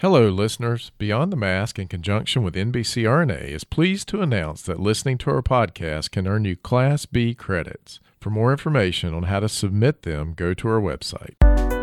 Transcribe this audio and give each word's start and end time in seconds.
Hello, 0.00 0.28
listeners. 0.28 0.92
Beyond 0.98 1.32
the 1.32 1.38
Mask, 1.38 1.78
in 1.78 1.88
conjunction 1.88 2.42
with 2.42 2.54
NBCRNA, 2.54 3.44
is 3.44 3.64
pleased 3.64 4.08
to 4.08 4.20
announce 4.20 4.60
that 4.60 4.78
listening 4.78 5.16
to 5.16 5.30
our 5.30 5.40
podcast 5.40 6.10
can 6.10 6.26
earn 6.26 6.44
you 6.44 6.54
Class 6.54 7.06
B 7.06 7.34
credits. 7.34 7.98
For 8.20 8.28
more 8.28 8.52
information 8.52 9.14
on 9.14 9.22
how 9.22 9.40
to 9.40 9.48
submit 9.48 10.02
them, 10.02 10.34
go 10.34 10.52
to 10.52 10.68
our 10.68 10.82
website. 10.82 11.36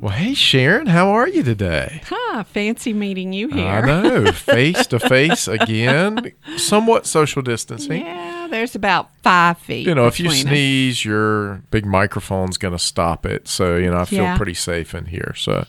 Well, 0.00 0.12
hey 0.12 0.32
Sharon, 0.34 0.86
how 0.86 1.08
are 1.10 1.26
you 1.26 1.42
today? 1.42 2.02
Huh, 2.06 2.44
fancy 2.44 2.92
meeting 2.92 3.32
you 3.32 3.48
here. 3.48 3.66
I 3.66 3.80
know, 3.84 4.30
face 4.30 4.86
to 4.88 5.00
face 5.00 5.48
again, 5.48 6.32
somewhat 6.56 7.04
social 7.04 7.42
distancing. 7.42 8.02
Yeah, 8.02 8.46
there's 8.48 8.76
about 8.76 9.10
five 9.24 9.58
feet. 9.58 9.88
You 9.88 9.96
know, 9.96 10.06
if 10.06 10.20
you 10.20 10.26
between 10.28 10.46
us. 10.46 10.50
sneeze, 10.50 11.04
your 11.04 11.62
big 11.72 11.84
microphone's 11.84 12.58
going 12.58 12.72
to 12.72 12.78
stop 12.78 13.26
it. 13.26 13.48
So, 13.48 13.76
you 13.76 13.90
know, 13.90 13.98
I 13.98 14.04
feel 14.04 14.22
Yeah. 14.22 14.36
pretty 14.36 14.54
safe 14.54 14.94
in 14.94 15.06
here. 15.06 15.34
So, 15.36 15.66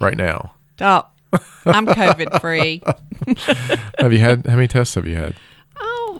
right 0.00 0.16
now, 0.16 0.54
Oh, 0.80 1.06
I'm 1.66 1.86
COVID 1.86 2.40
free. 2.40 2.80
have 3.98 4.12
you 4.12 4.20
had 4.20 4.46
how 4.46 4.54
many 4.54 4.68
tests 4.68 4.94
have 4.94 5.06
you 5.06 5.16
had? 5.16 5.34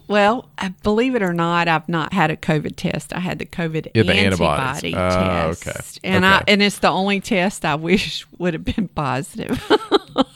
Well, 0.07 0.49
believe 0.83 1.15
it 1.15 1.23
or 1.23 1.33
not, 1.33 1.67
I've 1.69 1.89
not 1.89 2.13
had 2.13 2.31
a 2.31 2.37
COVID 2.37 2.77
test. 2.77 3.13
I 3.15 3.21
had 3.21 3.39
the 3.39 3.47
COVID 3.47 3.89
Yeah, 3.95 4.03
the 4.03 4.13
antibody 4.15 4.95
Oh, 4.95 5.55
test. 5.55 5.99
okay. 5.99 6.09
And 6.09 6.27
I 6.27 6.43
and 6.47 6.63
it's 6.63 6.79
the 6.81 6.91
only 6.91 7.21
test 7.21 7.65
I 7.65 7.75
wish 7.77 8.27
would 8.39 8.55
have 8.55 8.65
been 8.65 8.89
positive. 8.89 9.63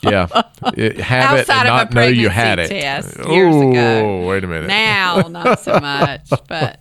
Yeah, 0.02 0.26
it, 0.74 0.98
have 0.98 1.36
it 1.36 1.40
Outside 1.40 1.66
and 1.66 1.68
of 1.68 1.74
a 1.74 1.84
not 1.84 1.92
know 1.92 2.06
you 2.06 2.28
had 2.30 2.58
it. 2.58 2.68
test 2.68 3.16
years 3.28 3.54
oh, 3.54 3.70
ago. 3.70 4.26
wait 4.26 4.42
a 4.42 4.46
minute. 4.46 4.68
now, 4.68 5.20
not 5.28 5.60
so 5.60 5.78
much, 5.78 6.28
but 6.48 6.80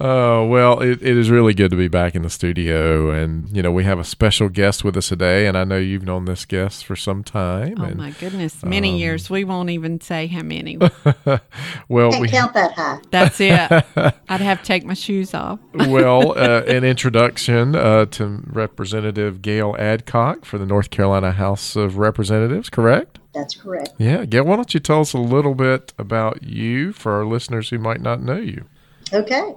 Oh, 0.00 0.46
well, 0.48 0.80
it, 0.80 1.02
it 1.02 1.16
is 1.16 1.30
really 1.30 1.54
good 1.54 1.70
to 1.70 1.76
be 1.76 1.88
back 1.88 2.14
in 2.14 2.22
the 2.22 2.30
studio. 2.30 3.10
And, 3.10 3.54
you 3.54 3.62
know, 3.62 3.72
we 3.72 3.84
have 3.84 3.98
a 3.98 4.04
special 4.04 4.48
guest 4.48 4.84
with 4.84 4.96
us 4.96 5.08
today. 5.08 5.46
And 5.46 5.56
I 5.56 5.64
know 5.64 5.76
you've 5.76 6.04
known 6.04 6.24
this 6.24 6.44
guest 6.44 6.84
for 6.84 6.96
some 6.96 7.24
time. 7.24 7.76
oh 7.78 7.84
and, 7.84 7.96
my 7.96 8.10
goodness, 8.12 8.62
many 8.64 8.92
um, 8.92 8.96
years. 8.96 9.30
We 9.30 9.44
won't 9.44 9.70
even 9.70 10.00
say 10.00 10.26
how 10.26 10.42
many. 10.42 10.76
well, 11.88 12.10
Can't 12.10 12.20
we 12.20 12.28
count 12.28 12.54
that 12.54 12.72
high. 12.72 13.00
That's 13.10 13.40
it. 13.40 13.52
I'd 14.28 14.40
have 14.40 14.60
to 14.60 14.64
take 14.64 14.84
my 14.84 14.94
shoes 14.94 15.34
off. 15.34 15.58
well, 15.74 16.38
uh, 16.38 16.62
an 16.66 16.84
introduction 16.84 17.74
uh, 17.74 18.06
to 18.06 18.42
Representative 18.46 19.42
Gale 19.42 19.74
Adcock 19.78 20.44
for 20.44 20.58
the 20.58 20.66
North 20.66 20.90
Carolina 20.90 21.32
House 21.32 21.76
of 21.76 21.98
Representatives, 21.98 22.70
correct? 22.70 23.18
That's 23.34 23.56
correct. 23.56 23.94
Yeah. 23.98 24.24
Gale, 24.24 24.44
why 24.44 24.56
don't 24.56 24.72
you 24.72 24.80
tell 24.80 25.00
us 25.00 25.12
a 25.12 25.18
little 25.18 25.54
bit 25.54 25.92
about 25.98 26.44
you 26.44 26.92
for 26.92 27.12
our 27.12 27.26
listeners 27.26 27.70
who 27.70 27.78
might 27.78 28.00
not 28.00 28.22
know 28.22 28.36
you? 28.36 28.66
Okay. 29.14 29.54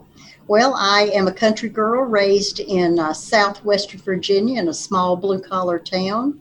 Well, 0.48 0.76
I 0.78 1.10
am 1.16 1.28
a 1.28 1.34
country 1.34 1.68
girl 1.68 2.04
raised 2.04 2.60
in 2.60 3.00
uh, 3.00 3.12
southwest 3.12 3.92
Virginia 3.92 4.62
in 4.62 4.68
a 4.68 4.74
small 4.74 5.18
blue 5.18 5.40
collar 5.40 5.80
town. 5.80 6.40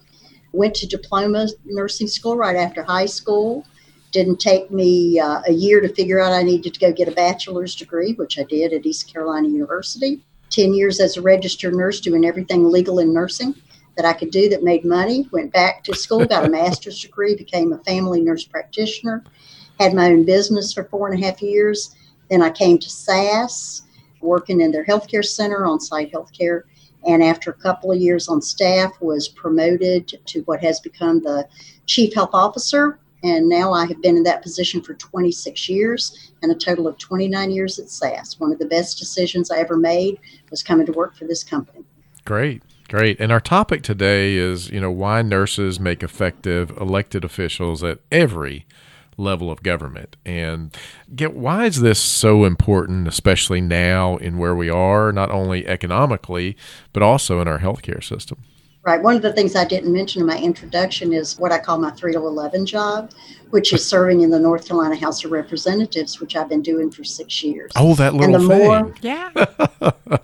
Went 0.52 0.74
to 0.76 0.86
diploma 0.86 1.48
nursing 1.64 2.08
school 2.08 2.36
right 2.36 2.56
after 2.56 2.82
high 2.82 3.06
school. 3.06 3.66
Didn't 4.12 4.38
take 4.38 4.70
me 4.70 5.18
uh, 5.18 5.40
a 5.46 5.52
year 5.52 5.80
to 5.80 5.88
figure 5.88 6.20
out 6.20 6.34
I 6.34 6.42
needed 6.42 6.74
to 6.74 6.80
go 6.80 6.92
get 6.92 7.08
a 7.08 7.12
bachelor's 7.12 7.74
degree, 7.74 8.12
which 8.12 8.38
I 8.38 8.42
did 8.42 8.74
at 8.74 8.84
East 8.84 9.10
Carolina 9.10 9.48
University. 9.48 10.20
10 10.50 10.74
years 10.74 11.00
as 11.00 11.16
a 11.16 11.22
registered 11.22 11.74
nurse 11.74 12.00
doing 12.00 12.26
everything 12.26 12.70
legal 12.70 12.98
in 12.98 13.14
nursing 13.14 13.54
that 13.96 14.04
I 14.04 14.12
could 14.12 14.30
do 14.30 14.50
that 14.50 14.62
made 14.62 14.84
money. 14.84 15.26
Went 15.32 15.54
back 15.54 15.82
to 15.84 15.94
school, 15.94 16.26
got 16.26 16.44
a 16.44 16.50
master's 16.50 17.00
degree, 17.00 17.34
became 17.34 17.72
a 17.72 17.78
family 17.78 18.20
nurse 18.20 18.44
practitioner, 18.44 19.24
had 19.80 19.94
my 19.94 20.08
own 20.10 20.26
business 20.26 20.74
for 20.74 20.84
four 20.84 21.10
and 21.10 21.22
a 21.22 21.26
half 21.26 21.40
years. 21.40 21.96
Then 22.30 22.42
I 22.42 22.50
came 22.50 22.78
to 22.78 22.90
SAS, 22.90 23.82
working 24.20 24.60
in 24.60 24.72
their 24.72 24.84
healthcare 24.84 25.24
center 25.24 25.66
on 25.66 25.80
site 25.80 26.12
healthcare. 26.12 26.62
And 27.06 27.22
after 27.22 27.50
a 27.50 27.54
couple 27.54 27.92
of 27.92 27.98
years 27.98 28.28
on 28.28 28.42
staff, 28.42 29.00
was 29.00 29.28
promoted 29.28 30.18
to 30.26 30.40
what 30.42 30.60
has 30.60 30.80
become 30.80 31.22
the 31.22 31.46
chief 31.86 32.14
health 32.14 32.30
officer. 32.32 32.98
And 33.22 33.48
now 33.48 33.72
I 33.72 33.86
have 33.86 34.02
been 34.02 34.16
in 34.16 34.22
that 34.24 34.42
position 34.42 34.82
for 34.82 34.94
26 34.94 35.68
years 35.68 36.32
and 36.42 36.52
a 36.52 36.54
total 36.54 36.86
of 36.86 36.98
29 36.98 37.50
years 37.50 37.78
at 37.78 37.90
SAS. 37.90 38.38
One 38.38 38.52
of 38.52 38.58
the 38.58 38.66
best 38.66 38.98
decisions 38.98 39.50
I 39.50 39.58
ever 39.58 39.76
made 39.76 40.18
was 40.50 40.62
coming 40.62 40.86
to 40.86 40.92
work 40.92 41.16
for 41.16 41.26
this 41.26 41.42
company. 41.42 41.84
Great. 42.24 42.62
Great. 42.88 43.18
And 43.18 43.32
our 43.32 43.40
topic 43.40 43.82
today 43.82 44.36
is, 44.36 44.70
you 44.70 44.80
know, 44.80 44.92
why 44.92 45.22
nurses 45.22 45.80
make 45.80 46.04
effective 46.04 46.70
elected 46.76 47.24
officials 47.24 47.82
at 47.82 47.98
every 48.12 48.64
level 49.16 49.50
of 49.50 49.62
government. 49.62 50.16
And 50.24 50.76
get 51.14 51.34
why 51.34 51.66
is 51.66 51.80
this 51.80 51.98
so 51.98 52.44
important, 52.44 53.08
especially 53.08 53.60
now 53.60 54.16
in 54.16 54.38
where 54.38 54.54
we 54.54 54.68
are, 54.70 55.12
not 55.12 55.30
only 55.30 55.66
economically, 55.66 56.56
but 56.92 57.02
also 57.02 57.40
in 57.40 57.48
our 57.48 57.58
healthcare 57.58 58.02
system? 58.02 58.38
Right. 58.86 59.02
One 59.02 59.16
of 59.16 59.22
the 59.22 59.32
things 59.32 59.56
I 59.56 59.64
didn't 59.64 59.92
mention 59.92 60.20
in 60.20 60.28
my 60.28 60.38
introduction 60.38 61.12
is 61.12 61.36
what 61.40 61.50
I 61.50 61.58
call 61.58 61.78
my 61.78 61.90
3 61.90 62.12
to 62.12 62.18
11 62.18 62.66
job, 62.66 63.10
which 63.50 63.72
is 63.72 63.84
serving 63.84 64.20
in 64.20 64.30
the 64.30 64.38
North 64.38 64.68
Carolina 64.68 64.94
House 64.94 65.24
of 65.24 65.32
Representatives, 65.32 66.20
which 66.20 66.36
I've 66.36 66.48
been 66.48 66.62
doing 66.62 66.92
for 66.92 67.02
six 67.02 67.42
years. 67.42 67.72
Oh, 67.74 67.96
that 67.96 68.12
and 68.12 68.20
little 68.20 68.40
the 68.40 68.48
thing. 68.48 68.58
more 68.58 68.94
Yeah. 69.00 69.30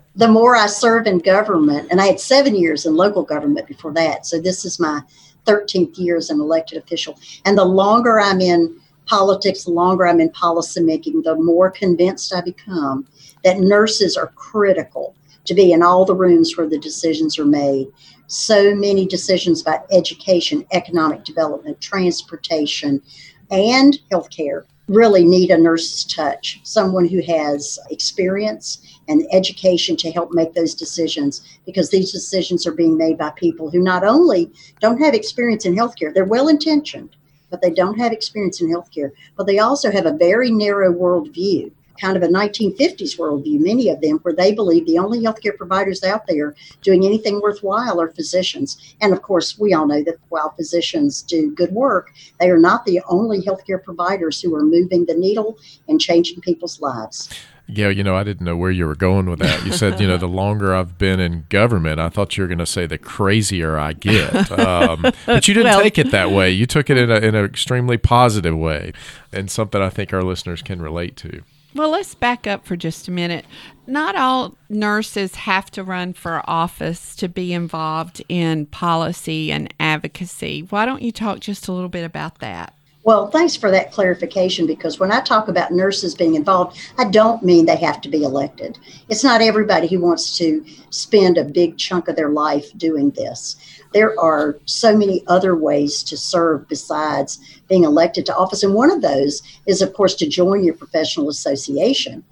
the 0.15 0.29
more 0.29 0.55
I 0.55 0.67
serve 0.67 1.09
in 1.09 1.19
government, 1.19 1.89
and 1.91 2.01
I 2.01 2.07
had 2.07 2.21
seven 2.21 2.55
years 2.55 2.87
in 2.87 2.95
local 2.95 3.25
government 3.25 3.67
before 3.67 3.93
that. 3.95 4.27
So 4.27 4.41
this 4.41 4.65
is 4.65 4.79
my 4.79 5.01
13th 5.47 5.99
year 5.99 6.17
as 6.17 6.31
an 6.31 6.41
elected 6.41 6.79
official. 6.79 7.19
And 7.45 7.59
the 7.59 7.65
longer 7.65 8.21
I'm 8.21 8.41
in 8.41 8.81
politics, 9.07 9.65
the 9.65 9.71
longer 9.71 10.07
I'm 10.07 10.21
in 10.21 10.31
policymaking, 10.31 11.25
the 11.25 11.37
more 11.37 11.71
convinced 11.71 12.35
I 12.35 12.41
become 12.41 13.07
that 13.45 13.61
nurses 13.61 14.17
are 14.17 14.29
critical 14.29 15.15
to 15.45 15.55
be 15.55 15.73
in 15.73 15.83
all 15.83 16.05
the 16.05 16.15
rooms 16.15 16.57
where 16.57 16.69
the 16.69 16.79
decisions 16.79 17.39
are 17.39 17.45
made. 17.45 17.89
So 18.29 18.75
many 18.75 19.07
decisions 19.07 19.61
about 19.61 19.87
education, 19.91 20.65
economic 20.73 21.25
development, 21.25 21.81
transportation, 21.81 23.03
and 23.51 23.99
healthcare 24.11 24.65
really 24.89 25.25
need 25.25 25.51
a 25.51 25.59
nurse's 25.59 26.05
touch, 26.05 26.61
someone 26.65 27.07
who 27.07 27.23
has 27.23 27.79
experience 27.91 28.79
and 29.09 29.27
education 29.33 29.97
to 29.97 30.11
help 30.11 30.33
make 30.33 30.55
those 30.55 30.75
decisions 30.75 31.59
because 31.67 31.91
these 31.91 32.13
decisions 32.13 32.67
are 32.67 32.73
being 32.73 32.97
made 32.97 33.19
by 33.19 33.31
people 33.31 33.71
who 33.71 33.81
not 33.81 34.05
only 34.05 34.51
don't 34.81 35.01
have 35.01 35.15
experience 35.15 35.65
in 35.65 35.75
healthcare, 35.75 36.13
they're 36.13 36.25
well 36.25 36.49
intentioned, 36.49 37.17
but 37.53 37.63
they 37.63 37.71
don't 37.71 37.99
have 37.99 38.11
experience 38.11 38.61
in 38.61 38.69
healthcare, 38.69 39.13
but 39.37 39.47
they 39.47 39.61
also 39.61 39.93
have 39.93 40.07
a 40.07 40.17
very 40.17 40.51
narrow 40.51 40.93
worldview 40.93 41.71
kind 42.01 42.17
of 42.17 42.23
a 42.23 42.29
1950s 42.29 43.17
worldview, 43.17 43.61
many 43.61 43.89
of 43.89 44.01
them, 44.01 44.19
where 44.23 44.35
they 44.35 44.53
believe 44.53 44.87
the 44.87 44.99
only 44.99 45.21
healthcare 45.21 45.57
providers 45.57 46.03
out 46.03 46.27
there 46.27 46.55
doing 46.81 47.05
anything 47.05 47.41
worthwhile 47.41 48.01
are 48.01 48.11
physicians. 48.11 48.95
And 49.01 49.13
of 49.13 49.23
course, 49.23 49.59
we 49.59 49.73
all 49.73 49.87
know 49.87 50.03
that 50.03 50.17
while 50.29 50.51
physicians 50.51 51.23
do 51.23 51.55
good 51.55 51.71
work, 51.71 52.13
they 52.41 52.51
are 52.51 52.59
not 52.59 52.85
the 52.87 53.01
only 53.09 53.43
healthcare 53.43 53.83
providers 53.83 54.41
who 54.41 54.55
are 54.57 54.65
moving 54.65 55.05
the 55.05 55.15
needle 55.15 55.59
and 55.87 56.01
changing 56.01 56.41
people's 56.41 56.81
lives. 56.81 57.29
Yeah, 57.67 57.89
you 57.89 58.03
know, 58.03 58.17
I 58.17 58.25
didn't 58.25 58.45
know 58.45 58.57
where 58.57 58.71
you 58.71 58.87
were 58.87 58.95
going 58.95 59.31
with 59.31 59.39
that. 59.39 59.65
You 59.65 59.73
said, 59.73 60.01
you 60.01 60.07
know, 60.07 60.17
the 60.17 60.29
longer 60.43 60.75
I've 60.75 60.99
been 60.99 61.21
in 61.21 61.47
government, 61.49 62.01
I 62.01 62.09
thought 62.09 62.37
you 62.37 62.43
were 62.43 62.49
going 62.49 62.59
to 62.59 62.67
say 62.67 62.87
the 62.87 62.99
crazier 62.99 63.79
I 63.79 63.93
get. 63.95 64.51
Um, 64.53 65.03
but 65.27 65.49
you 65.49 65.55
didn't 65.55 65.73
well, 65.73 65.83
take 65.83 65.99
it 65.99 66.11
that 66.11 66.31
way. 66.31 66.51
You 66.51 66.67
took 66.67 66.91
it 66.91 66.97
in, 66.97 67.11
a, 67.11 67.17
in 67.17 67.35
an 67.35 67.45
extremely 67.45 67.97
positive 67.97 68.57
way 68.57 68.93
and 69.33 69.51
something 69.51 69.81
I 69.81 69.89
think 69.89 70.13
our 70.13 70.23
listeners 70.23 70.63
can 70.63 70.83
relate 70.83 71.17
to. 71.19 71.43
Well, 71.75 71.91
let's 71.91 72.15
back 72.15 72.47
up 72.47 72.67
for 72.67 72.77
just 72.77 73.09
a 73.09 73.11
minute. 73.11 73.47
Not 73.87 74.15
all 74.15 74.57
nurses 74.69 75.35
have 75.37 75.71
to 75.73 75.83
run 75.83 76.13
for 76.13 76.43
office 76.49 77.17
to 77.17 77.29
be 77.29 77.55
involved 77.55 78.23
in 78.29 78.67
policy 78.67 79.51
and 79.51 79.73
advocacy. 79.81 80.67
Why 80.69 80.85
don't 80.85 81.03
you 81.03 81.13
talk 81.13 81.41
just 81.41 81.69
a 81.69 81.73
little 81.73 81.89
bit 81.89 82.05
about 82.05 82.41
that? 82.41 82.75
Well, 83.05 83.27
thanks 83.27 83.57
for 83.57 83.69
that 83.73 83.91
clarification 83.91 84.65
because 84.65 85.01
when 85.01 85.11
I 85.11 85.21
talk 85.21 85.49
about 85.49 85.73
nurses 85.73 86.15
being 86.15 86.37
involved, 86.37 86.79
I 86.99 87.11
don't 87.11 87.43
mean 87.43 87.67
they 87.67 87.77
have 87.77 88.01
to 88.03 88.09
be 88.09 88.23
elected. 88.23 88.79
It's 89.09 89.25
not 89.25 89.41
everybody 89.41 89.89
who 89.89 90.01
wants 90.01 90.39
to 90.39 90.65
spend 90.91 91.37
a 91.37 91.45
big 91.45 91.77
chunk 91.79 92.07
of 92.07 92.15
their 92.15 92.29
life 92.29 92.71
doing 92.77 93.11
this. 93.11 93.57
There 93.93 94.19
are 94.21 94.57
so 94.67 94.97
many 94.97 95.25
other 95.27 95.57
ways 95.57 96.05
to 96.05 96.17
serve 96.17 96.69
besides 96.69 97.41
being 97.69 97.83
elected 97.83 98.25
to 98.27 98.37
office. 98.37 98.63
And 98.63 98.73
one 98.73 98.93
of 98.93 99.03
those 99.03 99.43
is, 99.67 99.83
of 99.83 99.95
course, 99.95 100.15
to 100.17 100.29
join 100.29 100.63
your 100.63 100.75
professional 100.75 101.29
association 101.29 102.23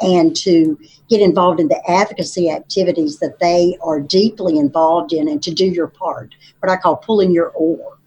and 0.00 0.36
to 0.36 0.78
get 1.08 1.20
involved 1.20 1.58
in 1.58 1.66
the 1.66 1.90
advocacy 1.90 2.50
activities 2.50 3.18
that 3.18 3.40
they 3.40 3.76
are 3.82 4.00
deeply 4.00 4.58
involved 4.58 5.12
in 5.12 5.26
and 5.26 5.42
to 5.42 5.52
do 5.52 5.66
your 5.66 5.88
part, 5.88 6.36
what 6.60 6.70
I 6.70 6.76
call 6.76 6.96
pulling 6.96 7.32
your 7.32 7.50
oar 7.50 7.98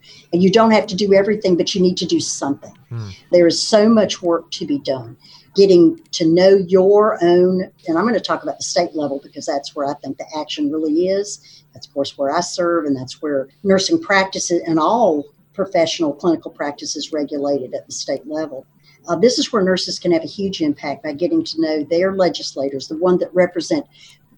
you 0.41 0.51
don't 0.51 0.71
have 0.71 0.87
to 0.87 0.95
do 0.95 1.13
everything, 1.13 1.55
but 1.55 1.75
you 1.75 1.81
need 1.81 1.97
to 1.97 2.05
do 2.05 2.19
something. 2.19 2.75
Hmm. 2.89 3.09
There 3.31 3.47
is 3.47 3.61
so 3.61 3.87
much 3.87 4.21
work 4.21 4.49
to 4.51 4.65
be 4.65 4.79
done. 4.79 5.17
Getting 5.55 5.99
to 6.13 6.25
know 6.25 6.55
your 6.55 7.23
own, 7.23 7.69
and 7.87 7.97
I'm 7.97 8.05
going 8.05 8.15
to 8.15 8.19
talk 8.19 8.41
about 8.41 8.57
the 8.57 8.63
state 8.63 8.95
level 8.95 9.19
because 9.21 9.45
that's 9.45 9.75
where 9.75 9.85
I 9.87 9.93
think 9.95 10.17
the 10.17 10.25
action 10.35 10.71
really 10.71 11.09
is. 11.09 11.63
That's, 11.73 11.85
of 11.85 11.93
course, 11.93 12.17
where 12.17 12.35
I 12.35 12.39
serve, 12.39 12.85
and 12.85 12.95
that's 12.95 13.21
where 13.21 13.49
nursing 13.63 14.01
practices 14.01 14.63
and 14.65 14.79
all 14.79 15.25
professional 15.53 16.13
clinical 16.13 16.49
practice 16.49 16.95
is 16.95 17.13
regulated 17.13 17.75
at 17.75 17.85
the 17.85 17.91
state 17.91 18.25
level. 18.25 18.65
Uh, 19.07 19.15
this 19.15 19.37
is 19.37 19.51
where 19.51 19.61
nurses 19.61 19.99
can 19.99 20.11
have 20.11 20.23
a 20.23 20.27
huge 20.27 20.61
impact 20.61 21.03
by 21.03 21.13
getting 21.13 21.43
to 21.43 21.61
know 21.61 21.83
their 21.83 22.15
legislators, 22.15 22.87
the 22.87 22.97
one 22.97 23.17
that 23.19 23.33
represent 23.33 23.85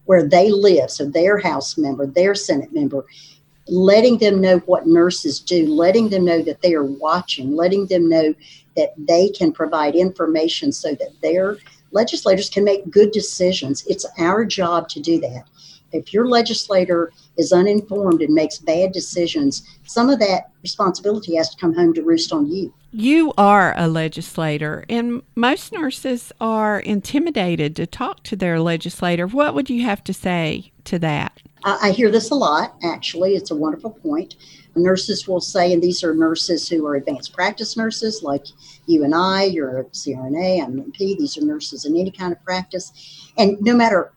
where 0.06 0.26
they 0.26 0.50
live, 0.50 0.90
so 0.90 1.04
their 1.04 1.38
House 1.38 1.76
member, 1.76 2.06
their 2.06 2.34
Senate 2.34 2.72
member, 2.72 3.06
letting 3.68 4.18
them 4.18 4.40
know 4.40 4.58
what 4.60 4.86
nurses 4.86 5.40
do, 5.40 5.66
letting 5.66 6.08
them 6.08 6.24
know 6.24 6.42
that 6.42 6.62
they 6.62 6.74
are 6.74 6.84
watching, 6.84 7.56
letting 7.56 7.86
them 7.86 8.08
know 8.08 8.34
that 8.76 8.94
they 8.96 9.28
can 9.30 9.52
provide 9.52 9.94
information 9.94 10.70
so 10.72 10.94
that 10.94 11.12
their 11.22 11.56
legislators 11.92 12.50
can 12.50 12.64
make 12.64 12.90
good 12.90 13.10
decisions. 13.10 13.84
It's 13.86 14.06
our 14.18 14.44
job 14.44 14.88
to 14.90 15.00
do 15.00 15.20
that. 15.20 15.44
If 15.92 16.12
your 16.12 16.28
legislator 16.28 17.12
is 17.38 17.52
uninformed 17.52 18.20
and 18.20 18.34
makes 18.34 18.58
bad 18.58 18.92
decisions, 18.92 19.62
some 19.84 20.10
of 20.10 20.18
that 20.18 20.50
responsibility 20.62 21.36
has 21.36 21.48
to 21.50 21.56
come 21.56 21.74
home 21.74 21.94
to 21.94 22.02
roost 22.02 22.32
on 22.32 22.50
you. 22.50 22.74
You 22.92 23.32
are 23.38 23.74
a 23.76 23.88
legislator, 23.88 24.84
and 24.88 25.22
most 25.34 25.72
nurses 25.72 26.32
are 26.40 26.80
intimidated 26.80 27.76
to 27.76 27.86
talk 27.86 28.22
to 28.24 28.36
their 28.36 28.60
legislator. 28.60 29.26
What 29.26 29.54
would 29.54 29.70
you 29.70 29.84
have 29.84 30.02
to 30.04 30.12
say 30.12 30.72
to 30.84 30.98
that? 31.00 31.42
I, 31.66 31.90
hear 31.90 32.12
this 32.12 32.30
a 32.30 32.34
lot, 32.34 32.76
actually. 32.84 33.34
It's 33.34 33.50
a 33.50 33.56
wonderful 33.56 33.90
point. 33.90 34.36
Nurses 34.76 35.26
will 35.26 35.40
say, 35.40 35.72
and 35.72 35.82
these 35.82 36.04
are 36.04 36.14
nurses 36.14 36.68
who 36.68 36.86
are 36.86 36.94
advanced 36.94 37.32
practice 37.32 37.76
nurses, 37.76 38.22
like 38.22 38.44
you 38.86 39.02
and 39.02 39.14
I, 39.14 39.44
you're 39.44 39.80
a 39.80 39.84
CRNA, 39.86 40.62
I'm 40.62 40.78
an 40.78 40.92
NP, 40.92 41.18
these 41.18 41.36
are 41.36 41.44
nurses 41.44 41.84
in 41.84 41.96
any 41.96 42.12
kind 42.12 42.32
of 42.32 42.42
practice. 42.44 43.32
And 43.36 43.60
no 43.60 43.74
matter 43.74 44.12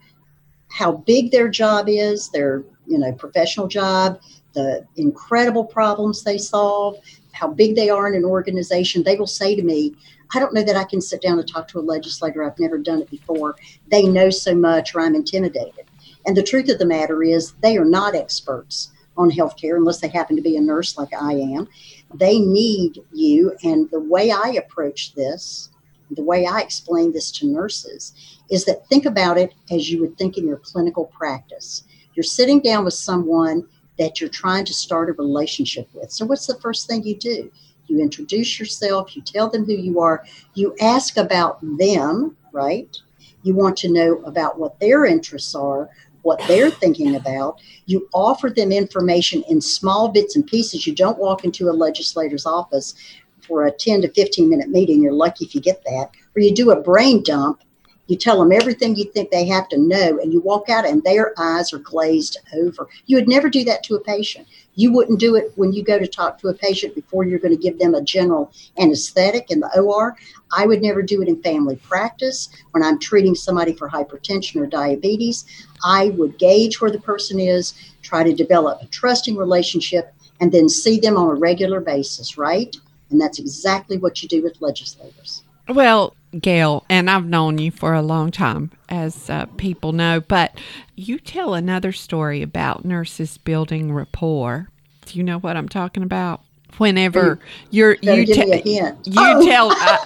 how 0.69 0.91
big 0.91 1.31
their 1.31 1.49
job 1.49 1.89
is, 1.89 2.29
their 2.29 2.63
you 2.85 2.99
know 2.99 3.13
professional 3.13 3.67
job, 3.67 4.19
the 4.53 4.85
incredible 4.97 5.65
problems 5.65 6.23
they 6.23 6.37
solve, 6.37 6.97
how 7.31 7.47
big 7.47 7.75
they 7.75 7.89
are 7.89 8.07
in 8.07 8.13
an 8.13 8.25
organization, 8.25 9.01
they 9.01 9.15
will 9.15 9.25
say 9.25 9.55
to 9.55 9.63
me, 9.63 9.95
I 10.35 10.39
don't 10.39 10.53
know 10.53 10.63
that 10.63 10.75
I 10.75 10.83
can 10.83 11.01
sit 11.01 11.23
down 11.23 11.39
and 11.39 11.47
talk 11.47 11.67
to 11.69 11.79
a 11.79 11.81
legislator. 11.81 12.43
I've 12.43 12.59
never 12.59 12.77
done 12.77 13.01
it 13.01 13.09
before. 13.09 13.55
They 13.89 14.03
know 14.03 14.29
so 14.29 14.53
much, 14.53 14.93
or 14.93 15.01
I'm 15.01 15.15
intimidated. 15.15 15.88
And 16.25 16.35
the 16.35 16.43
truth 16.43 16.69
of 16.69 16.79
the 16.79 16.85
matter 16.85 17.23
is, 17.23 17.53
they 17.61 17.77
are 17.77 17.85
not 17.85 18.15
experts 18.15 18.91
on 19.17 19.29
healthcare 19.29 19.75
unless 19.75 19.99
they 19.99 20.07
happen 20.07 20.35
to 20.35 20.41
be 20.41 20.57
a 20.57 20.61
nurse 20.61 20.97
like 20.97 21.13
I 21.13 21.33
am. 21.33 21.67
They 22.13 22.39
need 22.39 22.99
you. 23.11 23.55
And 23.63 23.89
the 23.91 23.99
way 23.99 24.31
I 24.31 24.51
approach 24.57 25.13
this, 25.13 25.69
the 26.11 26.23
way 26.23 26.45
I 26.45 26.61
explain 26.61 27.11
this 27.11 27.31
to 27.33 27.47
nurses, 27.47 28.13
is 28.49 28.65
that 28.65 28.87
think 28.87 29.05
about 29.05 29.37
it 29.37 29.53
as 29.71 29.91
you 29.91 29.99
would 30.01 30.17
think 30.17 30.37
in 30.37 30.47
your 30.47 30.57
clinical 30.57 31.05
practice. 31.05 31.83
You're 32.13 32.23
sitting 32.23 32.59
down 32.59 32.85
with 32.85 32.93
someone 32.93 33.67
that 33.97 34.19
you're 34.19 34.29
trying 34.29 34.65
to 34.65 34.73
start 34.73 35.09
a 35.09 35.13
relationship 35.13 35.87
with. 35.93 36.11
So, 36.11 36.25
what's 36.25 36.47
the 36.47 36.59
first 36.59 36.87
thing 36.87 37.03
you 37.03 37.15
do? 37.15 37.51
You 37.87 37.99
introduce 37.99 38.59
yourself, 38.59 39.15
you 39.15 39.21
tell 39.21 39.49
them 39.49 39.65
who 39.65 39.73
you 39.73 39.99
are, 39.99 40.23
you 40.53 40.75
ask 40.79 41.17
about 41.17 41.59
them, 41.77 42.37
right? 42.53 42.95
You 43.43 43.55
want 43.55 43.77
to 43.77 43.91
know 43.91 44.21
about 44.25 44.59
what 44.59 44.79
their 44.79 45.05
interests 45.05 45.55
are, 45.55 45.89
what 46.23 46.41
they're 46.47 46.71
thinking 46.71 47.15
about. 47.15 47.61
You 47.85 48.07
offer 48.13 48.49
them 48.49 48.71
information 48.71 49.43
in 49.49 49.61
small 49.61 50.09
bits 50.09 50.35
and 50.35 50.45
pieces. 50.45 50.85
You 50.85 50.93
don't 50.93 51.17
walk 51.17 51.43
into 51.43 51.69
a 51.69 51.71
legislator's 51.71 52.45
office 52.45 52.95
for 53.41 53.65
a 53.65 53.71
10 53.71 54.01
to 54.01 54.09
15 54.09 54.49
minute 54.49 54.69
meeting. 54.69 55.01
You're 55.01 55.13
lucky 55.13 55.45
if 55.45 55.55
you 55.55 55.61
get 55.61 55.83
that. 55.83 56.11
Or 56.35 56.41
you 56.41 56.53
do 56.53 56.71
a 56.71 56.81
brain 56.81 57.23
dump 57.23 57.63
you 58.09 58.17
tell 58.17 58.39
them 58.39 58.51
everything 58.51 58.95
you 58.95 59.05
think 59.05 59.29
they 59.29 59.45
have 59.45 59.69
to 59.69 59.77
know, 59.77 60.17
and 60.19 60.33
you 60.33 60.41
walk 60.41 60.67
out 60.67 60.83
and 60.83 61.03
their 61.03 61.39
eyes 61.39 61.71
are 61.71 61.77
glazed 61.77 62.39
over. 62.55 62.89
You 63.05 63.17
would 63.17 63.27
never 63.27 63.51
do 63.51 63.63
that 63.65 63.83
to 63.83 63.95
a 63.95 64.01
patient. 64.01 64.47
You 64.75 64.91
wouldn't 64.93 65.19
do 65.19 65.35
it 65.35 65.51
when 65.55 65.73
you 65.73 65.83
go 65.83 65.99
to 65.99 66.07
talk 66.07 66.39
to 66.39 66.47
a 66.47 66.53
patient 66.53 66.95
before 66.95 67.25
you're 67.25 67.39
going 67.39 67.55
to 67.55 67.61
give 67.61 67.79
them 67.79 67.95
a 67.95 68.01
general 68.01 68.51
anesthetic 68.77 69.51
in 69.51 69.59
the 69.59 69.79
OR. 69.79 70.15
I 70.55 70.65
would 70.65 70.81
never 70.81 71.01
do 71.01 71.21
it 71.21 71.27
in 71.27 71.41
family 71.41 71.75
practice 71.75 72.49
when 72.71 72.83
I'm 72.83 72.99
treating 72.99 73.35
somebody 73.35 73.73
for 73.73 73.89
hypertension 73.89 74.61
or 74.61 74.67
diabetes. 74.67 75.45
I 75.83 76.09
would 76.09 76.37
gauge 76.37 76.79
where 76.79 76.91
the 76.91 77.01
person 77.01 77.39
is, 77.39 77.73
try 78.01 78.23
to 78.23 78.33
develop 78.33 78.81
a 78.81 78.87
trusting 78.87 79.35
relationship, 79.35 80.13
and 80.39 80.51
then 80.51 80.69
see 80.69 80.99
them 80.99 81.17
on 81.17 81.29
a 81.29 81.39
regular 81.39 81.81
basis, 81.81 82.37
right? 82.37 82.75
And 83.09 83.19
that's 83.19 83.39
exactly 83.39 83.97
what 83.97 84.23
you 84.23 84.29
do 84.29 84.41
with 84.41 84.61
legislators. 84.61 85.43
Well, 85.67 86.15
Gale, 86.37 86.85
and 86.89 87.09
I've 87.09 87.25
known 87.25 87.57
you 87.57 87.71
for 87.71 87.93
a 87.93 88.01
long 88.01 88.31
time, 88.31 88.71
as 88.87 89.29
uh, 89.29 89.45
people 89.57 89.93
know, 89.93 90.21
but 90.21 90.59
you 90.95 91.17
tell 91.17 91.53
another 91.53 91.91
story 91.91 92.41
about 92.41 92.85
nurses 92.85 93.37
building 93.37 93.93
rapport. 93.93 94.69
Do 95.05 95.17
you 95.17 95.23
know 95.23 95.39
what 95.39 95.57
I'm 95.57 95.69
talking 95.69 96.03
about? 96.03 96.41
Whenever 96.77 97.39
you're 97.71 97.97
you, 98.01 98.25
te- 98.25 98.61
you 98.65 98.95
oh. 99.17 99.45
tell, 99.45 99.71
uh, 99.71 99.97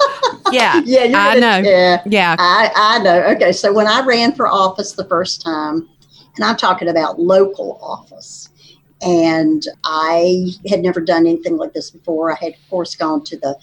yeah, 0.52 0.82
yeah, 0.86 1.12
I 1.14 1.38
know, 1.38 1.58
yeah, 1.58 2.02
yeah, 2.06 2.36
I, 2.40 2.72
I 2.74 3.00
know. 3.00 3.22
Okay, 3.36 3.52
so 3.52 3.72
when 3.74 3.86
I 3.86 4.04
ran 4.06 4.34
for 4.34 4.48
office 4.48 4.94
the 4.94 5.06
first 5.06 5.42
time, 5.42 5.88
and 6.36 6.46
I'm 6.46 6.56
talking 6.56 6.88
about 6.88 7.20
local 7.20 7.78
office, 7.82 8.50
and 9.02 9.62
I 9.84 10.52
had 10.70 10.82
never 10.82 11.02
done 11.02 11.28
anything 11.28 11.58
like 11.58 11.74
this 11.74 11.92
before. 11.92 12.32
I 12.32 12.36
had, 12.36 12.54
of 12.54 12.70
course, 12.70 12.96
gone 12.96 13.24
to 13.26 13.38
the 13.38 13.58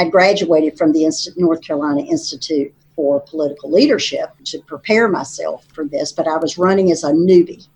I 0.00 0.08
graduated 0.08 0.78
from 0.78 0.92
the 0.92 1.06
North 1.36 1.60
Carolina 1.60 2.00
Institute 2.00 2.74
for 2.96 3.20
Political 3.20 3.70
Leadership 3.70 4.30
to 4.44 4.58
prepare 4.60 5.08
myself 5.08 5.66
for 5.74 5.84
this, 5.84 6.10
but 6.10 6.26
I 6.26 6.38
was 6.38 6.56
running 6.56 6.90
as 6.90 7.04
a 7.04 7.12
newbie. 7.12 7.68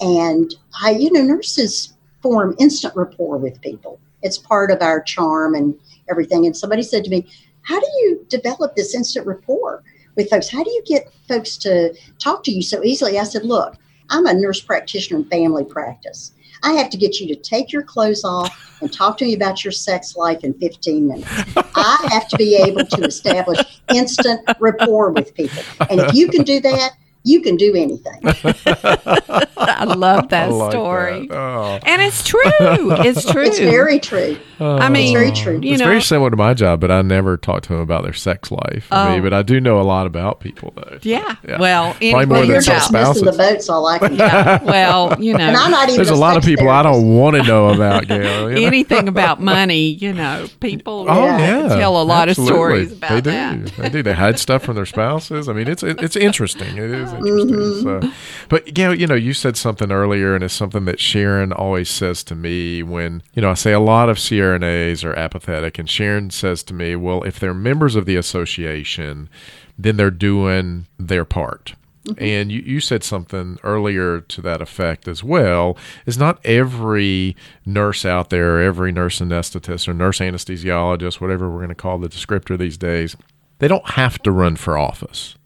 And 0.00 0.54
I, 0.80 0.90
you 0.92 1.12
know, 1.12 1.22
nurses 1.22 1.94
form 2.22 2.54
instant 2.60 2.94
rapport 2.94 3.38
with 3.38 3.60
people. 3.60 3.98
It's 4.22 4.38
part 4.38 4.70
of 4.70 4.82
our 4.82 5.02
charm 5.02 5.56
and 5.56 5.74
everything. 6.08 6.46
And 6.46 6.56
somebody 6.56 6.84
said 6.84 7.02
to 7.04 7.10
me, 7.10 7.26
How 7.62 7.80
do 7.80 7.86
you 7.86 8.24
develop 8.28 8.76
this 8.76 8.94
instant 8.94 9.26
rapport 9.26 9.82
with 10.14 10.30
folks? 10.30 10.48
How 10.48 10.62
do 10.62 10.70
you 10.70 10.84
get 10.86 11.12
folks 11.26 11.56
to 11.58 11.92
talk 12.20 12.44
to 12.44 12.52
you 12.52 12.62
so 12.62 12.84
easily? 12.84 13.18
I 13.18 13.24
said, 13.24 13.42
Look, 13.42 13.74
I'm 14.10 14.26
a 14.26 14.32
nurse 14.32 14.60
practitioner 14.60 15.18
in 15.18 15.24
family 15.24 15.64
practice. 15.64 16.34
I 16.62 16.72
have 16.72 16.90
to 16.90 16.96
get 16.96 17.20
you 17.20 17.26
to 17.28 17.36
take 17.36 17.72
your 17.72 17.82
clothes 17.82 18.24
off 18.24 18.78
and 18.80 18.92
talk 18.92 19.18
to 19.18 19.24
me 19.24 19.34
about 19.34 19.64
your 19.64 19.72
sex 19.72 20.16
life 20.16 20.44
in 20.44 20.54
15 20.54 21.08
minutes. 21.08 21.28
I 21.74 22.08
have 22.10 22.28
to 22.28 22.36
be 22.36 22.56
able 22.56 22.84
to 22.84 23.02
establish 23.02 23.58
instant 23.94 24.40
rapport 24.60 25.10
with 25.10 25.34
people. 25.34 25.62
And 25.90 26.00
if 26.00 26.14
you 26.14 26.28
can 26.28 26.42
do 26.42 26.60
that, 26.60 26.92
you 27.24 27.40
can 27.40 27.56
do 27.56 27.74
anything. 27.74 28.20
I 28.24 29.84
love 29.84 30.28
that 30.30 30.48
I 30.48 30.52
like 30.52 30.72
story. 30.72 31.26
that. 31.28 31.36
Oh. 31.36 31.78
And 31.84 32.02
it's 32.02 32.24
true. 32.24 32.40
It's 32.60 33.24
true. 33.30 33.42
It's 33.44 33.58
very 33.58 33.98
true. 34.00 34.36
I 34.60 34.86
oh. 34.86 34.88
mean, 34.90 35.04
it's 35.04 35.12
very 35.12 35.32
true. 35.32 35.60
You 35.62 35.72
it's 35.72 35.80
know, 35.80 35.86
very 35.86 36.00
similar 36.02 36.30
to 36.30 36.36
my 36.36 36.54
job, 36.54 36.80
but 36.80 36.90
I 36.90 37.02
never 37.02 37.36
talk 37.36 37.62
to 37.64 37.68
them 37.70 37.80
about 37.80 38.02
their 38.04 38.12
sex 38.12 38.50
life. 38.50 38.86
I 38.90 39.10
mean, 39.12 39.20
Oh. 39.20 39.22
but 39.24 39.32
I 39.34 39.42
do 39.42 39.60
know 39.60 39.80
a 39.80 39.82
lot 39.82 40.06
about 40.06 40.40
people, 40.40 40.72
though. 40.76 40.98
yeah. 41.02 41.36
Yeah. 41.46 41.58
Well, 41.58 41.92
Probably 41.92 42.10
more 42.12 42.20
anybody 42.20 42.30
Well, 42.30 42.40
than 42.42 42.48
you're 42.50 42.60
some 42.62 42.74
just 42.76 42.92
missing 42.92 43.24
the 43.24 43.32
boats, 43.32 43.68
all 43.68 43.86
I 43.86 43.98
can 43.98 44.14
yeah. 44.16 44.62
Well, 44.64 45.16
you 45.20 45.34
know. 45.36 45.44
And 45.44 45.56
I'm 45.56 45.70
know, 45.70 45.76
not 45.78 45.88
even 45.88 45.96
There's 45.96 46.10
a 46.10 46.14
lot 46.14 46.36
of 46.36 46.44
sex 46.44 46.52
people 46.56 46.70
I 46.70 46.82
don't 46.82 47.16
want 47.16 47.36
to 47.36 47.42
know 47.42 47.68
about, 47.70 48.06
Gale. 48.06 48.50
you 48.50 48.60
know? 48.60 48.66
anything 48.66 49.08
about 49.08 49.40
money, 49.40 49.86
you 49.88 50.12
know, 50.12 50.46
people 50.60 51.06
Oh 51.08 51.24
Yeah. 51.26 51.38
yeah, 51.38 51.76
tell 51.76 52.00
a 52.00 52.04
lot 52.04 52.28
Absolutely. 52.28 52.52
of 52.52 52.56
stories 52.56 52.92
about 52.92 53.10
they 53.10 53.20
do. 53.20 53.30
that. 53.30 53.66
They 53.76 53.88
do. 53.88 54.02
They 54.02 54.12
hide 54.12 54.38
stuff 54.38 54.62
from 54.64 54.76
their 54.76 54.86
spouses. 54.86 55.48
I 55.48 55.52
mean, 55.52 55.68
it's 55.68 55.82
it, 55.82 56.00
it's 56.02 56.16
interesting. 56.16 56.76
It 56.76 56.90
is 56.90 57.11
interesting. 57.14 57.56
Mm-hmm. 57.56 58.06
So, 58.06 58.12
but 58.48 58.72
Gale, 58.74 58.94
you 58.94 59.06
know, 59.06 59.14
you 59.14 59.32
said 59.32 59.56
something 59.56 59.90
earlier, 59.90 60.34
and 60.34 60.44
it's 60.44 60.54
something 60.54 60.84
that 60.86 61.00
Sharon 61.00 61.52
always 61.52 61.88
says 61.88 62.22
to 62.24 62.34
me 62.34 62.82
when 62.82 63.22
you 63.34 63.42
know 63.42 63.50
I 63.50 63.54
say 63.54 63.72
a 63.72 63.80
lot 63.80 64.08
of 64.08 64.18
CRNAs 64.18 65.04
are 65.04 65.14
apathetic, 65.14 65.78
and 65.78 65.88
Sharon 65.88 66.30
says 66.30 66.62
to 66.64 66.74
me, 66.74 66.96
"Well, 66.96 67.22
if 67.22 67.38
they're 67.38 67.54
members 67.54 67.96
of 67.96 68.06
the 68.06 68.16
association, 68.16 69.28
then 69.78 69.96
they're 69.96 70.10
doing 70.10 70.86
their 70.98 71.24
part." 71.24 71.74
And 72.18 72.50
you, 72.50 72.60
you 72.62 72.80
said 72.80 73.04
something 73.04 73.58
earlier 73.62 74.20
to 74.20 74.40
that 74.42 74.60
effect 74.60 75.06
as 75.06 75.22
well. 75.22 75.76
Is 76.04 76.18
not 76.18 76.44
every 76.44 77.36
nurse 77.64 78.04
out 78.04 78.30
there, 78.30 78.60
every 78.60 78.90
nurse 78.90 79.20
anesthetist 79.20 79.86
or 79.86 79.94
nurse 79.94 80.18
anesthesiologist, 80.18 81.20
whatever 81.20 81.48
we're 81.48 81.58
going 81.58 81.68
to 81.68 81.74
call 81.76 81.98
the 81.98 82.08
descriptor 82.08 82.58
these 82.58 82.76
days, 82.76 83.16
they 83.60 83.68
don't 83.68 83.90
have 83.90 84.20
to 84.22 84.32
run 84.32 84.56
for 84.56 84.76
office. 84.76 85.36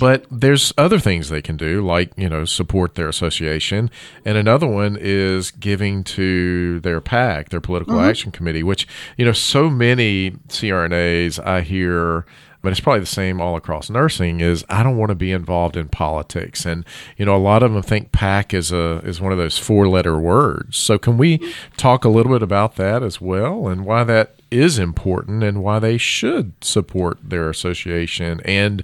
But 0.00 0.26
there's 0.30 0.72
other 0.76 0.98
things 0.98 1.28
they 1.28 1.42
can 1.42 1.56
do, 1.56 1.84
like 1.84 2.12
you 2.16 2.28
know, 2.28 2.44
support 2.44 2.94
their 2.94 3.08
association, 3.08 3.90
and 4.24 4.36
another 4.36 4.66
one 4.66 4.98
is 5.00 5.50
giving 5.50 6.04
to 6.04 6.80
their 6.80 7.00
PAC, 7.00 7.48
their 7.48 7.60
political 7.60 7.94
mm-hmm. 7.94 8.10
action 8.10 8.32
committee, 8.32 8.62
which 8.62 8.86
you 9.16 9.24
know, 9.24 9.32
so 9.32 9.70
many 9.70 10.32
CRNAs 10.48 11.44
I 11.44 11.62
hear 11.62 12.26
but 12.60 12.72
it's 12.72 12.80
probably 12.80 13.00
the 13.00 13.06
same 13.06 13.40
all 13.40 13.56
across 13.56 13.88
nursing 13.88 14.40
is 14.40 14.64
I 14.68 14.82
don't 14.82 14.96
want 14.96 15.10
to 15.10 15.14
be 15.14 15.30
involved 15.32 15.76
in 15.76 15.88
politics. 15.88 16.66
And 16.66 16.84
you 17.16 17.24
know 17.24 17.36
a 17.36 17.38
lot 17.38 17.62
of 17.62 17.72
them 17.72 17.82
think 17.82 18.12
PAC 18.12 18.52
is 18.52 18.72
a 18.72 19.00
is 19.04 19.20
one 19.20 19.32
of 19.32 19.38
those 19.38 19.58
four 19.58 19.88
letter 19.88 20.18
words. 20.18 20.76
So 20.76 20.98
can 20.98 21.18
we 21.18 21.38
mm-hmm. 21.38 21.74
talk 21.76 22.04
a 22.04 22.08
little 22.08 22.32
bit 22.32 22.42
about 22.42 22.76
that 22.76 23.02
as 23.02 23.20
well 23.20 23.68
and 23.68 23.84
why 23.84 24.04
that 24.04 24.37
is 24.50 24.78
important 24.78 25.42
and 25.42 25.62
why 25.62 25.78
they 25.78 25.98
should 25.98 26.52
support 26.62 27.18
their 27.22 27.50
association 27.50 28.40
and 28.44 28.82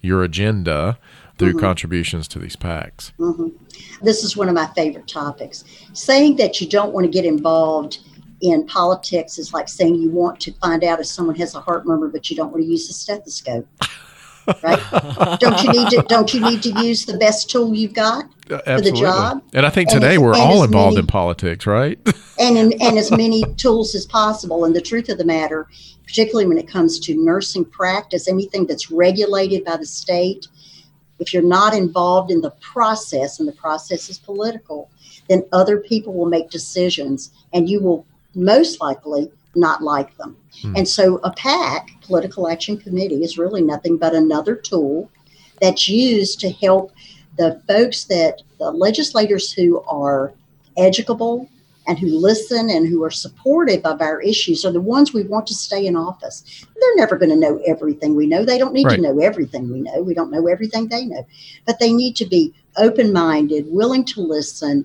your 0.00 0.22
agenda 0.22 0.98
through 1.38 1.50
mm-hmm. 1.50 1.60
contributions 1.60 2.28
to 2.28 2.38
these 2.38 2.56
PACs 2.56 3.12
mm-hmm. 3.18 3.48
This 4.02 4.22
is 4.24 4.36
one 4.36 4.48
of 4.48 4.54
my 4.54 4.66
favorite 4.74 5.08
topics. 5.08 5.64
Saying 5.92 6.36
that 6.36 6.60
you 6.60 6.68
don't 6.68 6.92
want 6.92 7.04
to 7.04 7.10
get 7.10 7.24
involved 7.24 7.98
in 8.42 8.66
politics 8.66 9.38
is 9.38 9.52
like 9.52 9.68
saying 9.68 9.94
you 9.94 10.10
want 10.10 10.40
to 10.40 10.52
find 10.54 10.84
out 10.84 11.00
if 11.00 11.06
someone 11.06 11.36
has 11.36 11.54
a 11.54 11.60
heart 11.60 11.86
murmur, 11.86 12.08
but 12.08 12.28
you 12.30 12.36
don't 12.36 12.52
want 12.52 12.62
to 12.62 12.68
use 12.68 12.88
a 12.90 12.92
stethoscope. 12.92 13.66
Right? 14.62 15.38
don't 15.40 15.62
you 15.62 15.72
need 15.72 15.88
to? 15.90 16.04
Don't 16.08 16.32
you 16.32 16.40
need 16.40 16.62
to 16.62 16.70
use 16.82 17.04
the 17.04 17.16
best 17.18 17.50
tool 17.50 17.74
you've 17.74 17.94
got? 17.94 18.24
Uh, 18.50 18.60
Absolutely. 18.66 19.00
job. 19.00 19.42
and 19.54 19.66
I 19.66 19.70
think 19.70 19.90
today 19.90 20.14
as- 20.14 20.20
we're 20.20 20.34
all 20.36 20.62
involved 20.62 20.94
many- 20.94 21.00
in 21.00 21.06
politics 21.08 21.66
right 21.66 21.98
and 22.38 22.56
in, 22.56 22.80
and 22.80 22.96
as 22.96 23.10
many 23.10 23.42
tools 23.56 23.94
as 23.94 24.06
possible. 24.06 24.64
And 24.64 24.74
the 24.74 24.80
truth 24.80 25.08
of 25.08 25.18
the 25.18 25.24
matter, 25.24 25.66
particularly 26.06 26.46
when 26.46 26.58
it 26.58 26.68
comes 26.68 27.00
to 27.00 27.14
nursing 27.16 27.64
practice, 27.64 28.28
anything 28.28 28.66
that's 28.66 28.90
regulated 28.90 29.64
by 29.64 29.76
the 29.76 29.86
state, 29.86 30.46
if 31.18 31.32
you're 31.34 31.42
not 31.42 31.74
involved 31.74 32.30
in 32.30 32.40
the 32.40 32.50
process, 32.60 33.40
and 33.40 33.48
the 33.48 33.52
process 33.52 34.08
is 34.08 34.18
political, 34.18 34.90
then 35.28 35.42
other 35.52 35.78
people 35.78 36.14
will 36.14 36.28
make 36.28 36.50
decisions, 36.50 37.32
and 37.52 37.68
you 37.68 37.80
will 37.80 38.06
most 38.34 38.80
likely 38.80 39.30
not 39.56 39.82
like 39.82 40.16
them. 40.18 40.36
Hmm. 40.62 40.76
And 40.76 40.88
so, 40.88 41.18
a 41.24 41.30
PAC, 41.32 41.90
Political 42.02 42.48
Action 42.48 42.76
Committee, 42.78 43.22
is 43.22 43.38
really 43.38 43.62
nothing 43.62 43.96
but 43.96 44.14
another 44.14 44.54
tool 44.54 45.10
that's 45.60 45.88
used 45.88 46.40
to 46.40 46.50
help 46.50 46.92
the 47.38 47.60
folks 47.68 48.04
that 48.04 48.42
the 48.58 48.70
legislators 48.70 49.52
who 49.52 49.80
are 49.82 50.32
educable 50.76 51.48
and 51.86 51.98
who 51.98 52.08
listen 52.08 52.68
and 52.70 52.88
who 52.88 53.04
are 53.04 53.10
supportive 53.10 53.84
of 53.84 54.00
our 54.00 54.20
issues 54.20 54.64
are 54.64 54.72
the 54.72 54.80
ones 54.80 55.12
we 55.12 55.22
want 55.22 55.46
to 55.46 55.54
stay 55.54 55.86
in 55.86 55.96
office. 55.96 56.64
They're 56.78 56.96
never 56.96 57.16
going 57.16 57.30
to 57.30 57.36
know 57.36 57.60
everything 57.66 58.16
we 58.16 58.26
know. 58.26 58.44
They 58.44 58.58
don't 58.58 58.72
need 58.72 58.86
Right. 58.86 58.96
to 58.96 59.02
know 59.02 59.18
everything 59.20 59.70
we 59.72 59.80
know. 59.80 60.02
We 60.02 60.14
don't 60.14 60.30
know 60.32 60.46
everything 60.48 60.88
they 60.88 61.04
know. 61.04 61.24
But 61.64 61.78
they 61.78 61.92
need 61.92 62.16
to 62.16 62.26
be 62.26 62.52
open 62.76 63.12
minded, 63.12 63.66
willing 63.68 64.04
to 64.06 64.20
listen, 64.20 64.84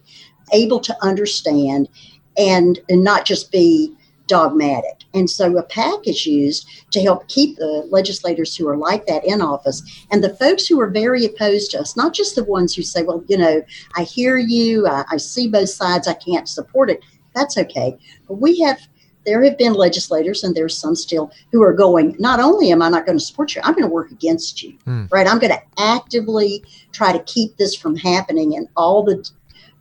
able 0.54 0.80
to 0.82 0.96
understand, 1.04 1.90
and, 2.38 2.80
and 2.90 3.04
not 3.04 3.26
just 3.26 3.52
be 3.52 3.94
dogmatic. 4.32 5.04
And 5.14 5.30
so 5.30 5.58
a 5.58 5.64
PAC 5.64 6.08
is 6.08 6.26
used 6.26 6.66
to 6.92 7.02
help 7.02 7.28
keep 7.28 7.58
the 7.58 7.86
legislators 7.92 8.56
who 8.56 8.66
are 8.70 8.78
like 8.78 9.06
that 9.08 9.26
in 9.26 9.42
office 9.42 9.84
and 10.10 10.24
the 10.24 10.38
folks 10.38 10.66
who 10.66 10.80
are 10.80 10.90
very 10.90 11.26
opposed 11.26 11.72
to 11.72 11.82
us, 11.82 11.98
not 11.98 12.14
just 12.14 12.36
the 12.36 12.46
ones 12.46 12.74
who 12.74 12.82
say, 12.82 13.04
well, 13.04 13.22
you 13.28 13.38
know, 13.38 13.62
I 13.98 14.04
hear 14.04 14.38
you, 14.38 14.88
I, 14.88 15.04
I 15.12 15.18
see 15.18 15.50
both 15.50 15.70
sides, 15.70 16.08
I 16.08 16.14
can't 16.14 16.48
support 16.48 16.90
it. 16.90 17.02
That's 17.36 17.58
okay. 17.58 17.98
But 18.30 18.36
we 18.36 18.58
have, 18.62 18.80
there 19.26 19.44
have 19.44 19.58
been 19.58 19.74
legislators, 19.74 20.46
and 20.46 20.56
there's 20.56 20.78
some 20.78 20.96
still, 20.96 21.30
who 21.52 21.62
are 21.62 21.74
going, 21.74 22.16
not 22.18 22.40
only 22.40 22.72
am 22.72 22.82
I 22.82 22.88
not 22.88 23.06
going 23.06 23.18
to 23.18 23.24
support 23.24 23.54
you, 23.54 23.62
I'm 23.66 23.74
going 23.74 23.84
to 23.84 23.94
work 23.94 24.12
against 24.12 24.64
you, 24.64 24.78
Hmm. 24.86 25.08
right? 25.12 25.28
I'm 25.28 25.40
going 25.40 25.52
to 25.54 25.62
actively 25.78 26.64
try 26.94 27.12
to 27.12 27.22
keep 27.24 27.58
this 27.58 27.76
from 27.76 27.98
happening 27.98 28.54
in 28.54 28.70
all 28.78 29.04
the 29.04 29.30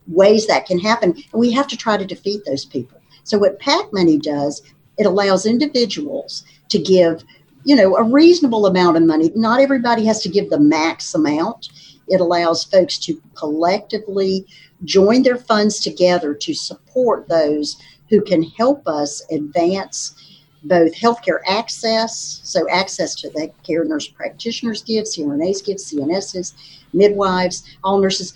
ways 0.07 0.45
that 0.47 0.65
can 0.65 0.77
happen. 0.77 1.11
And 1.11 1.39
we 1.39 1.51
have 1.51 1.67
to 1.67 1.77
try 1.77 1.95
to 1.95 2.05
defeat 2.05 2.43
those 2.45 2.65
people. 2.65 3.00
So 3.23 3.37
what 3.37 3.59
PAC 3.59 3.91
money 3.93 4.17
does, 4.17 4.61
it 4.97 5.05
allows 5.05 5.45
individuals 5.45 6.43
to 6.69 6.79
give, 6.79 7.23
you 7.63 7.75
know, 7.75 7.95
a 7.95 8.03
reasonable 8.03 8.65
amount 8.65 8.97
of 8.97 9.03
money. 9.03 9.31
Not 9.35 9.61
everybody 9.61 10.05
has 10.05 10.21
to 10.23 10.29
give 10.29 10.49
the 10.49 10.59
max 10.59 11.13
amount. 11.13 11.69
It 12.07 12.21
allows 12.21 12.63
folks 12.63 12.97
to 12.99 13.21
collectively 13.35 14.45
join 14.83 15.23
their 15.23 15.37
funds 15.37 15.79
together 15.79 16.33
to 16.33 16.53
support 16.53 17.27
those 17.27 17.77
who 18.09 18.21
can 18.21 18.43
help 18.43 18.87
us 18.87 19.23
advance 19.31 20.15
both 20.63 20.93
healthcare 20.93 21.39
access, 21.47 22.41
so 22.43 22.69
access 22.69 23.15
to 23.15 23.29
the 23.31 23.51
care 23.63 23.83
nurse 23.83 24.07
practitioners 24.07 24.83
give, 24.83 25.05
CRNAs 25.05 25.65
give, 25.65 25.77
CNSs, 25.77 26.53
midwives, 26.93 27.63
all 27.83 27.99
nurses, 27.99 28.33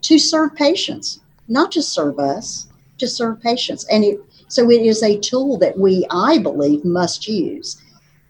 to 0.00 0.18
serve 0.18 0.54
patients, 0.54 1.20
not 1.48 1.72
just 1.72 1.92
serve 1.92 2.18
us, 2.18 2.65
to 2.98 3.08
serve 3.08 3.40
patients. 3.40 3.84
And 3.90 4.04
it 4.04 4.20
so 4.48 4.70
it 4.70 4.82
is 4.82 5.02
a 5.02 5.18
tool 5.18 5.58
that 5.58 5.78
we, 5.78 6.06
I 6.10 6.38
believe, 6.38 6.84
must 6.84 7.26
use. 7.26 7.80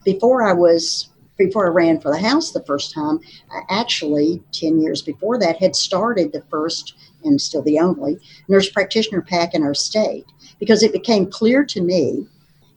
Before 0.04 0.42
I 0.42 0.52
was 0.52 1.10
before 1.36 1.66
I 1.66 1.70
ran 1.70 2.00
for 2.00 2.10
the 2.10 2.18
House 2.18 2.52
the 2.52 2.64
first 2.64 2.94
time, 2.94 3.20
I 3.50 3.60
actually, 3.68 4.42
10 4.52 4.80
years 4.80 5.02
before 5.02 5.38
that, 5.38 5.58
had 5.58 5.76
started 5.76 6.32
the 6.32 6.42
first 6.50 6.94
and 7.24 7.40
still 7.40 7.62
the 7.62 7.78
only 7.78 8.18
nurse 8.48 8.70
practitioner 8.70 9.20
PAC 9.20 9.54
in 9.54 9.62
our 9.62 9.74
state 9.74 10.24
because 10.58 10.82
it 10.82 10.92
became 10.92 11.30
clear 11.30 11.64
to 11.64 11.82
me, 11.82 12.26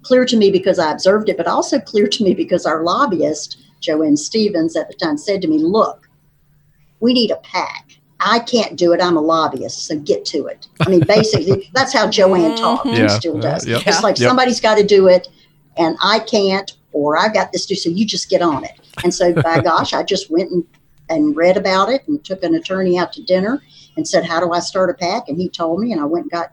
clear 0.01 0.25
to 0.25 0.37
me 0.37 0.51
because 0.51 0.79
I 0.79 0.91
observed 0.91 1.29
it, 1.29 1.37
but 1.37 1.47
also 1.47 1.79
clear 1.79 2.07
to 2.07 2.23
me 2.23 2.33
because 2.33 2.65
our 2.65 2.83
lobbyist, 2.83 3.61
Joanne 3.79 4.17
Stevens, 4.17 4.75
at 4.75 4.89
the 4.89 4.95
time 4.95 5.17
said 5.17 5.41
to 5.41 5.47
me, 5.47 5.57
Look, 5.59 6.09
we 6.99 7.13
need 7.13 7.31
a 7.31 7.37
PAC. 7.37 7.98
I 8.19 8.39
can't 8.39 8.75
do 8.75 8.91
it. 8.93 9.01
I'm 9.01 9.17
a 9.17 9.21
lobbyist, 9.21 9.85
so 9.85 9.97
get 9.97 10.25
to 10.25 10.47
it. 10.47 10.67
I 10.81 10.89
mean, 10.89 11.01
basically, 11.07 11.69
that's 11.73 11.93
how 11.93 12.09
Joanne 12.09 12.55
talked. 12.57 12.87
Yeah, 12.87 13.07
She 13.07 13.15
still 13.15 13.37
uh, 13.37 13.41
does. 13.41 13.67
yep, 13.67 13.83
It's 13.85 14.03
like 14.03 14.19
yep. 14.19 14.27
somebody's 14.27 14.59
got 14.59 14.75
to 14.75 14.83
do 14.83 15.07
it, 15.07 15.27
and 15.77 15.97
I 16.03 16.19
can't, 16.19 16.71
or 16.91 17.17
I've 17.17 17.33
got 17.33 17.51
this 17.51 17.65
to 17.67 17.75
do, 17.75 17.79
so 17.79 17.89
you 17.89 18.05
just 18.05 18.29
get 18.29 18.41
on 18.41 18.65
it. 18.65 18.79
And 19.03 19.13
so, 19.13 19.33
by 19.33 19.61
gosh, 19.63 19.93
I 19.93 20.03
just 20.03 20.29
went 20.29 20.51
and, 20.51 20.65
and 21.09 21.35
read 21.35 21.55
about 21.55 21.89
it 21.89 22.07
and 22.07 22.23
took 22.23 22.43
an 22.43 22.55
attorney 22.55 22.97
out 22.97 23.13
to 23.13 23.23
dinner 23.23 23.61
and 23.95 24.07
said, 24.07 24.25
How 24.25 24.39
do 24.39 24.51
I 24.51 24.59
start 24.59 24.89
a 24.89 24.93
PAC?" 24.93 25.29
And 25.29 25.37
he 25.37 25.49
told 25.49 25.79
me, 25.79 25.91
and 25.91 26.01
I 26.01 26.05
went 26.05 26.25
and 26.25 26.31
got 26.31 26.51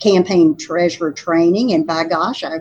campaign 0.00 0.56
treasurer 0.56 1.12
training, 1.12 1.72
and 1.72 1.86
by 1.86 2.04
gosh, 2.04 2.44
I 2.44 2.60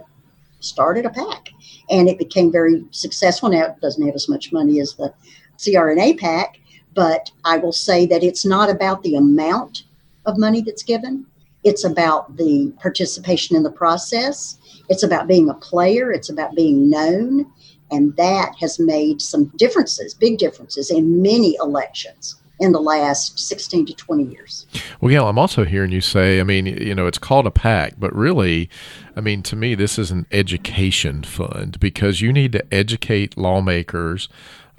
started 0.60 1.06
a 1.06 1.10
PAC, 1.10 1.50
And 1.90 2.10
it 2.10 2.18
became 2.18 2.52
very 2.52 2.84
successful. 2.92 3.50
Now, 3.50 3.66
it 3.66 3.82
doesn't 3.82 4.06
have 4.06 4.16
as 4.16 4.28
much 4.30 4.52
money 4.52 4.80
as 4.80 4.94
the 4.96 5.14
CRNA 5.58 6.20
PAC, 6.20 6.60
but 6.98 7.30
I 7.46 7.58
will 7.58 7.72
say 7.72 8.08
that 8.08 8.24
it's 8.24 8.44
not 8.44 8.72
about 8.72 9.04
the 9.04 9.16
amount 9.16 9.84
of 10.26 10.40
money 10.40 10.62
that's 10.62 10.82
given. 10.82 11.28
It's 11.64 11.84
about 11.84 12.38
the 12.38 12.74
participation 12.82 13.56
in 13.56 13.62
the 13.62 13.72
process. 13.72 14.58
It's 14.90 15.04
about 15.04 15.28
being 15.28 15.48
a 15.48 15.54
player. 15.54 16.12
It's 16.12 16.32
about 16.32 16.56
being 16.56 16.90
known. 16.90 17.46
And 17.92 18.16
that 18.18 18.56
has 18.60 18.80
made 18.80 19.22
some 19.22 19.46
differences, 19.58 20.16
big 20.16 20.40
differences 20.40 20.90
in 20.90 21.22
many 21.22 21.56
elections 21.62 22.36
in 22.60 22.72
the 22.72 22.82
last 22.82 23.38
16 23.38 23.86
to 23.86 23.94
20 23.94 24.24
years. 24.24 24.66
Well, 25.00 25.12
Gale, 25.12 25.30
I'm 25.30 25.38
also 25.38 25.66
hearing 25.66 25.92
you 25.92 26.02
say, 26.02 26.40
I 26.40 26.44
mean, 26.44 26.66
you 26.66 26.96
know, 26.96 27.06
it's 27.06 27.20
called 27.20 27.46
a 27.46 27.52
PAC, 27.52 27.94
but 28.00 28.14
really, 28.16 28.72
I 29.16 29.22
mean, 29.22 29.44
to 29.44 29.56
me, 29.56 29.76
this 29.76 30.00
is 30.00 30.10
an 30.10 30.26
education 30.32 31.22
fund 31.22 31.80
because 31.80 32.22
you 32.22 32.34
need 32.34 32.54
to 32.54 32.74
educate 32.74 33.38
lawmakers 33.38 34.30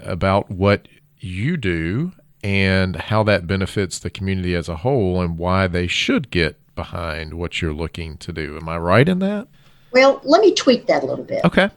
about 0.01 0.51
what 0.51 0.89
you 1.19 1.57
do 1.57 2.13
and 2.43 2.95
how 2.95 3.23
that 3.23 3.47
benefits 3.47 3.99
the 3.99 4.09
community 4.09 4.55
as 4.55 4.69
a 4.69 4.77
whole 4.77 5.21
and 5.21 5.37
why 5.37 5.67
they 5.67 5.87
should 5.87 6.31
get 6.31 6.57
behind 6.75 7.33
what 7.33 7.61
you're 7.61 7.73
looking 7.73 8.17
to 8.17 8.31
do. 8.31 8.57
Am 8.57 8.69
I 8.69 8.77
right 8.77 9.07
in 9.07 9.19
that? 9.19 9.47
Well, 9.91 10.21
let 10.23 10.41
me 10.41 10.53
tweak 10.53 10.87
that 10.87 11.03
a 11.03 11.05
little 11.05 11.25
bit. 11.25 11.43
Okay. 11.43 11.69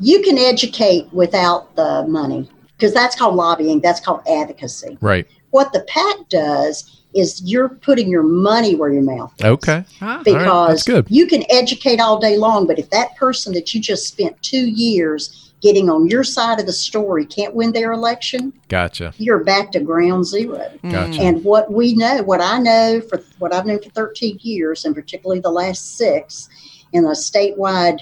You 0.00 0.22
can 0.22 0.38
educate 0.38 1.12
without 1.12 1.74
the 1.76 2.06
money 2.08 2.48
because 2.76 2.94
that's 2.94 3.14
called 3.14 3.34
lobbying, 3.34 3.80
that's 3.80 4.00
called 4.00 4.22
advocacy. 4.26 4.96
Right. 5.00 5.26
What 5.50 5.72
the 5.72 5.80
PAC 5.82 6.28
does 6.28 7.02
is 7.14 7.42
you're 7.44 7.68
putting 7.68 8.08
your 8.08 8.22
money 8.22 8.74
where 8.74 8.90
your 8.90 9.02
mouth 9.02 9.32
is. 9.38 9.44
Okay. 9.44 9.84
Ah, 10.00 10.16
huh? 10.16 10.22
Because 10.24 10.68
that's 10.68 10.82
good. 10.84 11.06
you 11.10 11.26
can 11.26 11.44
educate 11.50 12.00
all 12.00 12.18
day 12.18 12.38
long, 12.38 12.66
but 12.66 12.78
if 12.78 12.88
that 12.90 13.14
person 13.16 13.52
that 13.52 13.74
you 13.74 13.80
just 13.80 14.08
spent 14.08 14.40
two 14.42 14.66
years 14.68 15.51
getting 15.62 15.88
on 15.88 16.08
your 16.08 16.24
side 16.24 16.58
of 16.60 16.66
the 16.66 16.72
story 16.72 17.24
can't 17.24 17.54
win 17.54 17.72
their 17.72 17.92
election, 17.92 18.52
Gotcha. 18.68 19.14
you're 19.16 19.44
back 19.44 19.70
to 19.72 19.80
ground 19.80 20.26
zero. 20.26 20.70
Gotcha. 20.82 21.20
And 21.22 21.42
what 21.44 21.72
we 21.72 21.94
know, 21.94 22.22
what 22.24 22.40
I 22.40 22.58
know 22.58 23.00
for 23.00 23.22
what 23.38 23.54
I've 23.54 23.64
known 23.64 23.80
for 23.80 23.90
13 23.90 24.40
years, 24.42 24.84
and 24.84 24.94
particularly 24.94 25.40
the 25.40 25.50
last 25.50 25.96
six, 25.96 26.48
in 26.92 27.04
a 27.04 27.10
statewide 27.10 28.00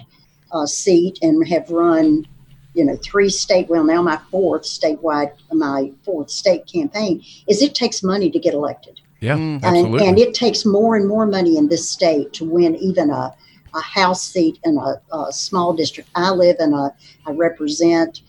uh, 0.53 0.67
seat, 0.67 1.19
and 1.23 1.47
have 1.49 1.71
run, 1.71 2.27
you 2.75 2.85
know, 2.85 2.97
three 3.05 3.29
state, 3.29 3.69
well, 3.69 3.85
now 3.85 4.01
my 4.03 4.19
fourth 4.31 4.63
statewide, 4.63 5.33
my 5.53 5.93
fourth 6.03 6.31
state 6.31 6.67
campaign, 6.67 7.23
is 7.47 7.63
it 7.63 7.75
takes 7.75 8.03
money 8.03 8.31
to 8.31 8.39
get 8.39 8.55
elected. 8.55 9.01
Yeah, 9.21 9.37
Mm. 9.37 9.63
absolutely. 9.63 9.99
And, 10.01 10.09
and 10.09 10.19
it 10.19 10.33
takes 10.33 10.65
more 10.65 10.97
and 10.97 11.07
more 11.07 11.27
money 11.27 11.59
in 11.59 11.69
this 11.69 11.89
state 11.89 12.33
to 12.35 12.45
win 12.47 12.75
even 12.77 13.11
a, 13.11 13.35
a 13.75 13.81
House 13.81 14.23
seat 14.27 14.59
in 14.65 14.77
a, 14.79 15.01
a 15.17 15.33
small 15.33 15.73
district. 15.73 16.09
I 16.15 16.31
live 16.31 16.57
in 16.61 16.73
a, 16.73 16.95
I 17.27 17.31
represent 17.33 18.23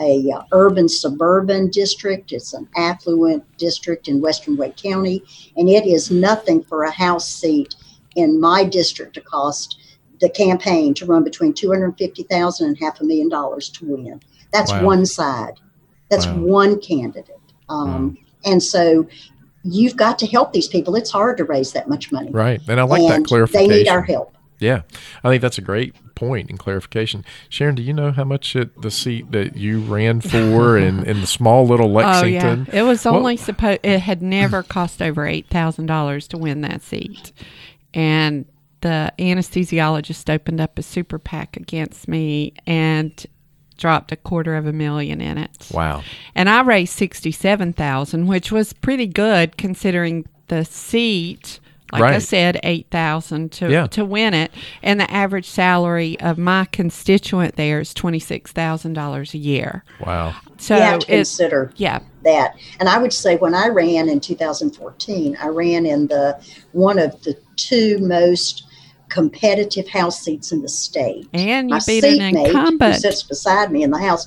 a 0.00 0.30
uh, 0.30 0.42
urban 0.52 0.88
suburban 0.88 1.70
district. 1.70 2.32
It's 2.32 2.54
an 2.54 2.68
affluent 2.76 3.44
district 3.58 4.06
in 4.08 4.20
Western 4.20 4.56
Wake 4.56 4.76
County, 4.76 5.22
and 5.56 5.68
it 5.68 5.86
is 5.86 6.10
nothing 6.10 6.62
for 6.62 6.84
a 6.84 6.90
House 6.90 7.28
seat 7.28 7.74
in 8.14 8.40
my 8.40 8.64
district 8.64 9.14
to 9.14 9.20
cost 9.20 9.80
the 10.20 10.28
campaign 10.28 10.94
to 10.94 11.06
run 11.06 11.22
between 11.24 11.52
two 11.52 11.70
hundred 11.70 11.96
fifty 11.98 12.22
thousand 12.24 12.68
and 12.68 12.78
half 12.78 13.00
a 13.00 13.04
million 13.04 13.28
dollars 13.28 13.68
to 13.70 13.84
win. 13.86 14.20
That's 14.52 14.72
Wow. 14.72 14.84
one 14.84 15.06
side. 15.06 15.54
That's 16.10 16.26
Wow. 16.26 16.36
one 16.36 16.80
candidate. 16.80 17.34
Um, 17.68 18.16
And 18.44 18.62
so 18.62 19.06
you've 19.64 19.96
got 19.96 20.18
to 20.20 20.26
help 20.26 20.52
these 20.52 20.68
people. 20.68 20.94
It's 20.94 21.10
hard 21.10 21.36
to 21.38 21.44
raise 21.44 21.72
that 21.72 21.88
much 21.88 22.10
money. 22.12 22.30
right. 22.30 22.60
And 22.68 22.80
I 22.80 22.84
like 22.84 23.02
and 23.02 23.10
that 23.10 23.28
clarification. 23.28 23.68
They 23.68 23.76
need 23.78 23.88
our 23.88 24.00
help. 24.02 24.32
Yeah, 24.58 24.82
I 25.22 25.30
think 25.30 25.42
that's 25.42 25.58
a 25.58 25.62
great 25.62 25.94
point 26.14 26.50
and 26.50 26.58
clarification. 26.58 27.24
Sharon, 27.48 27.76
do 27.76 27.82
you 27.82 27.92
know 27.92 28.10
how 28.10 28.24
much 28.24 28.56
it, 28.56 28.82
the 28.82 28.90
seat 28.90 29.30
that 29.30 29.56
you 29.56 29.80
ran 29.80 30.20
for 30.20 30.76
in, 30.78 31.04
in 31.04 31.20
the 31.20 31.26
small 31.26 31.66
little 31.66 31.92
Lexington? 31.92 32.66
Oh 32.68 32.72
yeah, 32.72 32.80
it 32.80 32.82
was 32.82 33.06
only 33.06 33.36
supposed. 33.36 33.80
It 33.84 34.00
had 34.00 34.20
never 34.20 34.62
cost 34.62 35.00
over 35.00 35.26
eight 35.26 35.46
thousand 35.48 35.86
dollars 35.86 36.26
to 36.28 36.38
win 36.38 36.62
that 36.62 36.82
seat, 36.82 37.32
and 37.94 38.46
the 38.80 39.12
anesthesiologist 39.18 40.32
opened 40.32 40.60
up 40.60 40.78
a 40.78 40.82
super 40.82 41.18
PAC 41.18 41.56
against 41.56 42.08
me 42.08 42.54
and 42.66 43.26
dropped 43.76 44.12
a 44.12 44.16
quarter 44.16 44.56
of 44.56 44.66
a 44.66 44.72
million 44.72 45.20
in 45.20 45.38
it. 45.38 45.68
Wow. 45.72 46.02
And 46.34 46.48
I 46.48 46.62
raised 46.62 46.94
sixty-seven 46.94 47.74
thousand, 47.74 48.26
which 48.26 48.50
was 48.50 48.72
pretty 48.72 49.06
good 49.06 49.56
considering 49.56 50.26
the 50.48 50.64
seat. 50.64 51.60
Like 51.92 52.02
I 52.02 52.18
said, 52.18 52.60
eight 52.62 52.86
thousand 52.90 53.52
to 53.52 53.70
Yeah. 53.70 53.86
to 53.88 54.04
win 54.04 54.34
it, 54.34 54.50
and 54.82 55.00
the 55.00 55.10
average 55.10 55.48
salary 55.48 56.18
of 56.20 56.36
my 56.38 56.66
constituent 56.66 57.56
there 57.56 57.80
is 57.80 57.94
twenty 57.94 58.18
six 58.18 58.52
thousand 58.52 58.92
dollars 58.92 59.34
a 59.34 59.38
year. 59.38 59.84
Wow. 60.04 60.34
So 60.58 60.76
you 60.76 60.82
have 60.82 61.00
to 61.00 61.14
it's 61.14 61.30
consider 61.36 61.72
yeah, 61.76 62.00
that. 62.24 62.56
And 62.80 62.88
I 62.88 62.98
would 62.98 63.12
say 63.12 63.36
when 63.36 63.54
I 63.54 63.68
ran 63.68 64.08
in 64.08 64.18
2014, 64.20 65.36
I 65.40 65.46
ran 65.48 65.86
in 65.86 66.08
the 66.08 66.36
one 66.72 66.98
of 66.98 67.22
the 67.22 67.36
two 67.56 67.98
most 68.00 68.64
competitive 69.08 69.88
House 69.88 70.20
seats 70.20 70.52
in 70.52 70.60
the 70.60 70.68
state. 70.68 71.28
and 71.32 71.70
you 71.70 71.76
My 71.76 71.80
beat 71.86 72.04
an 72.04 72.34
seatmate, 72.34 72.80
who 72.80 72.92
sits 72.94 73.22
beside 73.22 73.72
me 73.72 73.82
in 73.82 73.90
the 73.90 73.98
House, 73.98 74.26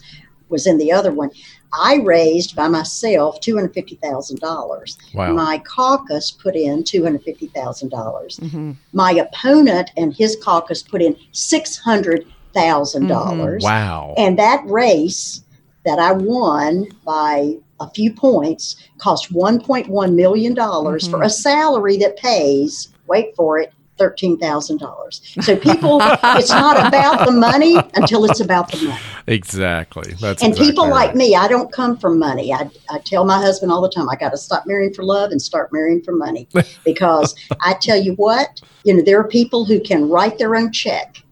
was 0.49 0.65
in 0.67 0.77
the 0.77 0.91
other 0.91 1.11
one. 1.11 1.29
I 1.73 2.01
raised 2.03 2.55
by 2.55 2.67
myself 2.67 3.39
two 3.39 3.55
hundred 3.55 3.73
fifty 3.73 3.95
thousand 3.95 4.39
dollars. 4.39 4.97
Wow. 5.13 5.33
My 5.33 5.59
caucus 5.59 6.31
put 6.31 6.55
in 6.55 6.83
two 6.83 7.03
hundred 7.03 7.23
fifty 7.23 7.47
thousand 7.47 7.89
dollars. 7.89 8.39
Mhm. 8.39 8.75
My 8.93 9.11
opponent 9.13 9.91
and 9.97 10.13
his 10.13 10.37
caucus 10.43 10.81
put 10.83 11.01
in 11.01 11.15
six 11.31 11.77
hundred 11.77 12.25
thousand 12.53 13.07
dollars. 13.07 13.63
Wow. 13.63 14.13
And 14.17 14.37
that 14.37 14.63
race 14.65 15.43
that 15.85 15.99
I 15.99 16.11
won 16.11 16.87
by 17.05 17.55
a 17.79 17.89
few 17.89 18.13
points 18.13 18.75
cost 18.99 19.33
$1.1 19.33 20.13
million 20.13 20.55
for 20.55 21.23
a 21.23 21.29
salary 21.29 21.97
that 21.97 22.17
pays, 22.17 22.89
wait 23.07 23.35
for 23.35 23.57
it, 23.57 23.73
$13,000. 24.01 25.43
So 25.43 25.55
people, 25.55 25.99
it's 26.01 26.49
not 26.49 26.87
about 26.87 27.25
the 27.25 27.31
money 27.31 27.77
until 27.93 28.25
it's 28.25 28.39
about 28.39 28.71
the 28.71 28.77
money. 28.77 28.99
Exactly. 29.27 30.13
That's 30.19 30.41
And 30.41 30.53
people 30.55 30.85
exactly 30.85 30.91
like 30.91 31.15
me, 31.15 31.35
I 31.35 31.47
don't 31.47 31.71
come 31.71 31.97
from 31.97 32.17
money. 32.17 32.53
I, 32.53 32.69
I 32.89 32.99
tell 32.99 33.25
my 33.25 33.39
husband 33.39 33.71
all 33.71 33.81
the 33.81 33.89
time, 33.89 34.09
I 34.09 34.15
got 34.15 34.29
to 34.29 34.37
stop 34.37 34.65
marrying 34.65 34.93
for 34.93 35.03
love 35.03 35.31
and 35.31 35.41
start 35.41 35.71
marrying 35.71 36.01
for 36.01 36.13
money. 36.13 36.47
Because 36.85 37.35
I 37.61 37.73
tell 37.73 37.97
you 37.97 38.13
what, 38.13 38.61
you 38.83 38.93
know, 38.93 39.03
there 39.03 39.19
are 39.19 39.27
people 39.27 39.65
who 39.65 39.79
can 39.79 40.09
write 40.09 40.37
their 40.37 40.55
own 40.55 40.71
check 40.71 41.23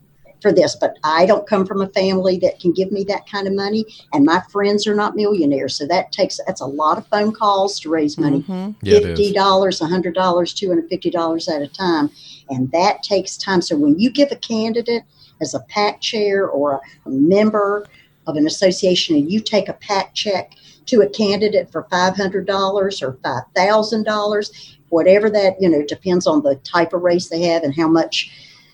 for 0.42 0.52
this, 0.52 0.76
but 0.76 0.98
I 1.04 1.26
don't 1.26 1.48
come 1.48 1.66
from 1.66 1.82
a 1.82 1.88
family 1.90 2.38
that 2.40 2.60
can 2.60 2.72
give 2.72 2.92
me 2.92 3.04
that 3.06 3.30
kind 3.30 3.48
of 3.48 3.54
money. 3.54 3.86
And 4.14 4.26
my 4.26 4.42
friends 4.52 4.88
are 4.88 4.96
not 4.96 5.16
millionaires. 5.16 5.78
So 5.78 5.86
that 5.88 6.12
takes, 6.12 6.40
that's 6.46 6.62
a 6.62 6.66
lot 6.66 6.98
of 6.98 7.08
phone 7.08 7.32
calls 7.34 7.80
to 7.82 7.90
raise 7.90 8.18
money. 8.18 8.44
Mhm. 8.44 8.76
Yeah. 8.82 9.00
Fifty 9.00 9.34
dollars, 9.34 9.82
a 9.82 9.86
hundred 9.86 10.16
dollars, 10.16 10.54
two 10.54 10.70
hundred 10.70 10.90
fifty 10.90 11.10
dollars 11.10 11.48
at 11.48 11.62
a 11.62 11.68
time, 11.68 12.10
and 12.50 12.72
that 12.72 13.04
takes 13.04 13.38
time. 13.38 13.62
So 13.62 13.76
when 13.76 14.00
you 14.00 14.10
give 14.10 14.32
a 14.32 14.36
candidate 14.36 15.04
as 15.42 15.54
a 15.54 15.60
PAC 15.62 16.02
chair 16.02 16.48
or 16.48 16.74
a, 16.74 16.80
a 17.06 17.10
member 17.10 17.86
of 18.28 18.36
an 18.36 18.46
association, 18.46 19.16
and 19.16 19.32
you 19.32 19.40
take 19.40 19.70
a 19.70 19.74
PAC 19.74 20.14
check 20.14 20.54
to 20.86 21.02
a 21.02 21.10
candidate 21.10 21.72
for 21.72 21.88
five 21.90 22.16
hundred 22.16 22.46
dollars 22.46 23.02
or 23.02 23.18
five 23.24 23.44
thousand 23.56 24.04
dollars, 24.04 24.78
whatever 24.90 25.30
that 25.30 25.56
you 25.60 25.70
know 25.70 25.84
depends 25.86 26.26
on 26.28 26.44
the 26.44 26.56
type 26.58 26.94
of 26.94 27.02
race 27.02 27.30
they 27.30 27.42
have 27.42 27.64
and 27.64 27.76
how 27.76 27.88
much 27.88 28.32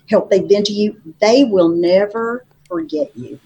help 0.10 0.30
they've 0.30 0.48
been 0.48 0.64
to 0.66 0.74
you. 0.74 1.02
They 1.22 1.44
will 1.46 1.70
never 1.70 2.46
forget 2.68 3.12
you. 3.16 3.40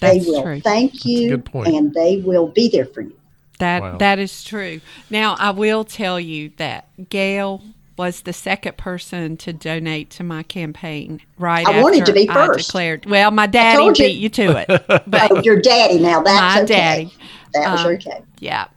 That's 0.00 0.18
they 0.18 0.20
will 0.26 0.42
true. 0.42 0.62
thank 0.64 1.04
you, 1.04 1.42
and 1.64 1.94
they 1.94 2.18
will 2.18 2.48
be 2.48 2.68
there 2.68 2.86
for 2.86 3.02
you. 3.02 3.16
That 3.58 3.82
Wow. 3.82 3.98
that 3.98 4.18
is 4.18 4.44
true. 4.44 4.80
Now 5.10 5.36
I 5.38 5.50
will 5.50 5.84
tell 5.84 6.20
you 6.20 6.50
that 6.58 6.88
Gale 7.10 7.64
was 7.96 8.22
the 8.22 8.32
second 8.34 8.76
person 8.76 9.36
to 9.38 9.52
donate 9.52 10.10
to 10.10 10.24
my 10.24 10.42
campaign. 10.42 11.22
Right, 11.38 11.66
I 11.66 11.70
wanted 11.82 12.06
to 12.06 12.12
be 12.12 12.28
I 12.28 12.48
first. 12.48 12.58
declared. 12.58 13.06
Well, 13.06 13.30
my 13.30 13.46
daddy 13.46 13.90
you. 13.94 13.94
beat 13.94 14.18
you 14.18 14.28
to 14.30 14.56
it, 14.56 14.74
but 15.06 15.30
Oh, 15.30 15.42
your 15.42 15.60
daddy 15.60 15.98
now. 15.98 16.22
That's 16.22 16.54
my 16.54 16.62
okay. 16.62 16.66
daddy. 16.66 17.14
That 17.54 17.70
was 17.70 17.84
Um, 17.84 17.86
okay. 17.86 18.22
Yeah, 18.40 18.68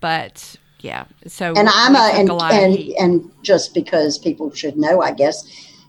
but 0.00 0.56
yeah. 0.80 1.06
So 1.26 1.54
And 1.56 1.68
I'm 1.72 1.96
a 1.96 1.98
and 2.20 2.28
lot 2.32 2.56
of 2.56 2.62
and, 2.62 2.76
and 2.98 3.30
just 3.42 3.74
because 3.74 4.18
people 4.18 4.52
should 4.52 4.76
know, 4.76 5.02
I 5.02 5.12
guess, 5.12 5.44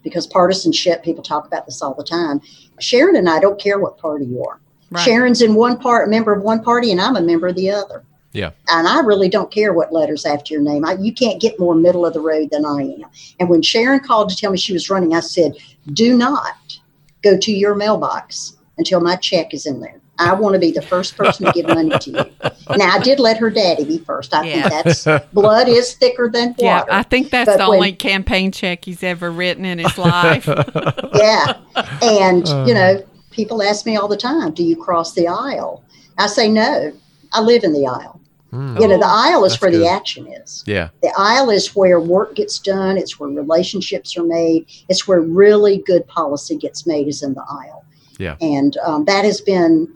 because 0.08 0.28
partisanship, 0.28 1.04
people 1.04 1.24
talk 1.24 1.46
about 1.46 1.66
this 1.66 1.82
all 1.82 1.94
the 1.94 2.04
time. 2.04 2.42
Sharon 2.80 3.16
and 3.16 3.30
I 3.30 3.40
don't 3.40 3.60
care 3.60 3.80
what 3.80 3.98
party 3.98 4.26
you 4.26 4.44
are. 4.44 4.60
Right. 4.90 5.04
Sharon's 5.04 5.42
in 5.42 5.56
one 5.56 5.78
part, 5.78 6.10
member 6.10 6.34
of 6.34 6.44
one 6.44 6.64
party, 6.64 6.92
and 6.92 7.02
I'm 7.02 7.18
a 7.18 7.22
member 7.22 7.48
of 7.48 7.56
the 7.56 7.72
other. 7.72 8.04
Yeah. 8.34 8.52
And 8.70 8.88
I 8.88 9.00
really 9.00 9.30
don't 9.30 9.52
care 9.52 9.74
what 9.74 9.92
letters 9.92 10.26
after 10.26 10.54
your 10.54 10.64
name. 10.64 10.86
I, 10.86 10.94
you 10.94 11.14
can't 11.14 11.42
get 11.42 11.60
more 11.60 11.76
middle 11.76 12.06
of 12.06 12.14
the 12.14 12.20
road 12.22 12.50
than 12.52 12.66
I 12.66 12.82
am. 12.82 13.06
And 13.40 13.50
when 13.50 13.62
Sharon 13.62 14.00
called 14.00 14.30
to 14.30 14.36
tell 14.36 14.52
me 14.52 14.58
she 14.58 14.74
was 14.74 14.90
running, 14.90 15.14
I 15.14 15.22
said, 15.22 15.58
"Do 15.94 16.16
not 16.16 16.80
go 17.24 17.38
to 17.38 17.52
your 17.52 17.76
mailbox 17.76 18.58
until 18.78 19.02
my 19.02 19.16
check 19.16 19.54
is 19.54 19.66
in 19.66 19.80
there. 19.80 20.00
I 20.20 20.34
want 20.34 20.54
to 20.54 20.60
be 20.60 20.72
the 20.72 20.82
first 20.82 21.16
person 21.18 21.46
to 21.46 21.52
give 21.52 21.68
money 21.68 21.98
to 21.98 22.12
you." 22.12 22.26
Now 22.78 22.96
I 22.96 23.00
did 23.00 23.20
let 23.22 23.38
her 23.38 23.50
daddy 23.50 23.86
be 23.86 23.98
first. 24.00 24.34
I 24.34 24.44
Yeah. 24.46 24.68
think 24.70 25.06
that's 25.06 25.26
blood 25.32 25.70
is 25.70 25.94
thicker 25.94 26.30
than 26.30 26.50
water. 26.50 26.64
Yeah. 26.66 26.84
I 26.90 27.02
think 27.04 27.30
that's 27.30 27.50
But 27.50 27.58
the 27.60 27.70
when- 27.70 27.78
only 27.78 27.94
campaign 27.94 28.52
check 28.52 28.84
he's 28.84 29.04
ever 29.04 29.32
written 29.32 29.64
in 29.64 29.80
his 29.80 29.98
life. 29.98 30.46
yeah. 31.14 31.54
And, 32.02 32.46
you 32.68 32.74
know, 32.74 33.02
people 33.32 33.64
ask 33.64 33.86
me 33.86 33.96
all 33.96 34.10
the 34.10 34.18
time, 34.18 34.52
do 34.54 34.64
you 34.66 34.76
cross 34.76 35.14
the 35.14 35.28
aisle? 35.30 35.82
I 36.18 36.28
say, 36.28 36.50
no, 36.50 36.92
I 37.32 37.40
live 37.42 37.64
in 37.64 37.72
the 37.72 37.88
aisle. 37.88 38.20
Mm. 38.52 38.82
You 38.82 38.88
know, 38.90 38.98
the 38.98 39.06
aisle 39.08 39.46
is 39.46 39.54
That's 39.54 39.62
where 39.62 39.72
good. 39.72 39.82
the 39.82 39.88
action 39.88 40.28
is. 40.28 40.64
Yeah. 40.68 40.90
The 41.02 41.14
aisle 41.18 41.50
is 41.50 41.74
where 41.76 42.00
work 42.02 42.36
gets 42.36 42.60
done, 42.60 42.98
it's 42.98 43.18
where 43.20 43.30
relationships 43.30 44.18
are 44.18 44.24
made, 44.26 44.66
it's 44.90 45.08
where 45.08 45.22
really 45.22 45.78
good 45.86 46.06
policy 46.08 46.58
gets 46.58 46.86
made, 46.86 47.08
is 47.08 47.24
in 47.24 47.34
the 47.34 47.44
aisle. 47.50 47.86
Yeah. 48.18 48.36
And 48.42 48.76
um, 48.86 49.06
that 49.06 49.24
has 49.24 49.40
been, 49.42 49.88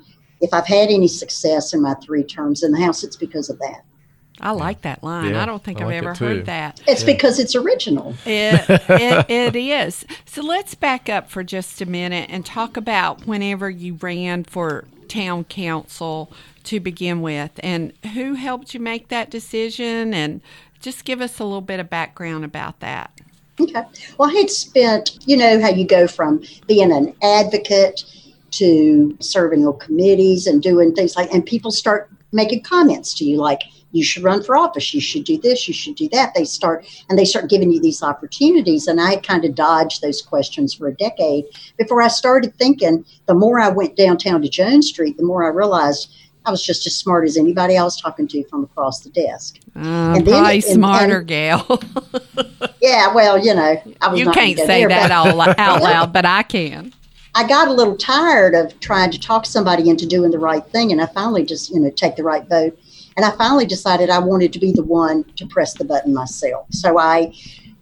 if 0.41 0.53
I've 0.53 0.67
had 0.67 0.89
any 0.89 1.07
success 1.07 1.73
in 1.73 1.81
my 1.81 1.93
three 1.95 2.23
terms 2.23 2.63
in 2.63 2.71
the 2.71 2.81
House, 2.81 3.03
it's 3.03 3.15
because 3.15 3.49
of 3.49 3.59
that. 3.59 3.83
I 4.39 4.51
like 4.51 4.81
that 4.81 5.03
line. 5.03 5.33
Yeah, 5.33 5.43
I 5.43 5.45
don't 5.45 5.63
think 5.63 5.79
I 5.79 5.81
I've 5.81 5.87
like 5.87 5.97
ever 5.97 6.13
heard 6.15 6.45
that. 6.47 6.81
It's 6.87 7.03
because 7.03 7.39
it's 7.39 7.55
original. 7.55 8.15
It, 8.25 8.65
it, 8.67 9.29
it 9.29 9.55
is. 9.55 10.03
So 10.25 10.41
let's 10.41 10.73
back 10.73 11.09
up 11.09 11.29
for 11.29 11.43
just 11.43 11.79
a 11.79 11.85
minute 11.85 12.27
and 12.31 12.43
talk 12.43 12.75
about 12.75 13.27
whenever 13.27 13.69
you 13.69 13.95
ran 14.01 14.43
for 14.43 14.85
town 15.07 15.43
council, 15.43 16.31
to 16.63 16.79
begin 16.79 17.21
with. 17.21 17.51
And 17.59 17.93
who 18.13 18.35
helped 18.35 18.73
you 18.73 18.79
make 18.79 19.09
that 19.09 19.29
decision? 19.29 20.13
And 20.13 20.41
just 20.79 21.05
give 21.05 21.21
us 21.21 21.39
a 21.39 21.43
little 21.43 21.61
bit 21.61 21.79
of 21.79 21.89
background 21.89 22.45
about 22.45 22.79
that. 22.79 23.11
Okay. 23.59 23.83
Well, 24.17 24.29
I 24.29 24.33
had 24.33 24.49
spent, 24.49 25.19
you 25.25 25.37
know, 25.37 25.61
how 25.61 25.69
you 25.69 25.85
go 25.85 26.07
from 26.07 26.43
being 26.67 26.91
an 26.91 27.13
advocate 27.21 28.03
to 28.51 29.17
serving 29.19 29.65
on 29.65 29.77
committees 29.79 30.47
and 30.47 30.61
doing 30.61 30.93
things 30.93 31.15
like, 31.15 31.31
and 31.33 31.45
people 31.45 31.71
start 31.71 32.09
making 32.31 32.63
comments 32.63 33.13
to 33.15 33.25
you 33.25 33.37
like, 33.37 33.61
you 33.91 34.03
should 34.03 34.23
run 34.23 34.41
for 34.41 34.55
office, 34.55 34.93
you 34.93 35.01
should 35.01 35.25
do 35.25 35.37
this, 35.37 35.67
you 35.67 35.73
should 35.73 35.95
do 35.95 36.07
that. 36.09 36.33
They 36.33 36.45
start, 36.45 36.85
and 37.09 37.19
they 37.19 37.25
start 37.25 37.49
giving 37.49 37.71
you 37.71 37.81
these 37.81 38.01
opportunities. 38.01 38.87
And 38.87 39.01
I 39.01 39.17
kind 39.17 39.43
of 39.45 39.55
dodged 39.55 40.01
those 40.01 40.21
questions 40.21 40.73
for 40.73 40.87
a 40.87 40.93
decade 40.93 41.45
before 41.77 42.01
I 42.01 42.07
started 42.07 42.55
thinking 42.55 43.05
the 43.25 43.33
more 43.33 43.59
I 43.59 43.69
went 43.69 43.97
downtown 43.97 44.41
to 44.41 44.49
Jones 44.49 44.87
Street, 44.87 45.17
the 45.17 45.23
more 45.23 45.43
I 45.43 45.49
realized 45.49 46.15
I 46.45 46.51
was 46.51 46.65
just 46.65 46.87
as 46.87 46.95
smart 46.95 47.25
as 47.25 47.37
anybody 47.37 47.77
I 47.77 47.83
was 47.83 47.99
talking 47.99 48.27
to 48.29 48.43
from 48.45 48.63
across 48.63 49.01
the 49.01 49.09
desk. 49.09 49.59
Uh, 49.75 49.79
and 50.15 50.25
probably 50.25 50.59
then, 50.59 50.73
smarter, 50.73 51.19
and, 51.19 51.27
Gale. 51.27 51.81
yeah, 52.81 53.13
well, 53.13 53.37
you 53.37 53.53
know, 53.53 53.81
I 54.01 54.07
was. 54.07 54.19
You 54.19 54.31
can't 54.31 54.57
say 54.57 54.85
there, 54.85 54.89
that 54.89 55.11
out 55.11 55.35
loud, 55.81 56.13
but 56.13 56.25
I 56.25 56.43
can. 56.43 56.93
I 57.33 57.47
got 57.47 57.69
a 57.69 57.73
little 57.73 57.95
tired 57.95 58.55
of 58.55 58.77
trying 58.81 59.11
to 59.11 59.19
talk 59.19 59.45
somebody 59.45 59.89
into 59.89 60.05
doing 60.05 60.31
the 60.31 60.39
right 60.39 60.65
thing, 60.65 60.91
and 60.91 61.01
I 61.01 61.05
finally 61.05 61.45
just, 61.45 61.69
you 61.69 61.79
know, 61.79 61.89
take 61.89 62.15
the 62.17 62.23
right 62.23 62.47
vote. 62.47 62.77
And 63.15 63.25
I 63.25 63.31
finally 63.31 63.65
decided 63.65 64.09
I 64.09 64.19
wanted 64.19 64.51
to 64.53 64.59
be 64.59 64.71
the 64.71 64.83
one 64.83 65.23
to 65.35 65.45
press 65.47 65.73
the 65.73 65.85
button 65.85 66.13
myself. 66.13 66.65
So 66.71 66.99
I, 66.99 67.33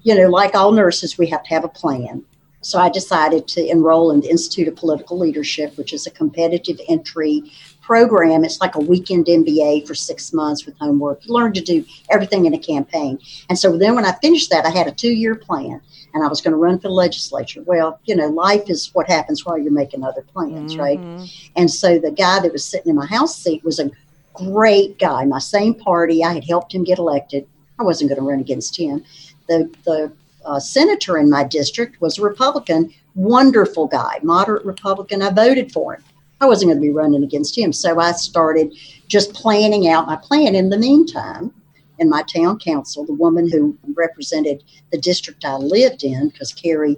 you 0.03 0.15
know, 0.15 0.29
like 0.29 0.55
all 0.55 0.71
nurses, 0.71 1.17
we 1.17 1.27
have 1.27 1.43
to 1.43 1.49
have 1.49 1.63
a 1.63 1.69
plan. 1.69 2.23
So 2.61 2.77
I 2.77 2.89
decided 2.89 3.47
to 3.49 3.65
enroll 3.65 4.11
in 4.11 4.19
the 4.19 4.29
Institute 4.29 4.67
of 4.67 4.75
Political 4.75 5.17
Leadership, 5.17 5.77
which 5.77 5.93
is 5.93 6.05
a 6.05 6.11
competitive 6.11 6.79
entry 6.89 7.51
program. 7.89 8.45
It's 8.45 8.61
like 8.61 8.75
a 8.75 8.79
weekend 8.79 9.25
MBA 9.25 9.87
for 9.87 9.95
six 9.95 10.31
months 10.31 10.63
with 10.63 10.77
homework. 10.77 11.25
You 11.25 11.33
learn 11.33 11.53
to 11.53 11.61
do 11.61 11.83
everything 12.11 12.45
in 12.45 12.53
a 12.53 12.59
campaign. 12.59 13.17
And 13.49 13.57
so 13.57 13.79
then 13.79 13.95
when 13.95 14.05
I 14.05 14.11
finished 14.21 14.51
that, 14.51 14.63
I 14.63 14.69
had 14.69 14.85
a 14.85 14.91
two 14.91 15.11
year 15.11 15.33
plan 15.33 15.81
and 16.13 16.23
I 16.23 16.27
was 16.27 16.39
going 16.39 16.51
to 16.51 16.57
run 16.57 16.77
for 16.77 16.87
the 16.87 16.93
legislature. 16.93 17.63
Well, 17.63 17.99
you 18.05 18.15
know, 18.15 18.27
life 18.27 18.69
is 18.69 18.91
what 18.93 19.07
happens 19.07 19.43
while 19.43 19.57
you're 19.57 19.71
making 19.71 20.03
other 20.03 20.21
plans, 20.21 20.75
mm-hmm. 20.75 20.81
right? 20.81 21.31
And 21.55 21.71
so 21.71 21.97
the 21.97 22.11
guy 22.11 22.39
that 22.39 22.53
was 22.53 22.63
sitting 22.63 22.91
in 22.91 22.95
my 22.95 23.07
house 23.07 23.35
seat 23.35 23.63
was 23.63 23.79
a 23.79 23.89
great 24.35 24.99
guy, 24.99 25.25
my 25.25 25.39
same 25.39 25.73
party. 25.73 26.23
I 26.23 26.35
had 26.35 26.43
helped 26.43 26.75
him 26.75 26.83
get 26.83 26.99
elected. 26.99 27.47
I 27.79 27.83
wasn't 27.83 28.11
going 28.11 28.21
to 28.21 28.29
run 28.29 28.39
against 28.39 28.77
him. 28.77 29.03
The, 29.47 29.67
the 29.85 30.11
uh, 30.45 30.59
senator 30.59 31.17
in 31.17 31.27
my 31.27 31.43
district 31.43 32.01
was 32.01 32.19
a 32.19 32.21
Republican, 32.21 32.93
wonderful 33.15 33.87
guy, 33.87 34.19
moderate 34.21 34.63
Republican. 34.63 35.23
I 35.23 35.31
voted 35.31 35.71
for 35.71 35.95
him. 35.95 36.03
I 36.41 36.45
wasn't 36.45 36.69
going 36.69 36.77
to 36.77 36.87
be 36.87 36.91
running 36.91 37.23
against 37.23 37.57
him. 37.57 37.73
So 37.73 37.99
I 37.99 38.13
started 38.13 38.73
just 39.07 39.33
planning 39.33 39.89
out 39.89 40.07
my 40.07 40.15
plan. 40.15 40.55
In 40.55 40.69
the 40.69 40.77
meantime, 40.77 41.53
in 41.97 42.09
my 42.09 42.23
town 42.23 42.59
council, 42.59 43.05
the 43.05 43.13
woman 43.13 43.49
who 43.49 43.77
represented 43.95 44.63
the 44.91 44.97
district 44.97 45.43
I 45.43 45.55
lived 45.55 46.03
in, 46.03 46.29
because 46.29 46.53
Cary 46.53 46.97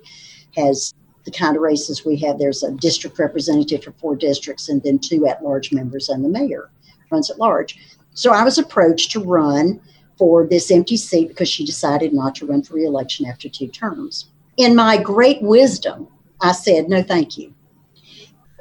has 0.56 0.93
the 1.23 1.32
kind 1.32 1.56
of 1.56 1.63
races 1.63 2.06
we 2.06 2.17
have, 2.17 2.38
there's 2.38 2.63
a 2.63 2.71
district 2.71 3.17
representative 3.17 3.84
for 3.84 3.91
four 3.93 4.15
districts 4.15 4.69
and 4.69 4.82
then 4.84 4.99
two 4.99 5.25
at 5.27 5.43
large 5.43 5.71
members, 5.71 6.10
and 6.10 6.23
the 6.23 6.30
mayor 6.30 6.69
runs 7.12 7.32
at 7.32 7.39
large. 7.39 7.77
So 8.13 8.32
I 8.32 8.43
was 8.43 8.58
approached 8.58 9.12
to 9.12 9.23
run 9.23 9.80
for 10.17 10.45
this 10.45 10.69
empty 10.69 10.97
seat 10.97 11.30
because 11.30 11.49
she 11.49 11.65
decided 11.65 12.13
not 12.13 12.36
to 12.36 12.45
run 12.45 12.62
for 12.62 12.75
reelection 12.75 13.25
after 13.25 13.49
two 13.49 13.67
terms. 13.67 14.30
In 14.58 14.75
my 14.75 14.97
great 14.97 15.41
wisdom, 15.41 16.08
I 16.41 16.51
said, 16.51 16.89
no, 16.89 17.01
thank 17.01 17.38
you 17.38 17.54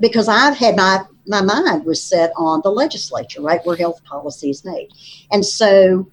because 0.00 0.28
I've 0.28 0.56
had 0.56 0.76
my 0.76 1.04
my 1.26 1.42
mind 1.42 1.84
was 1.84 2.02
set 2.02 2.32
on 2.36 2.60
the 2.62 2.70
legislature, 2.70 3.40
right, 3.40 3.64
where 3.64 3.76
health 3.76 4.02
policy 4.04 4.50
is 4.50 4.64
made, 4.64 4.88
and 5.30 5.44
so 5.44 6.08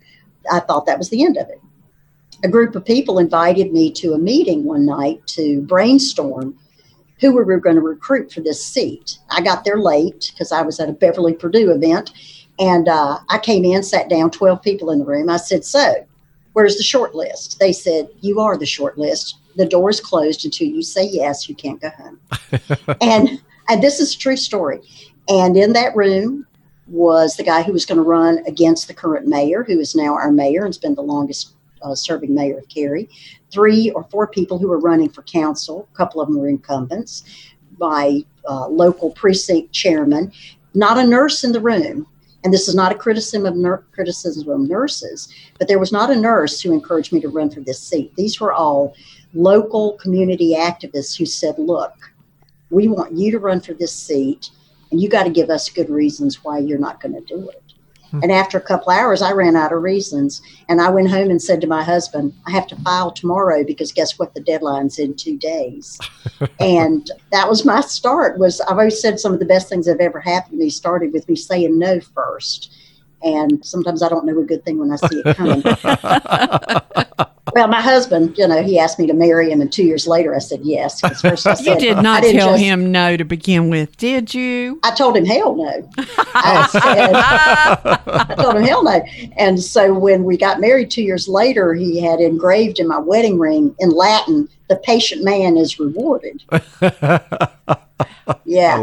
I 0.52 0.60
thought 0.60 0.86
that 0.86 0.98
was 0.98 1.10
the 1.10 1.24
end 1.24 1.38
of 1.38 1.50
it. 1.50 1.62
A 2.44 2.50
group 2.50 2.76
of 2.76 2.86
people 2.86 3.18
invited 3.18 3.72
me 3.72 3.92
to 3.94 4.14
a 4.14 4.20
meeting 4.20 4.64
one 4.64 4.86
night 4.86 5.26
to 5.28 5.62
brainstorm 5.62 6.58
who 7.20 7.32
we 7.32 7.44
were 7.44 7.60
going 7.60 7.76
to 7.76 7.82
recruit 7.82 8.32
for 8.32 8.42
this 8.42 8.64
seat. 8.64 9.18
I 9.32 9.42
got 9.42 9.66
there 9.66 9.80
late 9.80 10.32
because 10.32 10.52
I 10.52 10.62
was 10.62 10.80
at 10.80 10.90
a 10.90 10.94
Beverly 10.94 11.34
Perdue 11.34 11.72
event, 11.72 12.12
and 12.60 12.88
uh, 12.88 13.18
I 13.30 13.40
came 13.40 13.66
in, 13.66 13.82
sat 13.82 14.10
down, 14.10 14.32
twelve 14.32 14.62
people 14.62 14.92
in 14.92 15.00
the 15.00 15.06
room. 15.06 15.30
I 15.30 15.38
said, 15.38 15.66
"So, 15.66 16.06
where's 16.54 16.78
the 16.78 16.84
short 16.84 17.16
list?" 17.16 17.60
They 17.60 17.74
said, 17.74 18.10
"You 18.22 18.40
are 18.40 18.58
the 18.58 18.66
short 18.66 18.98
list." 18.98 19.38
the 19.58 19.66
door 19.66 19.90
is 19.90 20.00
closed 20.00 20.46
until 20.46 20.68
you 20.68 20.82
say 20.82 21.04
yes, 21.04 21.50
you 21.50 21.56
can't 21.56 21.82
go 21.82 21.90
home. 21.90 22.20
and 23.02 23.42
and 23.70 23.82
this 23.82 24.00
is 24.00 24.14
a 24.14 24.18
true 24.18 24.38
story. 24.38 24.82
And 25.30 25.58
in 25.58 25.74
that 25.74 25.96
room 25.96 26.46
was 26.88 27.36
the 27.36 27.44
guy 27.44 27.64
who 27.64 27.74
was 27.74 27.86
going 27.86 27.98
to 27.98 28.04
run 28.04 28.40
against 28.48 28.88
the 28.88 28.94
current 28.94 29.28
mayor, 29.28 29.64
who 29.64 29.80
is 29.80 29.96
now 29.96 30.14
our 30.14 30.32
mayor 30.32 30.62
and 30.62 30.70
has 30.70 30.78
been 30.78 30.96
the 30.96 31.02
longest 31.02 31.54
uh, 31.82 31.96
serving 31.96 32.34
mayor 32.34 32.58
of 32.58 32.70
Cary. 32.70 33.10
Three 33.52 33.92
or 33.92 34.04
four 34.06 34.28
people 34.28 34.58
who 34.58 34.70
were 34.70 34.80
running 34.80 35.10
for 35.10 35.24
council. 35.24 35.88
A 35.94 35.98
couple 35.98 36.22
of 36.22 36.28
them 36.28 36.40
were 36.40 36.48
incumbents. 36.48 37.24
My 37.78 38.24
uh, 38.48 38.68
local 38.68 39.12
precinct 39.12 39.74
chairman. 39.74 40.32
Not 40.74 40.98
a 40.98 41.06
nurse 41.06 41.44
in 41.44 41.52
the 41.52 41.60
room. 41.60 42.08
And 42.44 42.54
this 42.54 42.68
is 42.68 42.76
not 42.76 42.92
a 42.92 42.96
criticism 42.96 43.46
of 43.46 43.56
ner- 43.56 43.84
criticism 43.92 44.48
of 44.50 44.70
nurses, 44.70 45.28
but 45.60 45.68
there 45.68 45.80
was 45.80 45.92
not 45.92 46.10
a 46.12 46.16
nurse 46.16 46.62
who 46.62 46.72
encouraged 46.72 47.12
me 47.12 47.20
to 47.22 47.30
run 47.30 47.50
for 47.50 47.60
this 47.60 47.82
seat. 47.82 48.16
These 48.16 48.40
were 48.40 48.54
all 48.54 48.96
local 49.34 49.94
community 49.94 50.56
activists 50.56 51.18
who 51.18 51.26
said, 51.26 51.58
"Look, 51.58 51.94
we 52.70 52.88
want 52.88 53.14
you 53.14 53.32
to 53.32 53.40
run 53.40 53.62
for 53.62 53.74
this 53.74 53.94
seat, 53.94 54.50
and 54.92 55.02
you 55.02 55.10
got 55.10 55.24
to 55.24 55.30
give 55.30 55.50
us 55.50 55.70
good 55.70 55.90
reasons 55.90 56.44
why 56.44 56.60
you're 56.60 56.78
not 56.78 57.02
going 57.02 57.14
to 57.14 57.22
do 57.22 57.50
it. 57.50 57.62
Hmm. 58.12 58.24
And 58.24 58.32
after 58.32 58.58
a 58.58 58.62
couple 58.62 58.92
hours, 58.92 59.22
I 59.22 59.32
ran 59.32 59.56
out 59.56 59.74
of 59.74 59.82
reasons, 59.82 60.42
and 60.70 60.80
I 60.80 60.90
went 60.90 61.10
home 61.10 61.30
and 61.30 61.42
said 61.42 61.60
to 61.62 61.68
my 61.68 61.84
husband, 61.84 62.34
"I 62.46 62.52
have 62.52 62.68
to 62.68 62.76
file 62.78 63.12
tomorrow 63.12 63.64
because 63.64 63.92
guess 63.92 64.18
what? 64.18 64.34
The 64.34 64.42
deadline's 64.42 65.00
in 65.00 65.14
two 65.16 65.38
days." 65.38 66.00
and 66.60 67.10
that 67.32 67.50
was 67.50 67.66
my 67.66 67.82
start. 67.82 68.38
Was 68.38 68.62
I've 68.62 68.78
always 68.78 69.02
said 69.02 69.20
some 69.20 69.34
of 69.34 69.40
the 69.40 69.46
best 69.46 69.70
things 69.70 69.86
that 69.86 69.94
have 69.94 70.02
ever 70.02 70.20
happened 70.20 70.60
to 70.60 70.64
me 70.66 70.70
started 70.70 71.14
with 71.14 71.28
me 71.28 71.36
saying 71.36 71.78
no 71.78 72.00
first. 72.00 72.74
And 73.24 73.66
sometimes 73.66 74.04
I 74.04 74.10
don't 74.10 74.26
know 74.26 74.40
a 74.40 74.44
good 74.44 74.64
thing 74.64 74.78
when 74.78 74.92
I 74.92 74.96
see 74.96 75.22
it 75.26 75.36
coming. 75.36 75.64
Well, 77.54 77.68
my 77.68 77.82
husband, 77.82 78.38
you 78.38 78.48
know, 78.48 78.62
he 78.62 78.78
asked 78.78 79.00
me 79.00 79.08
to 79.08 79.14
marry 79.14 79.52
him, 79.52 79.62
and 79.62 79.72
two 79.72 79.84
years 79.84 80.06
later, 80.06 80.36
I 80.36 80.40
said 80.40 80.60
yes. 80.64 81.02
First 81.22 81.48
I 81.48 81.54
said, 81.56 81.66
you 81.66 81.76
did 81.80 82.04
not 82.04 82.22
tell 82.22 82.52
just, 82.52 82.62
him 82.62 82.92
no 82.92 83.16
to 83.18 83.24
begin 83.24 83.70
with, 83.70 83.96
did 83.98 84.34
you? 84.34 84.80
I 84.84 84.92
told 84.92 85.16
him 85.16 85.26
hell 85.26 85.56
no. 85.56 85.90
I, 85.98 86.68
said, 86.72 87.16
I 87.16 88.36
told 88.36 88.58
him 88.58 88.64
hell 88.64 88.84
no. 88.84 89.04
And 89.38 89.62
so 89.62 89.94
when 89.94 90.24
we 90.24 90.38
got 90.38 90.60
married 90.60 90.92
two 90.92 91.04
years 91.04 91.28
later, 91.28 91.74
he 91.74 92.00
had 92.00 92.20
engraved 92.20 92.80
in 92.80 92.88
my 92.88 93.00
wedding 93.00 93.40
ring 93.40 93.74
in 93.80 93.90
Latin, 93.92 94.50
"The 94.70 94.76
patient 94.76 95.24
man 95.24 95.58
is 95.58 95.80
rewarded." 95.80 96.44
Yeah. 98.46 98.78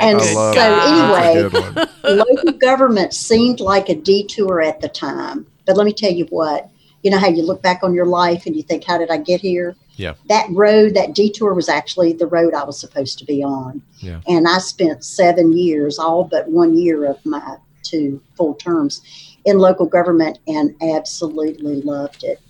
And 0.00 0.20
so 0.20 0.52
anyway, 0.52 1.86
local 2.04 2.52
government 2.52 3.14
seemed 3.14 3.60
like 3.60 3.88
a 3.88 3.94
detour 3.94 4.60
at 4.60 4.80
the 4.80 4.88
time. 4.88 5.46
But 5.66 5.76
let 5.76 5.84
me 5.84 5.92
tell 5.92 6.12
you 6.12 6.26
what 6.26 6.70
you 7.02 7.10
know 7.10 7.18
how 7.18 7.28
you 7.28 7.42
look 7.42 7.62
back 7.62 7.82
on 7.82 7.94
your 7.94 8.06
life 8.06 8.46
and 8.46 8.54
you 8.54 8.62
think, 8.62 8.84
how 8.84 8.98
did 8.98 9.10
I 9.10 9.18
get 9.18 9.40
here? 9.40 9.74
Yeah. 9.96 10.14
That 10.28 10.46
road, 10.50 10.94
that 10.94 11.14
detour 11.14 11.54
was 11.54 11.68
actually 11.68 12.12
the 12.12 12.26
road 12.26 12.54
I 12.54 12.64
was 12.64 12.78
supposed 12.78 13.18
to 13.18 13.24
be 13.24 13.42
on. 13.42 13.82
Yeah. 13.98 14.20
And 14.26 14.46
I 14.46 14.58
spent 14.58 15.04
seven 15.04 15.56
years, 15.56 15.98
all 15.98 16.24
but 16.24 16.48
one 16.48 16.76
year 16.76 17.04
of 17.06 17.24
my 17.24 17.56
two 17.82 18.22
full 18.36 18.54
terms 18.54 19.02
in 19.44 19.58
local 19.58 19.86
government 19.86 20.38
and 20.46 20.74
absolutely 20.82 21.80
loved 21.82 22.24
it 22.24 22.40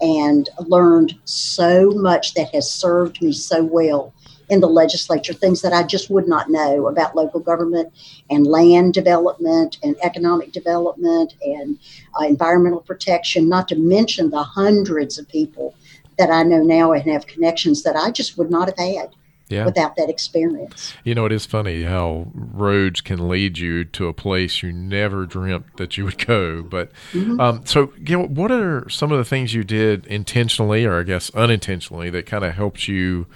and 0.00 0.48
learned 0.58 1.18
so 1.24 1.90
much 1.90 2.34
that 2.34 2.52
has 2.54 2.70
served 2.70 3.22
me 3.22 3.32
so 3.32 3.62
well 3.62 4.12
in 4.50 4.60
the 4.60 4.68
legislature, 4.68 5.32
things 5.32 5.62
that 5.62 5.72
I 5.72 5.84
just 5.84 6.10
would 6.10 6.28
not 6.28 6.50
know 6.50 6.88
about 6.88 7.14
local 7.14 7.40
government 7.40 7.92
and 8.28 8.46
land 8.46 8.92
development 8.92 9.78
and 9.82 9.96
economic 10.02 10.52
development 10.52 11.34
and 11.42 11.78
uh, 12.20 12.24
environmental 12.24 12.80
protection, 12.80 13.48
not 13.48 13.68
to 13.68 13.76
mention 13.76 14.30
the 14.30 14.42
hundreds 14.42 15.18
of 15.18 15.28
people 15.28 15.74
that 16.18 16.30
I 16.30 16.42
know 16.42 16.62
now 16.62 16.92
and 16.92 17.02
have 17.10 17.26
connections 17.26 17.84
that 17.84 17.96
I 17.96 18.10
just 18.10 18.36
would 18.36 18.50
not 18.50 18.68
have 18.68 18.78
had. 18.78 19.10
Yeah. 19.48 19.64
Without 19.64 19.96
that 19.96 20.08
experience. 20.08 20.94
You 21.02 21.16
know, 21.16 21.26
it 21.26 21.32
is 21.32 21.44
funny 21.44 21.82
how 21.82 22.30
roads 22.32 23.00
can 23.00 23.28
lead 23.28 23.58
you 23.58 23.84
to 23.84 24.06
a 24.06 24.12
place 24.12 24.62
you 24.62 24.70
never 24.70 25.26
dreamt 25.26 25.76
that 25.76 25.98
you 25.98 26.04
would 26.04 26.24
go. 26.24 26.62
But 26.62 26.92
mm-hmm. 27.10 27.40
um, 27.40 27.66
so, 27.66 27.86
Gale, 27.86 28.28
what 28.28 28.52
are 28.52 28.88
some 28.88 29.10
of 29.10 29.18
the 29.18 29.24
things 29.24 29.52
you 29.52 29.64
did 29.64 30.06
intentionally, 30.06 30.84
or 30.84 31.00
I 31.00 31.02
guess 31.02 31.34
unintentionally, 31.34 32.10
that 32.10 32.26
kind 32.26 32.44
of 32.44 32.54
helped 32.54 32.86
you 32.86 33.26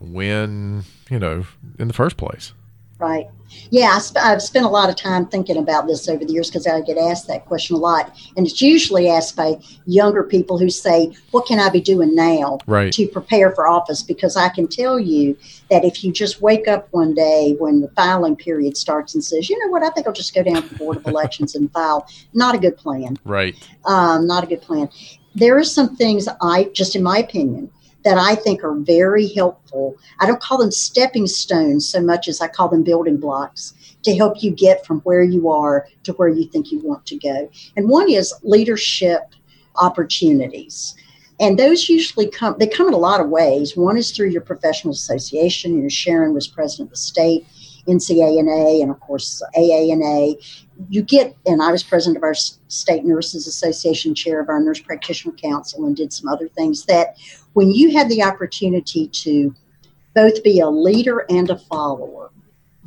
win, 0.00 0.84
you 1.10 1.18
know, 1.18 1.44
in 1.78 1.88
the 1.88 1.94
first 1.94 2.16
place? 2.16 2.52
Right. 2.98 3.26
Yeah, 3.70 3.90
I 3.92 3.98
sp- 3.98 4.22
I've 4.22 4.40
spent 4.42 4.64
a 4.64 4.68
lot 4.68 4.88
of 4.88 4.94
time 4.96 5.26
thinking 5.26 5.56
about 5.56 5.86
this 5.88 6.08
over 6.08 6.24
the 6.24 6.32
years 6.32 6.48
because 6.48 6.66
I 6.66 6.80
get 6.80 6.96
asked 6.96 7.26
that 7.26 7.44
question 7.44 7.74
a 7.76 7.78
lot. 7.78 8.16
And 8.36 8.46
it's 8.46 8.62
usually 8.62 9.08
asked 9.08 9.36
by 9.36 9.58
younger 9.84 10.22
people 10.22 10.58
who 10.58 10.70
say, 10.70 11.12
What 11.32 11.46
can 11.46 11.58
I 11.58 11.70
be 11.70 11.80
doing 11.80 12.14
now 12.14 12.58
Right. 12.66 12.92
to 12.92 13.06
prepare 13.08 13.50
for 13.50 13.66
office? 13.66 14.02
Because 14.02 14.36
I 14.36 14.48
can 14.48 14.68
tell 14.68 14.98
you 14.98 15.36
that 15.70 15.84
if 15.84 16.02
you 16.04 16.12
just 16.12 16.40
wake 16.40 16.68
up 16.68 16.88
one 16.92 17.14
day 17.14 17.56
when 17.58 17.80
the 17.80 17.88
filing 17.88 18.36
period 18.36 18.76
starts 18.76 19.14
and 19.14 19.24
says, 19.24 19.50
You 19.50 19.58
know 19.64 19.70
what, 19.72 19.82
I 19.82 19.90
think 19.90 20.06
I'll 20.06 20.12
just 20.12 20.34
go 20.34 20.42
down 20.44 20.62
to 20.62 20.68
the 20.68 20.76
Board 20.76 20.96
of 20.96 21.06
Elections 21.06 21.54
and 21.56 21.70
file, 21.72 22.06
not 22.32 22.54
a 22.54 22.58
good 22.58 22.76
plan 22.76 23.16
Right. 23.24 23.54
um, 23.86 24.26
not 24.26 24.44
a 24.44 24.46
good 24.46 24.62
plan. 24.62 24.88
There 25.34 25.58
are 25.58 25.64
some 25.64 25.96
things 25.96 26.28
I, 26.40 26.70
just 26.72 26.94
in 26.94 27.02
my 27.02 27.18
opinion, 27.18 27.70
that 28.04 28.18
I 28.18 28.34
think 28.34 28.62
are 28.62 28.74
very 28.74 29.28
helpful. 29.28 29.96
I 30.20 30.26
don't 30.26 30.40
call 30.40 30.58
them 30.58 30.70
stepping 30.70 31.26
stones 31.26 31.88
so 31.88 32.00
much 32.00 32.28
as 32.28 32.40
I 32.40 32.48
call 32.48 32.68
them 32.68 32.84
building 32.84 33.16
blocks 33.16 33.74
to 34.02 34.14
help 34.14 34.42
you 34.42 34.50
get 34.50 34.86
from 34.86 35.00
where 35.00 35.22
you 35.22 35.48
are 35.48 35.88
to 36.04 36.12
where 36.12 36.28
you 36.28 36.46
think 36.46 36.70
you 36.70 36.80
want 36.80 37.06
to 37.06 37.16
go. 37.16 37.50
And 37.76 37.88
one 37.88 38.10
is 38.10 38.34
leadership 38.42 39.34
opportunities. 39.76 40.94
And 41.40 41.58
those 41.58 41.88
usually 41.88 42.28
come, 42.28 42.56
they 42.58 42.66
come 42.66 42.86
in 42.86 42.94
a 42.94 42.98
lot 42.98 43.20
of 43.20 43.28
ways. 43.28 43.76
One 43.76 43.96
is 43.96 44.12
through 44.12 44.28
your 44.28 44.42
professional 44.42 44.92
association. 44.92 45.74
You 45.74 45.82
know, 45.82 45.88
Sharon 45.88 46.32
was 46.32 46.46
president 46.46 46.88
of 46.88 46.90
the 46.92 46.98
state, 46.98 47.46
NCANA, 47.88 48.82
and 48.82 48.90
of 48.90 49.00
course, 49.00 49.42
AANA 49.56 50.63
you 50.88 51.02
get, 51.02 51.36
and 51.46 51.62
I 51.62 51.70
was 51.70 51.82
president 51.82 52.16
of 52.16 52.22
our 52.22 52.34
state 52.34 53.04
nurses 53.04 53.46
association, 53.46 54.14
chair 54.14 54.40
of 54.40 54.48
our 54.48 54.60
nurse 54.60 54.80
practitioner 54.80 55.34
council, 55.34 55.84
and 55.84 55.96
did 55.96 56.12
some 56.12 56.28
other 56.28 56.48
things 56.48 56.84
that 56.86 57.16
when 57.52 57.70
you 57.70 57.96
have 57.96 58.08
the 58.08 58.22
opportunity 58.22 59.08
to 59.08 59.54
both 60.14 60.42
be 60.42 60.60
a 60.60 60.68
leader 60.68 61.24
and 61.28 61.50
a 61.50 61.58
follower, 61.58 62.30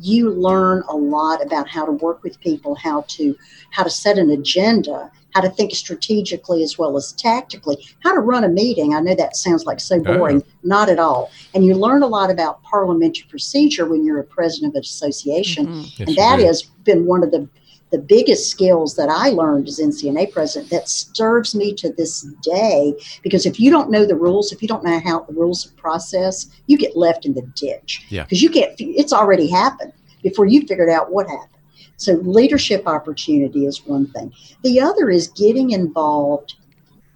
you 0.00 0.30
learn 0.30 0.82
a 0.88 0.96
lot 0.96 1.44
about 1.44 1.68
how 1.68 1.84
to 1.84 1.92
work 1.92 2.22
with 2.22 2.38
people, 2.40 2.74
how 2.76 3.04
to 3.08 3.36
how 3.70 3.82
to 3.82 3.90
set 3.90 4.16
an 4.16 4.30
agenda, 4.30 5.10
how 5.34 5.40
to 5.40 5.50
think 5.50 5.74
strategically 5.74 6.62
as 6.62 6.78
well 6.78 6.96
as 6.96 7.12
tactically, 7.12 7.76
how 8.04 8.14
to 8.14 8.20
run 8.20 8.44
a 8.44 8.48
meeting. 8.48 8.94
I 8.94 9.00
know 9.00 9.14
that 9.16 9.36
sounds 9.36 9.64
like 9.66 9.80
so 9.80 10.00
boring, 10.00 10.44
not 10.62 10.88
at 10.88 10.98
all. 10.98 11.30
And 11.54 11.66
you 11.66 11.74
learn 11.74 12.02
a 12.02 12.06
lot 12.06 12.30
about 12.30 12.62
parliamentary 12.62 13.26
procedure 13.28 13.86
when 13.86 14.04
you're 14.04 14.20
a 14.20 14.24
president 14.24 14.72
of 14.72 14.76
an 14.76 14.82
association, 14.82 15.66
Mhm. 15.66 15.98
Yes, 15.98 16.08
and 16.08 16.16
that 16.16 16.38
has 16.40 16.62
been 16.84 17.04
one 17.04 17.24
of 17.24 17.30
the 17.32 17.48
the 17.90 17.98
biggest 17.98 18.50
skills 18.50 18.96
that 18.96 19.08
I 19.08 19.30
learned 19.30 19.68
as 19.68 19.78
NCNA 19.78 20.32
president 20.32 20.70
that 20.70 20.88
serves 20.88 21.54
me 21.54 21.74
to 21.74 21.90
this 21.92 22.22
day. 22.42 22.94
Because 23.22 23.46
if 23.46 23.58
you 23.58 23.70
don't 23.70 23.90
know 23.90 24.04
the 24.04 24.14
rules, 24.14 24.52
if 24.52 24.60
you 24.60 24.68
don't 24.68 24.84
know 24.84 25.00
how 25.04 25.20
the 25.20 25.32
rules 25.32 25.66
of 25.66 25.76
process, 25.76 26.50
you 26.66 26.76
get 26.76 26.96
left 26.96 27.24
in 27.24 27.34
the 27.34 27.42
ditch. 27.54 28.04
Yeah. 28.10 28.24
Because 28.24 28.42
you 28.42 28.50
can't. 28.50 28.74
It's 28.78 29.12
already 29.12 29.48
happened 29.48 29.92
before 30.22 30.46
you 30.46 30.66
figured 30.66 30.90
out 30.90 31.12
what 31.12 31.28
happened. 31.28 31.62
So 31.96 32.14
leadership 32.14 32.86
opportunity 32.86 33.66
is 33.66 33.86
one 33.86 34.06
thing. 34.12 34.32
The 34.62 34.80
other 34.80 35.10
is 35.10 35.28
getting 35.28 35.70
involved 35.70 36.54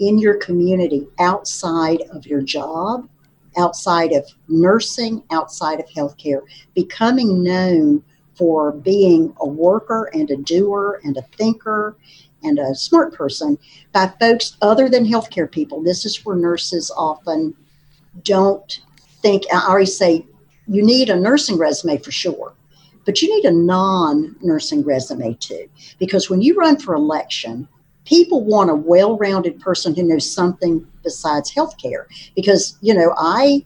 in 0.01 0.19
your 0.19 0.35
community 0.39 1.07
outside 1.21 2.03
of 2.11 2.27
your 2.27 2.41
job, 2.41 3.09
outside 3.57 4.13
of 4.13 4.27
nursing, 4.49 5.23
outside 5.31 5.79
of 5.79 5.87
healthcare, 5.87 6.41
becoming 6.75 7.45
known 7.45 8.03
for 8.43 8.73
being 8.73 9.33
a 9.39 9.47
worker 9.47 10.11
and 10.13 10.29
a 10.33 10.37
doer 10.37 11.01
and 11.05 11.17
a 11.17 11.23
thinker 11.39 11.97
and 12.43 12.59
a 12.59 12.75
smart 12.75 13.15
person 13.15 13.57
by 13.93 14.13
folks 14.19 14.57
other 14.61 14.89
than 14.89 15.07
healthcare 15.07 15.49
people. 15.49 15.81
This 15.81 16.05
is 16.05 16.25
where 16.25 16.35
nurses 16.35 16.91
often 16.97 17.55
don't 18.25 18.81
think. 19.21 19.45
I 19.55 19.65
always 19.69 19.97
say 19.97 20.27
you 20.67 20.85
need 20.85 21.09
a 21.09 21.15
nursing 21.15 21.57
resume 21.57 21.99
for 21.99 22.11
sure, 22.11 22.53
but 23.07 23.23
you 23.23 23.33
need 23.33 23.45
a 23.45 23.55
non 23.55 24.35
nursing 24.43 24.83
resume 24.83 25.35
too. 25.35 25.69
Because 26.01 26.29
when 26.29 26.43
you 26.43 26.57
run 26.57 26.81
for 26.81 26.97
election, 26.97 27.69
people 28.07 28.45
want 28.45 28.71
a 28.71 28.75
well 28.75 29.17
rounded 29.19 29.61
person 29.61 29.95
who 29.95 30.03
knows 30.03 30.29
something 30.29 30.85
besides 31.05 31.55
healthcare. 31.55 32.07
Because, 32.35 32.77
you 32.81 32.93
know, 32.93 33.15
I 33.17 33.65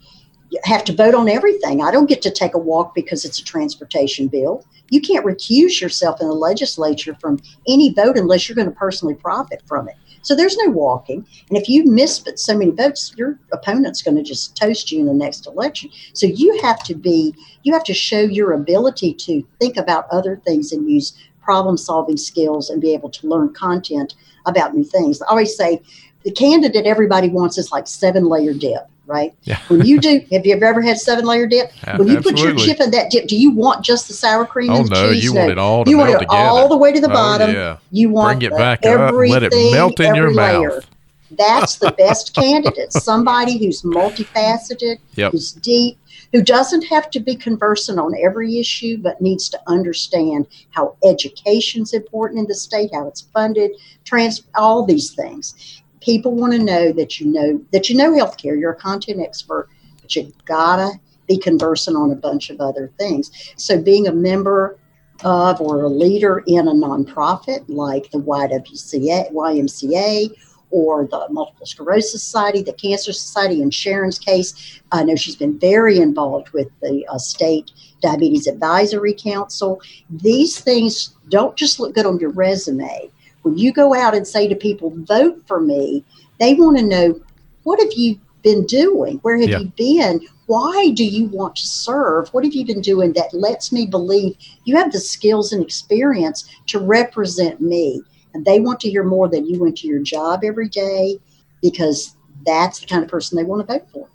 have 0.64 0.84
to 0.84 0.92
vote 0.92 1.14
on 1.14 1.28
everything. 1.28 1.82
I 1.82 1.90
don't 1.90 2.08
get 2.08 2.22
to 2.22 2.30
take 2.30 2.54
a 2.54 2.58
walk 2.58 2.94
because 2.94 3.24
it's 3.24 3.38
a 3.38 3.44
transportation 3.44 4.28
bill. 4.28 4.64
You 4.90 5.00
can't 5.00 5.26
recuse 5.26 5.80
yourself 5.80 6.20
in 6.20 6.28
the 6.28 6.34
legislature 6.34 7.16
from 7.20 7.40
any 7.66 7.92
vote 7.92 8.16
unless 8.16 8.48
you're 8.48 8.56
going 8.56 8.70
to 8.70 8.74
personally 8.74 9.14
profit 9.14 9.62
from 9.66 9.88
it. 9.88 9.96
So 10.22 10.34
there's 10.34 10.56
no 10.56 10.70
walking. 10.70 11.26
And 11.48 11.56
if 11.56 11.68
you 11.68 11.84
miss 11.84 12.18
but 12.18 12.38
so 12.38 12.56
many 12.56 12.72
votes, 12.72 13.14
your 13.16 13.38
opponent's 13.52 14.02
going 14.02 14.16
to 14.16 14.24
just 14.24 14.56
toast 14.56 14.90
you 14.90 15.00
in 15.00 15.06
the 15.06 15.14
next 15.14 15.46
election. 15.46 15.90
So 16.14 16.26
you 16.26 16.60
have 16.62 16.82
to 16.84 16.94
be, 16.94 17.34
you 17.62 17.72
have 17.72 17.84
to 17.84 17.94
show 17.94 18.20
your 18.20 18.52
ability 18.52 19.14
to 19.14 19.46
think 19.60 19.76
about 19.76 20.08
other 20.10 20.40
things 20.44 20.72
and 20.72 20.90
use 20.90 21.16
problem 21.40 21.76
solving 21.76 22.16
skills 22.16 22.70
and 22.70 22.80
be 22.80 22.92
able 22.92 23.08
to 23.10 23.28
learn 23.28 23.54
content 23.54 24.14
about 24.46 24.74
new 24.74 24.82
things. 24.82 25.22
I 25.22 25.26
always 25.26 25.56
say 25.56 25.80
the 26.24 26.32
candidate 26.32 26.86
everybody 26.86 27.28
wants 27.28 27.56
is 27.56 27.70
like 27.70 27.86
seven 27.86 28.24
layer 28.24 28.52
dip, 28.52 28.88
right? 29.06 29.32
Yeah. 29.44 29.58
When 29.68 29.84
you 29.86 29.98
do, 30.00 30.20
have 30.32 30.44
you 30.44 30.58
ever 30.60 30.82
had 30.82 30.98
seven 30.98 31.24
layer 31.24 31.46
dip? 31.46 31.70
Yeah, 31.84 31.96
When 31.96 32.08
you 32.08 32.20
put 32.20 32.38
your 32.38 32.54
chip 32.54 32.80
in 32.80 32.90
that 32.90 33.10
dip, 33.10 33.26
do 33.28 33.36
you 33.36 33.50
want 33.52 33.84
just 33.84 34.08
the 34.08 34.14
sour 34.14 34.44
cream 34.44 34.70
Oh 34.70 34.80
and 34.80 34.90
no, 34.90 35.12
cheese? 35.12 35.24
you 35.24 35.34
want 35.34 35.50
it 35.50 35.58
all 35.58 35.84
you 35.88 35.98
want 35.98 36.10
it 36.10 36.18
together. 36.18 36.36
all 36.36 36.68
the 36.68 36.76
way 36.76 36.92
to 36.92 37.00
the 37.00 37.10
Oh, 37.10 37.12
bottom. 37.14 37.50
yeah. 37.54 37.78
You 37.90 38.10
want 38.10 38.40
Bring 38.40 38.52
it 38.52 38.56
back 38.56 38.84
up 38.84 39.12
let 39.14 39.42
it 39.42 39.52
melt 39.72 39.98
in 40.00 40.14
your 40.14 40.32
layer. 40.32 40.68
mouth. 40.70 40.86
That's 41.30 41.76
the 41.76 41.92
best 41.92 42.34
candidate. 42.34 42.92
Somebody 42.92 43.58
who's 43.58 43.82
multifaceted, 43.82 44.98
Yep. 45.16 45.32
who's 45.32 45.52
deep, 45.52 45.98
who 46.32 46.42
doesn't 46.42 46.82
have 46.82 47.10
to 47.10 47.20
be 47.20 47.34
conversant 47.36 47.98
on 47.98 48.12
every 48.22 48.58
issue, 48.58 48.98
but 48.98 49.20
needs 49.20 49.48
to 49.48 49.60
understand 49.66 50.46
how 50.70 50.96
education's 51.04 51.92
important 51.92 52.40
in 52.40 52.46
the 52.46 52.54
state, 52.54 52.90
how 52.92 53.06
it's 53.06 53.22
funded, 53.32 53.70
trans, 54.04 54.42
all 54.54 54.84
these 54.84 55.12
things. 55.14 55.75
People 56.06 56.34
want 56.34 56.54
to 56.54 56.58
know 56.58 56.92
that 56.92 57.20
you 57.20 57.26
know 57.26 57.60
that 57.72 57.90
you 57.90 57.96
know 57.96 58.12
healthcare. 58.12 58.58
You're 58.58 58.72
a 58.72 58.76
content 58.76 59.20
expert, 59.20 59.68
but 60.00 60.16
you 60.16 60.32
gotta 60.46 60.92
be 61.26 61.36
conversant 61.36 61.96
on 61.96 62.12
a 62.12 62.14
bunch 62.14 62.48
of 62.48 62.60
other 62.60 62.92
things. 62.98 63.30
So 63.56 63.82
being 63.82 64.06
a 64.06 64.12
member 64.12 64.78
of 65.24 65.60
or 65.60 65.82
a 65.82 65.88
leader 65.88 66.44
in 66.46 66.68
a 66.68 66.72
nonprofit 66.72 67.64
like 67.68 68.10
the 68.12 68.18
YWCA, 68.18 69.32
YMCA, 69.32 70.30
or 70.70 71.06
the 71.06 71.26
Multiple 71.30 71.66
Sclerosis 71.66 72.22
Society, 72.22 72.62
the 72.62 72.72
Cancer 72.72 73.12
Society. 73.12 73.62
In 73.62 73.70
Sharon's 73.70 74.18
case, 74.18 74.80
I 74.92 75.04
know 75.04 75.16
she's 75.16 75.36
been 75.36 75.58
very 75.58 75.98
involved 75.98 76.50
with 76.50 76.68
the 76.80 77.06
uh, 77.08 77.18
state 77.18 77.70
diabetes 78.02 78.46
advisory 78.46 79.14
council. 79.14 79.80
These 80.10 80.60
things 80.60 81.14
don't 81.28 81.56
just 81.56 81.80
look 81.80 81.94
good 81.94 82.06
on 82.06 82.18
your 82.18 82.30
resume. 82.30 83.10
When 83.46 83.56
you 83.56 83.72
go 83.72 83.94
out 83.94 84.12
and 84.12 84.26
say 84.26 84.48
to 84.48 84.56
people, 84.56 84.92
"Vote 84.92 85.40
for 85.46 85.60
me," 85.60 86.02
they 86.40 86.54
want 86.54 86.78
to 86.78 86.82
know 86.82 87.20
what 87.62 87.78
have 87.78 87.92
you 87.92 88.18
been 88.42 88.66
doing? 88.66 89.20
Where 89.22 89.38
have 89.38 89.48
Yeah. 89.48 89.60
you 89.60 89.72
been? 89.76 90.20
Why 90.46 90.90
do 90.90 91.04
you 91.04 91.26
want 91.26 91.54
to 91.54 91.66
serve? 91.66 92.28
What 92.34 92.42
have 92.42 92.54
you 92.54 92.66
been 92.66 92.80
doing 92.80 93.12
that 93.12 93.32
lets 93.32 93.70
me 93.70 93.86
believe 93.86 94.34
you 94.64 94.74
have 94.74 94.90
the 94.90 94.98
skills 94.98 95.52
and 95.52 95.62
experience 95.62 96.44
to 96.66 96.80
represent 96.80 97.60
me? 97.60 98.02
And 98.34 98.44
they 98.44 98.58
want 98.58 98.80
to 98.80 98.90
hear 98.90 99.04
more 99.04 99.28
than 99.28 99.46
you 99.46 99.60
went 99.60 99.76
to 99.78 99.86
your 99.86 100.00
job 100.00 100.42
every 100.42 100.68
day 100.68 101.20
because 101.62 102.16
that's 102.44 102.80
the 102.80 102.86
kind 102.86 103.04
of 103.04 103.08
person 103.08 103.36
they 103.36 103.44
want 103.44 103.64
to 103.64 103.72
vote 103.72 103.86
for. 103.92 104.08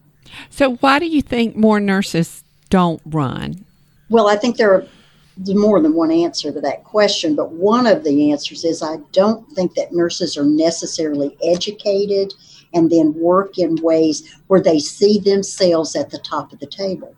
So, 0.50 0.76
why 0.76 1.00
do 1.00 1.08
you 1.08 1.22
think 1.22 1.56
more 1.56 1.80
nurses 1.80 2.44
don't 2.70 3.02
run? 3.06 3.63
Well, 4.10 4.28
I 4.28 4.36
think 4.36 4.58
there 4.58 4.74
are 4.74 4.86
more 5.38 5.82
than 5.82 5.94
one 5.94 6.12
answer 6.12 6.52
to 6.52 6.62
that 6.62 6.84
question, 6.84 7.36
but 7.36 7.52
one 7.52 7.88
of 7.88 8.04
the 8.04 8.32
answers 8.32 8.63
is 8.63 8.84
I 8.84 8.98
don't 9.12 9.50
think 9.54 9.76
that 9.76 9.94
nurses 9.94 10.38
are 10.38 10.46
necessarily 10.46 11.38
educated 11.44 12.34
and 12.74 12.89
then 12.89 13.13
work 13.13 13.58
in 13.58 13.76
ways 13.82 14.39
where 14.48 14.62
they 14.62 14.80
see 14.80 15.20
themselves 15.20 15.96
at 15.96 16.10
the 16.10 16.20
top 16.20 16.54
of 16.54 16.60
the 16.60 16.67
table, 16.67 17.15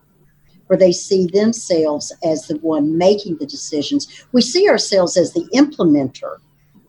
where 0.68 0.78
they 0.78 0.92
see 0.92 1.28
themselves 1.28 2.14
as 2.24 2.48
the 2.48 2.58
one 2.58 2.98
making 2.98 3.38
the 3.38 3.46
decisions. 3.46 4.26
We 4.32 4.42
see 4.42 4.70
ourselves 4.70 5.18
as 5.18 5.34
the 5.34 5.48
implementer 5.54 6.38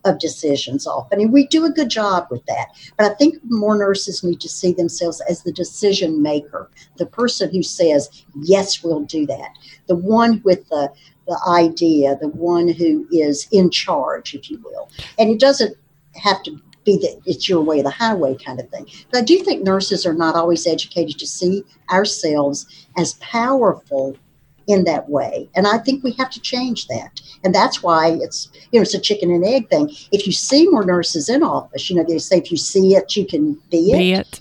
of 0.04 0.18
decisions 0.18 0.86
often, 0.86 1.20
and 1.20 1.32
we 1.32 1.46
do 1.46 1.64
a 1.64 1.70
good 1.70 1.88
job 1.88 2.26
with 2.30 2.44
that. 2.46 2.68
But 2.98 3.10
I 3.10 3.14
think 3.14 3.38
more 3.44 3.76
nurses 3.76 4.22
need 4.22 4.40
to 4.42 4.48
see 4.48 4.72
themselves 4.72 5.22
as 5.28 5.42
the 5.42 5.52
decision 5.52 6.22
maker, 6.22 6.70
the 6.98 7.06
person 7.06 7.50
who 7.50 7.62
says, 7.62 8.24
Yes, 8.42 8.82
we'll 8.82 9.04
do 9.04 9.26
that, 9.26 9.50
the 9.86 9.96
one 9.96 10.42
with 10.44 10.68
the 10.68 10.92
the 11.26 11.40
idea, 11.48 12.16
the 12.20 12.28
one 12.28 12.68
who 12.68 13.06
is 13.10 13.48
in 13.50 13.70
charge, 13.70 14.34
if 14.34 14.50
you 14.50 14.60
will. 14.64 14.90
And 15.18 15.30
it 15.30 15.40
doesn't 15.40 15.76
have 16.14 16.42
to 16.44 16.60
be 16.84 16.98
that 16.98 17.20
it's 17.24 17.48
your 17.48 17.62
way 17.62 17.82
the 17.82 17.90
highway 17.90 18.36
kind 18.36 18.60
of 18.60 18.68
thing. 18.68 18.86
But 19.10 19.18
I 19.18 19.24
do 19.24 19.38
think 19.38 19.62
nurses 19.62 20.04
are 20.04 20.12
not 20.12 20.34
always 20.34 20.66
educated 20.66 21.18
to 21.18 21.26
see 21.26 21.64
ourselves 21.90 22.86
as 22.96 23.14
powerful 23.14 24.16
in 24.66 24.84
that 24.84 25.08
way. 25.08 25.48
And 25.54 25.66
I 25.66 25.78
think 25.78 26.02
we 26.02 26.12
have 26.12 26.30
to 26.30 26.40
change 26.40 26.86
that. 26.88 27.20
And 27.42 27.54
that's 27.54 27.82
why 27.82 28.18
it's 28.20 28.48
you 28.70 28.78
know 28.78 28.82
it's 28.82 28.94
a 28.94 29.00
chicken 29.00 29.30
and 29.30 29.44
egg 29.44 29.68
thing. 29.68 29.90
If 30.12 30.26
you 30.26 30.32
see 30.32 30.68
more 30.68 30.84
nurses 30.84 31.28
in 31.28 31.42
office, 31.42 31.90
you 31.90 31.96
know, 31.96 32.04
they 32.04 32.18
say 32.18 32.38
if 32.38 32.50
you 32.50 32.56
see 32.56 32.94
it, 32.94 33.16
you 33.16 33.26
can 33.26 33.54
be 33.70 33.92
it. 33.92 33.98
Be 33.98 34.12
it. 34.12 34.40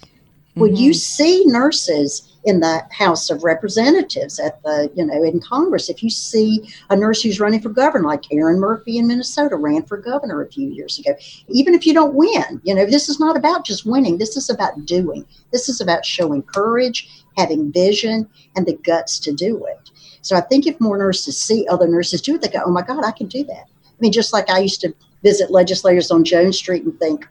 When 0.55 0.75
you 0.75 0.91
mm-hmm. 0.91 0.97
see 0.97 1.43
nurses 1.47 2.32
in 2.45 2.59
the 2.59 2.81
House 2.91 3.29
of 3.29 3.43
Representatives, 3.43 4.39
at 4.39 4.61
the, 4.63 4.91
you 4.95 5.05
know, 5.05 5.23
in 5.23 5.39
Congress, 5.39 5.89
if 5.89 6.03
you 6.03 6.09
see 6.09 6.61
a 6.89 6.95
nurse 6.95 7.21
who's 7.21 7.39
running 7.39 7.61
for 7.61 7.69
governor, 7.69 8.07
like 8.07 8.31
Erin 8.31 8.59
Murphy 8.59 8.97
in 8.97 9.07
Minnesota 9.07 9.55
ran 9.55 9.83
for 9.83 9.97
governor 9.97 10.41
a 10.41 10.51
few 10.51 10.69
years 10.69 10.99
ago, 10.99 11.15
even 11.47 11.73
if 11.73 11.85
you 11.85 11.93
don't 11.93 12.13
win, 12.13 12.61
you 12.63 12.75
know, 12.75 12.85
this 12.85 13.07
is 13.07 13.19
not 13.19 13.37
about 13.37 13.65
just 13.65 13.85
winning. 13.85 14.17
This 14.17 14.35
is 14.35 14.49
about 14.49 14.85
doing. 14.85 15.25
This 15.51 15.69
is 15.69 15.79
about 15.79 16.05
showing 16.05 16.43
courage, 16.43 17.09
having 17.37 17.71
vision, 17.71 18.29
and 18.55 18.65
the 18.65 18.75
guts 18.77 19.19
to 19.19 19.31
do 19.31 19.65
it. 19.65 19.91
So 20.21 20.35
I 20.35 20.41
think 20.41 20.67
if 20.67 20.79
more 20.79 20.97
nurses 20.97 21.39
see 21.39 21.67
other 21.67 21.87
nurses 21.87 22.21
do 22.21 22.35
it, 22.35 22.41
they 22.41 22.49
go, 22.49 22.61
oh 22.65 22.71
my 22.71 22.81
God, 22.81 23.05
I 23.05 23.11
can 23.11 23.27
do 23.27 23.43
that. 23.45 23.65
I 23.85 23.97
mean, 23.99 24.11
just 24.11 24.33
like 24.33 24.49
I 24.49 24.59
used 24.59 24.81
to 24.81 24.93
visit 25.21 25.51
legislators 25.51 26.11
on 26.11 26.23
Jones 26.23 26.57
Street 26.57 26.83
and 26.83 26.97
think, 26.99 27.27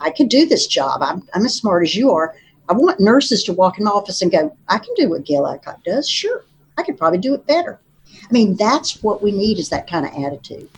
I 0.00 0.10
could 0.10 0.28
do 0.28 0.46
this 0.46 0.66
job. 0.66 1.00
I'm, 1.02 1.22
I'm 1.34 1.44
as 1.44 1.54
smart 1.54 1.84
as 1.84 1.94
you 1.94 2.10
are. 2.10 2.34
I 2.72 2.74
want 2.74 3.00
nurses 3.00 3.44
to 3.44 3.52
walk 3.52 3.76
in 3.76 3.84
my 3.84 3.90
office 3.90 4.22
and 4.22 4.32
go, 4.32 4.56
I 4.66 4.78
can 4.78 4.94
do 4.96 5.10
what 5.10 5.26
Gale 5.26 5.46
Adcock 5.46 5.84
does. 5.84 6.08
Sure. 6.08 6.42
I 6.78 6.82
could 6.82 6.96
probably 6.96 7.18
do 7.18 7.34
it 7.34 7.46
better. 7.46 7.78
I 8.08 8.32
mean, 8.32 8.56
that's 8.56 9.02
what 9.02 9.22
we 9.22 9.30
need 9.30 9.58
is 9.58 9.68
that 9.68 9.86
kind 9.86 10.06
of 10.06 10.12
attitude. 10.24 10.70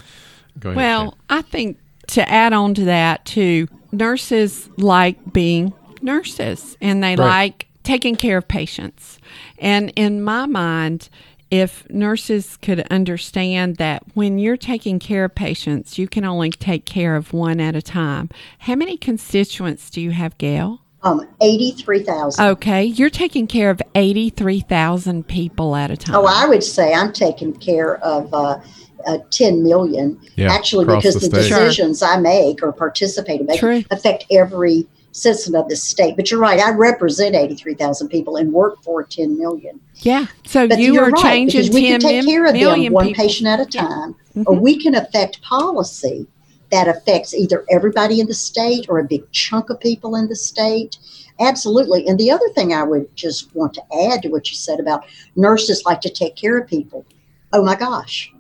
Ahead, 0.60 0.74
well, 0.74 1.16
I 1.30 1.42
think 1.42 1.78
to 2.08 2.28
add 2.28 2.52
on 2.52 2.74
to 2.74 2.84
that 2.86 3.24
too, 3.24 3.68
nurses 3.92 4.68
like 4.76 5.32
being 5.32 5.72
nurses 6.02 6.76
and 6.80 7.00
they 7.00 7.14
Right. 7.14 7.18
like 7.18 7.68
taking 7.84 8.16
care 8.16 8.38
of 8.38 8.48
patients. 8.48 9.20
And 9.58 9.92
in 9.94 10.20
my 10.20 10.46
mind, 10.46 11.08
if 11.48 11.88
nurses 11.90 12.56
could 12.56 12.80
understand 12.90 13.76
that 13.76 14.02
when 14.14 14.40
you're 14.40 14.56
taking 14.56 14.98
care 14.98 15.24
of 15.24 15.36
patients, 15.36 15.96
you 15.96 16.08
can 16.08 16.24
only 16.24 16.50
take 16.50 16.86
care 16.86 17.14
of 17.14 17.32
one 17.32 17.60
at 17.60 17.76
a 17.76 17.82
time. 17.82 18.30
How 18.58 18.74
many 18.74 18.96
constituents 18.96 19.90
do 19.90 20.00
you 20.00 20.10
have, 20.10 20.36
Gale? 20.38 20.80
Um, 21.04 21.28
83,000. 21.42 22.42
Okay, 22.46 22.82
you're 22.84 23.10
taking 23.10 23.46
care 23.46 23.68
of 23.68 23.80
83,000 23.94 25.28
people 25.28 25.76
at 25.76 25.90
a 25.90 25.96
time. 25.98 26.16
Oh, 26.16 26.24
I 26.26 26.46
would 26.46 26.64
say 26.64 26.94
I'm 26.94 27.12
taking 27.12 27.52
care 27.54 27.98
of 27.98 28.32
uh, 28.32 28.58
uh, 29.06 29.18
10 29.30 29.62
million. 29.62 30.18
Yeah, 30.36 30.50
Actually, 30.50 30.86
because 30.86 31.14
the 31.14 31.28
the, 31.28 31.42
state. 31.42 31.48
Sure. 31.48 31.58
decisions 31.58 32.02
I 32.02 32.16
make 32.16 32.62
or 32.62 32.72
participate 32.72 33.40
in 33.42 33.46
make 33.46 33.86
affect 33.90 34.24
every 34.30 34.86
citizen 35.12 35.54
of 35.54 35.68
the 35.68 35.76
state. 35.76 36.16
But 36.16 36.30
you're 36.30 36.40
right, 36.40 36.58
I 36.58 36.70
represent 36.70 37.34
83,000 37.34 38.08
people 38.08 38.36
and 38.36 38.50
work 38.50 38.82
for 38.82 39.02
10 39.04 39.38
million. 39.38 39.78
Yeah, 39.98 40.26
so 40.46 40.66
But 40.66 40.78
you 40.78 40.94
you're 40.94 41.04
are 41.04 41.10
right, 41.10 41.22
changing 41.22 41.60
because 41.60 41.74
we 41.74 41.82
can 41.88 42.00
take 42.00 42.24
care 42.24 42.46
of 42.46 42.54
them 42.54 42.92
one 42.94 43.06
people. 43.08 43.22
patient 43.22 43.46
at 43.46 43.60
a 43.60 43.66
Yeah. 43.70 43.82
time, 43.82 44.14
Mhm. 44.36 44.44
or 44.46 44.54
we 44.54 44.82
can 44.82 44.94
affect 44.94 45.42
policy 45.42 46.26
that 46.70 46.88
affects 46.88 47.34
either 47.34 47.64
everybody 47.70 48.20
in 48.20 48.26
the 48.26 48.34
state 48.34 48.86
or 48.88 48.98
a 48.98 49.04
big 49.04 49.30
chunk 49.32 49.70
of 49.70 49.80
people 49.80 50.16
in 50.16 50.28
the 50.28 50.36
state. 50.36 50.98
Absolutely. 51.40 52.06
And 52.06 52.18
the 52.18 52.30
other 52.30 52.48
thing 52.50 52.72
I 52.72 52.82
would 52.82 53.14
just 53.16 53.54
want 53.54 53.74
to 53.74 53.82
add 54.10 54.22
to 54.22 54.28
what 54.28 54.50
you 54.50 54.56
said 54.56 54.80
about 54.80 55.04
nurses 55.36 55.84
like 55.84 56.00
to 56.02 56.10
take 56.10 56.36
care 56.36 56.58
of 56.58 56.68
people. 56.68 57.04
Oh 57.52 57.64
my 57.64 57.76
gosh, 57.76 58.32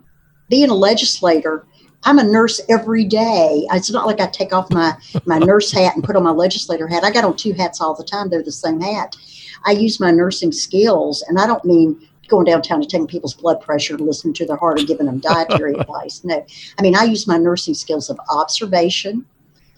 being 0.48 0.70
a 0.70 0.74
legislator, 0.74 1.64
I'm 2.04 2.18
a 2.18 2.24
nurse 2.24 2.60
every 2.68 3.04
day. 3.04 3.66
It's 3.72 3.90
not 3.90 4.06
like 4.06 4.20
I 4.20 4.26
take 4.26 4.52
off 4.52 4.70
my, 4.70 4.96
my 5.24 5.38
nurse 5.40 5.72
hat 5.72 5.94
and 5.94 6.04
put 6.04 6.16
on 6.16 6.22
my 6.22 6.30
legislator 6.30 6.86
hat. 6.86 7.04
I 7.04 7.10
got 7.10 7.24
on 7.24 7.36
two 7.36 7.52
hats 7.52 7.80
all 7.80 7.94
the 7.94 8.04
time. 8.04 8.28
They're 8.28 8.42
the 8.42 8.52
same 8.52 8.80
hat. 8.80 9.16
I 9.64 9.72
use 9.72 9.98
my 9.98 10.10
nursing 10.10 10.52
skills, 10.52 11.24
and 11.28 11.38
I 11.38 11.46
don't 11.46 11.64
mean 11.64 12.06
going 12.28 12.44
downtown 12.44 12.80
and 12.80 12.88
taking 12.88 13.06
people's 13.06 13.34
blood 13.34 13.60
pressure, 13.60 13.96
listening 13.98 14.34
to 14.34 14.46
their 14.46 14.56
heart, 14.56 14.78
and 14.78 14.88
giving 14.88 15.06
them 15.06 15.18
dietary 15.18 15.74
advice. 15.78 16.22
No, 16.24 16.44
I 16.78 16.82
mean, 16.82 16.96
I 16.96 17.04
use 17.04 17.26
my 17.26 17.38
nursing 17.38 17.74
skills 17.74 18.10
of 18.10 18.18
observation, 18.30 19.26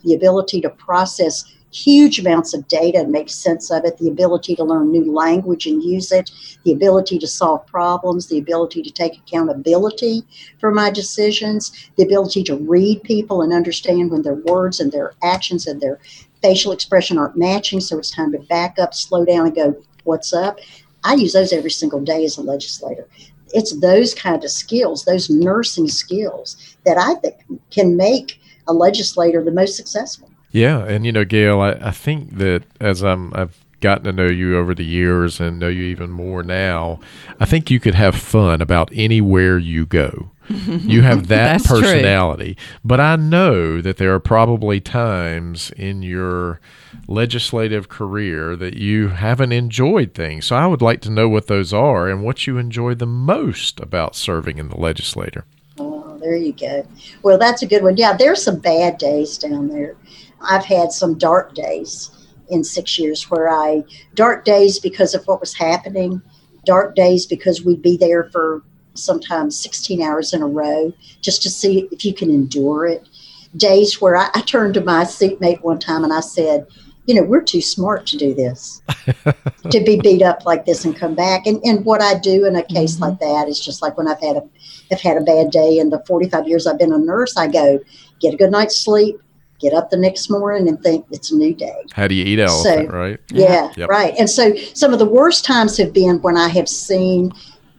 the 0.03 0.13
ability 0.13 0.61
to 0.61 0.69
process 0.69 1.45
huge 1.71 2.17
amounts 2.19 2.53
of 2.53 2.67
data 2.67 2.99
and 2.99 3.11
make 3.11 3.29
sense 3.29 3.69
of 3.71 3.83
it, 3.83 3.97
the 3.97 4.09
ability 4.09 4.55
to 4.55 4.63
learn 4.63 4.91
new 4.91 5.11
language 5.11 5.65
and 5.67 5.83
use 5.83 6.11
it, 6.11 6.31
the 6.63 6.71
ability 6.71 7.19
to 7.19 7.27
solve 7.27 7.65
problems, 7.67 8.27
the 8.27 8.37
ability 8.37 8.81
to 8.81 8.91
take 8.91 9.17
accountability 9.17 10.23
for 10.59 10.71
my 10.71 10.89
decisions, 10.89 11.89
the 11.97 12.03
ability 12.03 12.43
to 12.43 12.55
read 12.55 13.03
people 13.03 13.41
and 13.41 13.53
understand 13.53 14.11
when 14.11 14.21
their 14.21 14.35
words 14.35 14.79
and 14.79 14.91
their 14.91 15.13
actions 15.23 15.67
and 15.67 15.81
their 15.81 15.99
facial 16.41 16.71
expression 16.71 17.17
aren't 17.17 17.37
matching. 17.37 17.81
So 17.81 17.97
it's 17.97 18.11
time 18.11 18.31
to 18.31 18.39
back 18.39 18.79
up, 18.79 18.93
slow 18.93 19.25
down, 19.25 19.47
and 19.47 19.55
go, 19.55 19.83
What's 20.03 20.31
up? 20.31 20.59
I 21.07 21.13
use 21.13 21.31
those 21.31 21.53
every 21.53 21.71
single 21.71 22.01
day 22.01 22.25
as 22.25 22.37
a 22.37 22.41
legislator. 22.41 23.07
It's 23.53 23.79
those 23.79 24.13
kind 24.13 24.43
of 24.43 24.51
skills, 24.51 25.05
those 25.05 25.29
nursing 25.29 25.87
skills, 25.87 26.75
that 26.85 26.97
I 26.97 27.15
think 27.15 27.35
can 27.71 27.95
make 27.95 28.41
a 28.67 28.73
legislator 28.73 29.41
the 29.41 29.51
most 29.51 29.77
successful. 29.77 30.29
Yeah, 30.51 30.83
and 30.83 31.05
you 31.05 31.13
know, 31.13 31.23
Gale, 31.23 31.61
I, 31.61 31.71
I 31.71 31.91
think 31.91 32.37
that 32.37 32.63
as 32.81 33.03
I'm, 33.03 33.33
I've 33.33 33.57
gotten 33.79 34.03
to 34.03 34.11
know 34.11 34.27
you 34.27 34.57
over 34.57 34.75
the 34.75 34.83
years 34.83 35.39
and 35.39 35.59
know 35.59 35.69
you 35.69 35.83
even 35.83 36.09
more 36.09 36.43
now, 36.43 36.99
I 37.39 37.45
think 37.45 37.71
you 37.71 37.79
could 37.79 37.95
have 37.95 38.15
fun 38.15 38.61
about 38.61 38.89
anywhere 38.93 39.57
you 39.57 39.85
go. 39.85 40.31
You 40.67 41.01
have 41.01 41.27
that 41.27 41.57
That's 41.59 41.67
true. 41.67 41.81
personality. 41.81 42.57
But 42.83 42.99
I 42.99 43.15
know 43.17 43.81
that 43.81 43.97
there 43.97 44.13
are 44.13 44.19
probably 44.19 44.79
times 44.79 45.71
in 45.71 46.01
your 46.01 46.59
legislative 47.07 47.89
career 47.89 48.55
that 48.55 48.75
you 48.75 49.09
haven't 49.09 49.51
enjoyed 49.51 50.13
things. 50.13 50.45
So 50.47 50.55
I 50.55 50.67
would 50.67 50.81
like 50.81 51.01
to 51.01 51.09
know 51.09 51.27
what 51.27 51.47
those 51.47 51.73
are 51.73 52.07
and 52.09 52.23
what 52.23 52.47
you 52.47 52.57
enjoy 52.57 52.95
the 52.95 53.05
most 53.05 53.79
about 53.79 54.15
serving 54.15 54.57
in 54.57 54.69
the 54.69 54.77
legislature. 54.79 55.45
Oh, 55.79 56.17
there 56.19 56.35
you 56.35 56.53
go. 56.53 56.87
Well, 57.23 57.37
that's 57.37 57.61
a 57.61 57.67
good 57.67 57.83
one. 57.83 57.97
Yeah, 57.97 58.15
there's 58.15 58.43
some 58.43 58.59
bad 58.59 58.97
days 58.97 59.37
down 59.37 59.67
there. 59.67 59.95
I've 60.41 60.65
had 60.65 60.91
some 60.91 61.17
dark 61.17 61.53
days 61.55 62.11
in 62.49 62.63
six 62.63 62.97
years 62.97 63.29
where 63.29 63.49
I, 63.49 63.83
dark 64.15 64.45
days 64.45 64.79
because 64.79 65.13
of 65.13 65.25
what 65.25 65.39
was 65.39 65.53
happening, 65.53 66.21
dark 66.65 66.95
days 66.95 67.25
because 67.25 67.63
we'd 67.63 67.81
be 67.81 67.97
there 67.97 68.29
for 68.31 68.63
sometimes 68.97 69.59
16 69.59 70.01
hours 70.01 70.33
in 70.33 70.41
a 70.41 70.47
row 70.47 70.93
just 71.21 71.41
to 71.43 71.49
see 71.49 71.87
if 71.91 72.03
you 72.03 72.13
can 72.13 72.29
endure 72.29 72.85
it. 72.87 73.07
Days 73.55 74.01
where 74.01 74.17
I, 74.17 74.29
I 74.35 74.41
turned 74.41 74.73
to 74.75 74.81
my 74.81 75.03
seatmate 75.03 75.63
one 75.63 75.79
time 75.79 76.03
and 76.03 76.13
I 76.13 76.19
said, 76.19 76.67
you 77.05 77.15
know, 77.15 77.23
we're 77.23 77.41
too 77.41 77.61
smart 77.61 78.05
to 78.07 78.17
do 78.17 78.33
this, 78.33 78.81
to 79.71 79.79
be 79.85 79.99
beat 80.01 80.21
up 80.21 80.45
like 80.45 80.65
this 80.65 80.83
and 80.83 80.95
come 80.95 81.15
back. 81.15 81.47
And, 81.47 81.61
and 81.63 81.85
what 81.85 82.01
I 82.01 82.19
do 82.19 82.45
in 82.45 82.55
a 82.57 82.63
case 82.63 82.95
mm-hmm. 82.95 83.03
like 83.03 83.19
that 83.19 83.47
is 83.47 83.63
just 83.63 83.81
like 83.81 83.97
when 83.97 84.07
I've 84.07 84.19
had 84.19 84.35
a 84.35 84.43
have 84.91 85.01
had 85.01 85.17
a 85.17 85.21
bad 85.21 85.51
day 85.51 85.79
in 85.79 85.89
the 85.89 85.99
45 86.05 86.47
years 86.47 86.67
I've 86.67 86.77
been 86.77 86.93
a 86.93 86.97
nurse, 86.97 87.35
I 87.37 87.47
go 87.47 87.79
get 88.19 88.33
a 88.33 88.37
good 88.37 88.51
night's 88.51 88.77
sleep, 88.77 89.19
get 89.59 89.73
up 89.73 89.89
the 89.89 89.97
next 89.97 90.29
morning 90.29 90.67
and 90.67 90.81
think 90.81 91.05
it's 91.11 91.31
a 91.31 91.35
new 91.35 91.53
day. 91.53 91.75
How 91.93 92.07
do 92.07 92.15
you 92.15 92.25
eat 92.25 92.39
elephant, 92.39 92.91
right? 92.91 93.19
Yeah, 93.29 93.71
Yep. 93.75 93.89
right. 93.89 94.13
And 94.17 94.29
so 94.29 94.55
some 94.73 94.93
of 94.93 94.99
the 94.99 95.05
worst 95.05 95.45
times 95.45 95.77
have 95.77 95.93
been 95.93 96.21
when 96.21 96.37
I 96.37 96.49
have 96.49 96.69
seen 96.69 97.31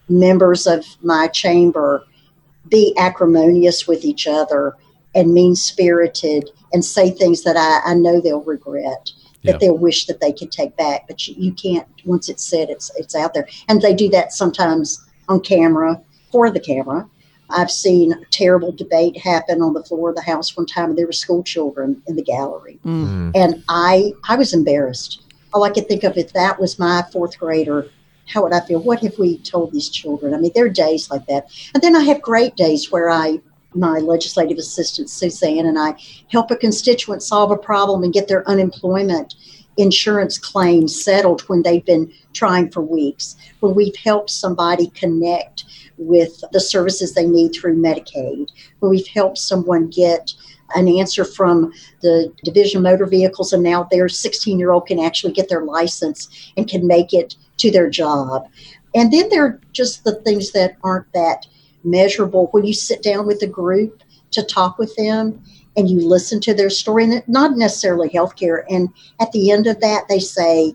members 0.08 0.66
of 0.66 0.84
my 1.02 1.28
chamber 1.28 2.04
be 2.68 2.94
acrimonious 2.98 3.86
with 3.86 4.04
each 4.04 4.26
other 4.26 4.74
and 5.14 5.32
mean 5.32 5.54
spirited 5.56 6.50
and 6.72 6.84
say 6.84 7.10
things 7.10 7.42
that 7.42 7.56
I, 7.56 7.90
I 7.92 7.94
know 7.94 8.20
they'll 8.20 8.42
regret. 8.42 9.10
That 9.44 9.52
Yeah. 9.52 9.58
they'll 9.60 9.78
wish 9.78 10.06
that 10.06 10.20
they 10.20 10.32
could 10.32 10.50
take 10.50 10.76
back, 10.76 11.06
but 11.06 11.26
you, 11.28 11.34
you 11.38 11.52
can't. 11.52 11.86
Once 12.04 12.28
it's 12.28 12.44
said, 12.44 12.68
it's 12.70 12.90
it's 12.96 13.14
out 13.14 13.34
there, 13.34 13.46
and 13.68 13.80
they 13.80 13.94
do 13.94 14.08
that 14.10 14.32
sometimes 14.32 15.00
on 15.28 15.40
camera 15.40 16.00
for 16.32 16.50
the 16.50 16.58
camera. 16.60 17.08
I've 17.50 17.70
seen 17.70 18.12
a 18.12 18.24
terrible 18.30 18.72
debate 18.72 19.16
happen 19.16 19.62
on 19.62 19.72
the 19.74 19.82
floor 19.84 20.10
of 20.10 20.16
the 20.16 20.22
house 20.22 20.54
one 20.56 20.66
time, 20.66 20.90
and 20.90 20.98
there 20.98 21.06
were 21.06 21.12
school 21.12 21.42
children 21.44 22.02
in 22.08 22.16
the 22.16 22.22
gallery, 22.22 22.80
Mm. 22.84 23.30
and 23.36 23.62
I 23.68 24.12
I 24.28 24.34
was 24.36 24.52
embarrassed. 24.52 25.22
All 25.54 25.62
I 25.62 25.70
could 25.70 25.86
think 25.88 26.02
of 26.02 26.18
if 26.18 26.32
that 26.32 26.60
was 26.60 26.78
my 26.78 27.04
fourth 27.12 27.38
grader, 27.38 27.88
how 28.32 28.42
would 28.42 28.52
I 28.52 28.60
feel? 28.60 28.80
What 28.80 29.00
have 29.00 29.18
we 29.18 29.38
told 29.38 29.72
these 29.72 29.88
children? 29.88 30.34
I 30.34 30.38
mean, 30.38 30.52
there 30.54 30.66
are 30.66 30.70
days 30.70 31.10
like 31.10 31.26
that, 31.26 31.48
and 31.74 31.82
then 31.82 31.96
I 31.96 32.02
have 32.04 32.22
great 32.22 32.56
days 32.56 32.90
where 32.90 33.10
I. 33.10 33.40
My 33.74 33.98
legislative 33.98 34.56
assistant 34.56 35.10
Suzanne 35.10 35.66
and 35.66 35.78
I 35.78 35.94
help 36.32 36.50
a 36.50 36.56
constituent 36.56 37.22
solve 37.22 37.50
a 37.50 37.56
problem 37.56 38.02
and 38.02 38.14
get 38.14 38.26
their 38.26 38.48
unemployment 38.48 39.34
insurance 39.76 40.38
claims 40.38 41.04
settled 41.04 41.42
when 41.42 41.62
they've 41.62 41.84
been 41.84 42.10
trying 42.32 42.70
for 42.70 42.80
weeks. 42.80 43.36
When 43.60 43.74
we've 43.74 43.96
helped 43.96 44.30
somebody 44.30 44.88
connect 44.88 45.64
with 45.98 46.42
the 46.52 46.60
services 46.60 47.14
they 47.14 47.26
need 47.26 47.52
through 47.52 47.76
Medicaid. 47.76 48.48
When 48.80 48.90
we've 48.90 49.06
helped 49.08 49.38
someone 49.38 49.90
get 49.90 50.32
an 50.74 50.88
answer 50.88 51.24
from 51.24 51.72
the 52.02 52.32
Division 52.44 52.82
Motor 52.82 53.06
Vehicles, 53.06 53.52
and 53.52 53.62
now 53.62 53.84
their 53.84 54.08
16 54.08 54.58
year 54.58 54.72
old 54.72 54.86
can 54.86 54.98
actually 54.98 55.32
get 55.32 55.48
their 55.48 55.64
license 55.64 56.52
and 56.56 56.68
can 56.68 56.86
make 56.86 57.12
it 57.12 57.36
to 57.58 57.70
their 57.70 57.90
job. 57.90 58.48
And 58.94 59.12
then 59.12 59.28
there 59.28 59.44
are 59.44 59.60
just 59.72 60.04
the 60.04 60.14
things 60.22 60.52
that 60.52 60.76
aren't 60.82 61.12
that 61.12 61.46
measurable 61.84 62.48
when 62.52 62.64
you 62.64 62.72
sit 62.74 63.02
down 63.02 63.26
with 63.26 63.42
a 63.42 63.46
group 63.46 64.02
to 64.32 64.42
talk 64.42 64.78
with 64.78 64.94
them 64.96 65.42
and 65.76 65.88
you 65.88 66.00
listen 66.00 66.40
to 66.40 66.54
their 66.54 66.70
story, 66.70 67.04
and 67.04 67.22
not 67.28 67.56
necessarily 67.56 68.08
healthcare. 68.08 68.64
And 68.68 68.88
at 69.20 69.30
the 69.32 69.50
end 69.50 69.66
of 69.68 69.80
that, 69.80 70.08
they 70.08 70.18
say, 70.18 70.74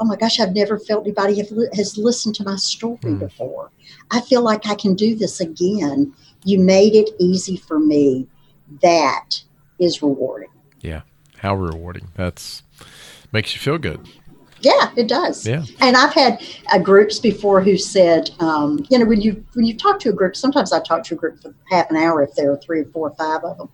Oh 0.00 0.04
my 0.04 0.16
gosh, 0.16 0.40
I've 0.40 0.54
never 0.54 0.78
felt 0.78 1.04
anybody 1.04 1.36
have 1.36 1.50
has 1.74 1.96
listened 1.96 2.34
to 2.36 2.44
my 2.44 2.56
story 2.56 2.96
Hmm. 3.02 3.18
before. 3.18 3.70
I 4.10 4.20
feel 4.20 4.42
like 4.42 4.66
I 4.66 4.74
can 4.74 4.94
do 4.94 5.14
this 5.14 5.38
again. 5.40 6.12
You 6.44 6.58
made 6.58 6.96
it 6.96 7.10
easy 7.20 7.56
for 7.56 7.78
me. 7.78 8.26
That 8.82 9.42
is 9.78 10.02
rewarding. 10.02 10.48
Yeah. 10.80 11.02
How 11.38 11.54
rewarding. 11.54 12.08
That's 12.16 12.62
makes 13.32 13.54
you 13.54 13.60
feel 13.60 13.78
good. 13.78 14.00
Yeah, 14.62 14.92
it 14.96 15.08
does. 15.08 15.46
Yeah. 15.46 15.64
And 15.80 15.96
I've 15.96 16.14
had 16.14 16.42
uh, 16.72 16.78
groups 16.78 17.18
before 17.18 17.60
who 17.60 17.76
said, 17.76 18.30
um, 18.38 18.86
you 18.90 18.98
know, 18.98 19.04
when 19.04 19.20
you 19.20 19.44
when 19.54 19.66
you 19.66 19.76
talk 19.76 19.98
to 20.00 20.10
a 20.10 20.12
group, 20.12 20.36
sometimes 20.36 20.72
I 20.72 20.80
talk 20.80 21.02
to 21.04 21.14
a 21.14 21.18
group 21.18 21.42
for 21.42 21.54
half 21.70 21.90
an 21.90 21.96
hour 21.96 22.22
if 22.22 22.34
there 22.36 22.50
are 22.52 22.56
three 22.56 22.80
or 22.80 22.84
four 22.86 23.10
or 23.10 23.14
five 23.16 23.42
of 23.44 23.58
them, 23.58 23.68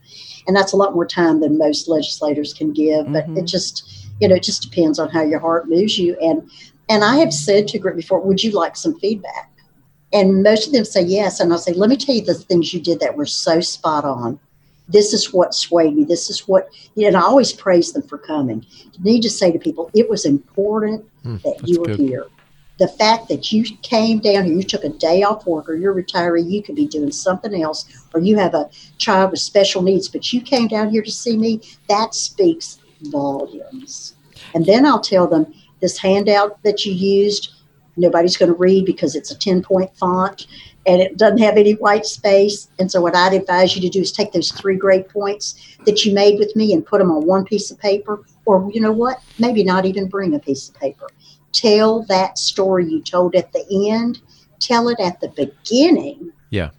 and 0.47 0.57
that's 0.57 0.73
a 0.73 0.77
lot 0.77 0.95
more 0.95 1.07
time 1.07 1.41
than 1.41 1.59
most 1.59 1.89
legislators 1.89 2.55
can 2.55 2.73
give. 2.73 3.13
But 3.13 3.29
it 3.37 3.45
just, 3.45 4.09
you 4.21 4.29
know, 4.29 4.37
it 4.37 4.43
just 4.43 4.63
depends 4.63 4.99
on 4.99 5.11
how 5.11 5.23
your 5.23 5.41
heart 5.41 5.69
moves 5.69 5.99
you. 5.99 6.17
And 6.21 6.51
and 6.89 7.05
I 7.05 7.17
have 7.17 7.33
said 7.33 7.69
to 7.69 7.79
a 7.79 7.81
group 7.81 7.97
before, 7.97 8.21
would 8.21 8.43
you 8.43 8.53
like 8.53 8.77
some 8.77 8.99
feedback? 8.99 9.51
And 10.13 10.43
most 10.43 10.69
of 10.69 10.73
them 10.73 10.85
say 10.85 11.03
yes. 11.03 11.39
And 11.39 11.53
I'll 11.53 11.59
say, 11.59 11.75
let 11.75 11.91
me 11.91 11.97
tell 11.97 12.15
you 12.15 12.23
the 12.23 12.35
things 12.35 12.73
you 12.73 12.81
did 12.81 13.01
that 13.01 13.17
were 13.17 13.27
so 13.27 13.61
spot 13.61 14.05
on. 14.05 14.41
This 14.89 15.13
is 15.13 15.33
what 15.33 15.55
swayed 15.55 15.97
me. 15.97 16.05
This 16.05 16.31
is 16.31 16.49
what, 16.49 16.69
you 16.95 17.03
know, 17.03 17.09
and 17.09 17.17
I 17.17 17.21
always 17.21 17.53
praise 17.53 17.93
them 17.93 18.03
for 18.03 18.19
coming. 18.19 18.65
You 18.93 19.05
need 19.05 19.23
to 19.23 19.31
say 19.31 19.53
to 19.53 19.59
people, 19.59 19.91
it 19.95 20.09
was 20.09 20.25
important 20.25 21.05
hmm, 21.23 21.37
that 21.45 21.61
you 21.67 21.81
were 21.81 21.87
good. 21.87 21.99
here. 21.99 22.27
The 22.79 22.89
fact 22.89 23.29
that 23.29 23.51
you 23.51 23.65
came 23.83 24.21
down 24.21 24.45
here, 24.45 24.55
you 24.55 24.63
took 24.63 24.85
a 24.85 24.89
day 24.89 25.25
off 25.25 25.47
work, 25.47 25.69
or 25.69 25.75
you're 25.75 25.99
a 25.99 26.03
retiree, 26.03 26.49
you 26.49 26.63
could 26.63 26.77
be 26.77 26.87
doing 26.87 27.11
something 27.11 27.61
else, 27.61 27.87
or 28.15 28.21
you 28.21 28.37
have 28.39 28.55
a 28.55 28.71
child 28.99 29.33
with 29.33 29.41
special 29.41 29.83
needs, 29.83 30.09
but 30.09 30.33
you 30.33 30.41
came 30.41 30.69
down 30.69 30.89
here 30.91 31.03
to 31.03 31.11
see 31.11 31.37
me, 31.37 31.61
that 31.89 32.15
speaks 32.15 32.79
volumes. 33.03 34.15
And 34.55 34.65
then 34.65 34.87
I'll 34.87 35.01
tell 35.01 35.27
them 35.27 35.53
this 35.81 35.99
handout 35.99 36.63
that 36.63 36.85
you 36.85 36.93
used, 36.93 37.53
nobody's 37.97 38.37
going 38.37 38.53
to 38.53 38.59
read 38.59 38.87
because 38.87 39.17
it's 39.17 39.33
a 39.33 39.39
10 39.39 39.63
point 39.63 39.95
font 39.97 40.47
and 40.89 41.03
it 41.03 41.19
doesn't 41.19 41.39
have 41.39 41.59
any 41.59 41.73
white 41.75 42.07
space. 42.07 42.69
And 42.79 42.91
so, 42.91 43.01
what 43.03 43.15
I'd 43.15 43.35
advise 43.35 43.77
you 43.77 43.83
to 43.83 43.89
do 43.91 44.01
is 44.01 44.11
take 44.11 44.33
those 44.33 44.51
three 44.51 44.77
great 44.77 45.09
points 45.11 45.77
that 45.85 46.05
you 46.05 46.15
made 46.15 46.39
with 46.39 46.57
me 46.57 46.73
and 46.73 46.85
put 46.85 46.99
them 46.99 47.11
on 47.11 47.27
one 47.27 47.45
piece 47.45 47.71
of 47.71 47.79
paper, 47.79 48.25
or 48.47 48.71
you 48.73 48.81
know 48.81 48.93
what? 48.93 49.19
Maybe 49.39 49.63
not 49.63 49.85
even 49.85 50.09
bring 50.09 50.35
a 50.35 50.39
piece 50.39 50.69
of 50.69 50.75
paper. 50.77 51.07
Tell 51.53 52.05
that 52.05 52.39
story 52.39 52.87
you 52.91 53.03
told 53.03 53.35
at 53.35 53.53
the 53.53 53.91
end, 53.91 54.21
tell 54.61 54.89
it 54.89 54.99
at 54.99 55.21
the 55.21 55.29
beginning, 55.29 56.33
Yeah. 56.51 56.71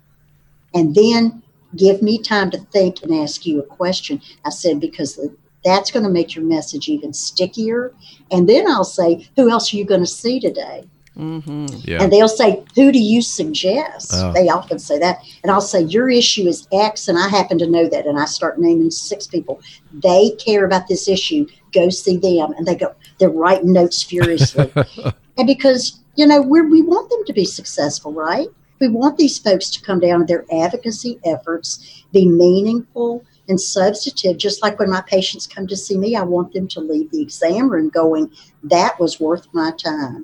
and 0.73 0.95
then 0.95 1.43
give 1.75 2.01
me 2.01 2.19
time 2.21 2.49
to 2.51 2.57
think 2.57 3.03
and 3.03 3.13
ask 3.13 3.45
you 3.45 3.59
a 3.59 3.63
question. 3.63 4.21
I 4.43 4.49
said, 4.49 4.79
because 4.79 5.15
the, 5.15 5.35
that's 5.63 5.91
going 5.91 6.03
to 6.03 6.09
make 6.11 6.35
your 6.35 6.45
message 6.45 6.87
even 6.87 7.13
stickier. 7.13 7.93
And 8.31 8.47
then 8.49 8.67
I'll 8.67 8.83
say, 8.83 9.27
who 9.35 9.49
else 9.49 9.73
are 9.73 9.77
you 9.77 9.85
going 9.85 10.01
to 10.01 10.07
see 10.07 10.39
today? 10.39 10.87
Mm-hmm. 11.19 11.65
Yeah. 11.83 12.01
And 12.01 12.13
they'll 12.13 12.29
say, 12.29 12.63
Who 12.75 12.91
do 12.93 12.99
you 12.99 13.21
suggest? 13.21 14.11
Oh. 14.13 14.31
They 14.31 14.47
often 14.47 14.79
say 14.79 14.97
that. 14.99 15.21
And 15.43 15.51
I'll 15.51 15.59
say, 15.59 15.81
Your 15.81 16.09
issue 16.09 16.47
is 16.47 16.67
X, 16.71 17.09
and 17.09 17.19
I 17.19 17.27
happen 17.27 17.59
to 17.59 17.67
know 17.67 17.89
that. 17.89 18.07
And 18.07 18.17
I 18.17 18.25
start 18.25 18.59
naming 18.59 18.89
six 18.89 19.27
people. 19.27 19.59
They 19.91 20.31
care 20.39 20.65
about 20.65 20.87
this 20.87 21.09
issue. 21.09 21.45
Go 21.73 21.89
see 21.89 22.17
them. 22.17 22.53
And 22.53 22.65
they 22.65 22.75
go, 22.75 22.95
They're 23.19 23.29
writing 23.29 23.73
notes 23.73 24.01
furiously. 24.01 24.71
and 25.37 25.45
because, 25.45 25.99
you 26.15 26.25
know, 26.25 26.41
we're, 26.41 26.69
we 26.69 26.81
want 26.81 27.09
them 27.09 27.25
to 27.25 27.33
be 27.33 27.45
successful, 27.45 28.13
right? 28.13 28.47
We 28.79 28.87
want 28.87 29.17
these 29.17 29.37
folks 29.37 29.69
to 29.71 29.81
come 29.81 29.99
down 29.99 30.21
and 30.21 30.27
their 30.27 30.45
advocacy 30.53 31.19
efforts 31.25 32.05
be 32.13 32.25
meaningful 32.25 33.25
and 33.49 33.59
substantive. 33.59 34.37
Just 34.37 34.63
like 34.63 34.79
when 34.79 34.89
my 34.89 35.01
patients 35.01 35.47
come 35.47 35.67
to 35.67 35.75
see 35.75 35.97
me, 35.97 36.15
I 36.15 36.23
want 36.23 36.53
them 36.53 36.69
to 36.69 36.79
leave 36.79 37.11
the 37.11 37.21
exam 37.21 37.69
room 37.69 37.89
going, 37.89 38.31
That 38.63 38.97
was 39.01 39.19
worth 39.19 39.47
my 39.51 39.71
time. 39.71 40.23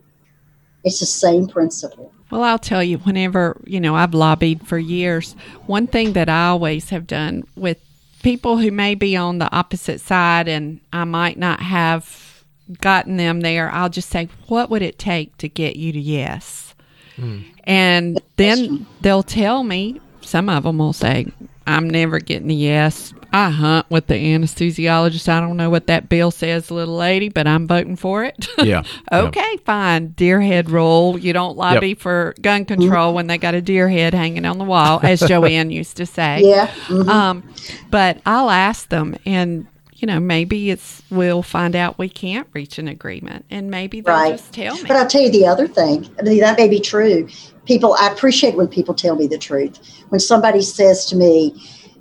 It's 0.85 0.99
the 0.99 1.05
same 1.05 1.47
principle. 1.47 2.13
Well, 2.31 2.43
I'll 2.43 2.59
tell 2.59 2.83
you, 2.83 2.99
whenever, 2.99 3.59
you 3.65 3.79
know, 3.79 3.95
I've 3.95 4.13
lobbied 4.13 4.65
for 4.65 4.77
years, 4.77 5.35
one 5.65 5.87
thing 5.87 6.13
that 6.13 6.29
I 6.29 6.47
always 6.47 6.89
have 6.91 7.07
done 7.07 7.43
with 7.55 7.79
people 8.23 8.57
who 8.57 8.71
may 8.71 8.95
be 8.95 9.15
on 9.15 9.39
the 9.39 9.51
opposite 9.53 9.99
side 9.99 10.47
and 10.47 10.79
I 10.93 11.03
might 11.03 11.37
not 11.37 11.59
have 11.59 12.43
gotten 12.81 13.17
them 13.17 13.41
there, 13.41 13.69
I'll 13.71 13.89
just 13.89 14.09
say, 14.09 14.29
what 14.47 14.69
would 14.69 14.81
it 14.81 14.97
take 14.97 15.37
to 15.37 15.49
get 15.49 15.75
you 15.75 15.91
to 15.91 15.99
yes? 15.99 16.73
Hmm. 17.15 17.41
And 17.63 18.21
then 18.35 18.85
they'll 19.01 19.23
tell 19.23 19.63
me, 19.63 20.01
some 20.21 20.49
of 20.49 20.63
them 20.63 20.77
will 20.77 20.93
say, 20.93 21.27
I'm 21.67 21.89
never 21.89 22.19
getting 22.19 22.51
a 22.51 22.53
yes. 22.53 23.13
I 23.33 23.49
hunt 23.49 23.87
with 23.89 24.07
the 24.07 24.13
anesthesiologist. 24.13 25.27
I 25.27 25.41
don't 25.41 25.57
know 25.57 25.69
what 25.69 25.87
that 25.87 26.07
bill 26.07 26.31
says, 26.31 26.71
little 26.71 26.95
lady, 26.95 27.27
but 27.27 27.47
I'm 27.47 27.67
voting 27.67 27.95
for 27.97 28.23
it. 28.23 28.47
Yeah. 28.63 28.83
Okay, 29.11 29.57
fine. 29.65 30.07
Deer 30.09 30.41
head 30.41 30.69
rule. 30.69 31.19
You 31.19 31.33
don't 31.33 31.57
lobby 31.57 31.93
for 31.93 32.33
gun 32.41 32.63
control 32.65 33.13
when 33.13 33.27
they 33.27 33.37
got 33.37 33.53
a 33.53 33.61
deer 33.61 33.89
head 33.89 34.13
hanging 34.13 34.45
on 34.45 34.57
the 34.57 34.63
wall, 34.63 34.99
as 35.03 35.19
Joanne 35.27 35.69
used 35.69 35.97
to 35.97 36.05
say. 36.05 36.41
Yeah. 36.43 36.67
mhm. 36.87 37.07
Um, 37.07 37.43
but 37.91 38.21
I'll 38.25 38.49
ask 38.49 38.89
them, 38.89 39.17
and 39.25 39.67
you 39.95 40.05
know, 40.07 40.19
maybe 40.19 40.69
it's 40.69 41.01
we'll 41.09 41.41
find 41.41 41.75
out 41.75 41.97
we 41.97 42.09
can't 42.09 42.47
reach 42.53 42.77
an 42.77 42.87
agreement, 42.87 43.45
and 43.49 43.71
maybe 43.71 44.01
they'll 44.01 44.13
Right. 44.13 44.31
just 44.37 44.53
tell 44.53 44.75
me. 44.75 44.83
But 44.87 44.97
I'll 44.97 45.07
tell 45.07 45.21
you 45.21 45.31
the 45.31 45.45
other 45.47 45.67
thing. 45.67 46.09
I 46.19 46.23
mean, 46.23 46.39
that 46.41 46.57
may 46.57 46.67
be 46.67 46.79
true. 46.79 47.27
People, 47.65 47.95
I 47.99 48.09
appreciate 48.11 48.55
when 48.55 48.67
people 48.67 48.93
tell 48.93 49.15
me 49.15 49.27
the 49.27 49.37
truth. 49.37 49.79
When 50.09 50.19
somebody 50.19 50.61
says 50.61 51.05
to 51.07 51.15
me, 51.15 51.53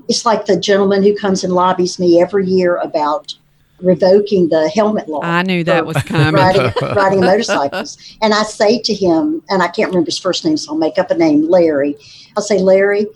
it's 0.09 0.26
like 0.26 0.47
the 0.47 0.59
gentleman 0.59 1.03
who 1.03 1.14
comes 1.16 1.45
and 1.45 1.53
lobbies 1.53 1.99
me 1.99 2.20
every 2.20 2.47
year 2.47 2.76
about 2.76 3.34
revoking 3.80 4.49
the 4.49 4.68
helmet 4.68 5.09
law. 5.09 5.20
I 5.22 5.42
knew 5.42 5.64
that 5.64 5.86
was 5.86 5.97
coming. 6.03 6.34
riding, 6.42 6.72
riding 6.95 7.20
motorcycles. 7.20 7.97
And 8.20 8.34
I 8.34 8.42
say 8.42 8.80
to 8.80 8.95
him, 8.95 9.42
and 9.49 9.62
I 9.62 9.68
can't 9.68 9.88
remember 9.90 10.07
his 10.07 10.18
first 10.18 10.45
name, 10.45 10.57
so 10.57 10.72
I'll 10.72 10.78
make 10.78 10.99
up 10.99 11.11
a 11.11 11.14
name, 11.14 11.49
Larry. 11.49 11.97
I'll 12.36 12.42
say, 12.42 12.59
Larry, 12.59 13.07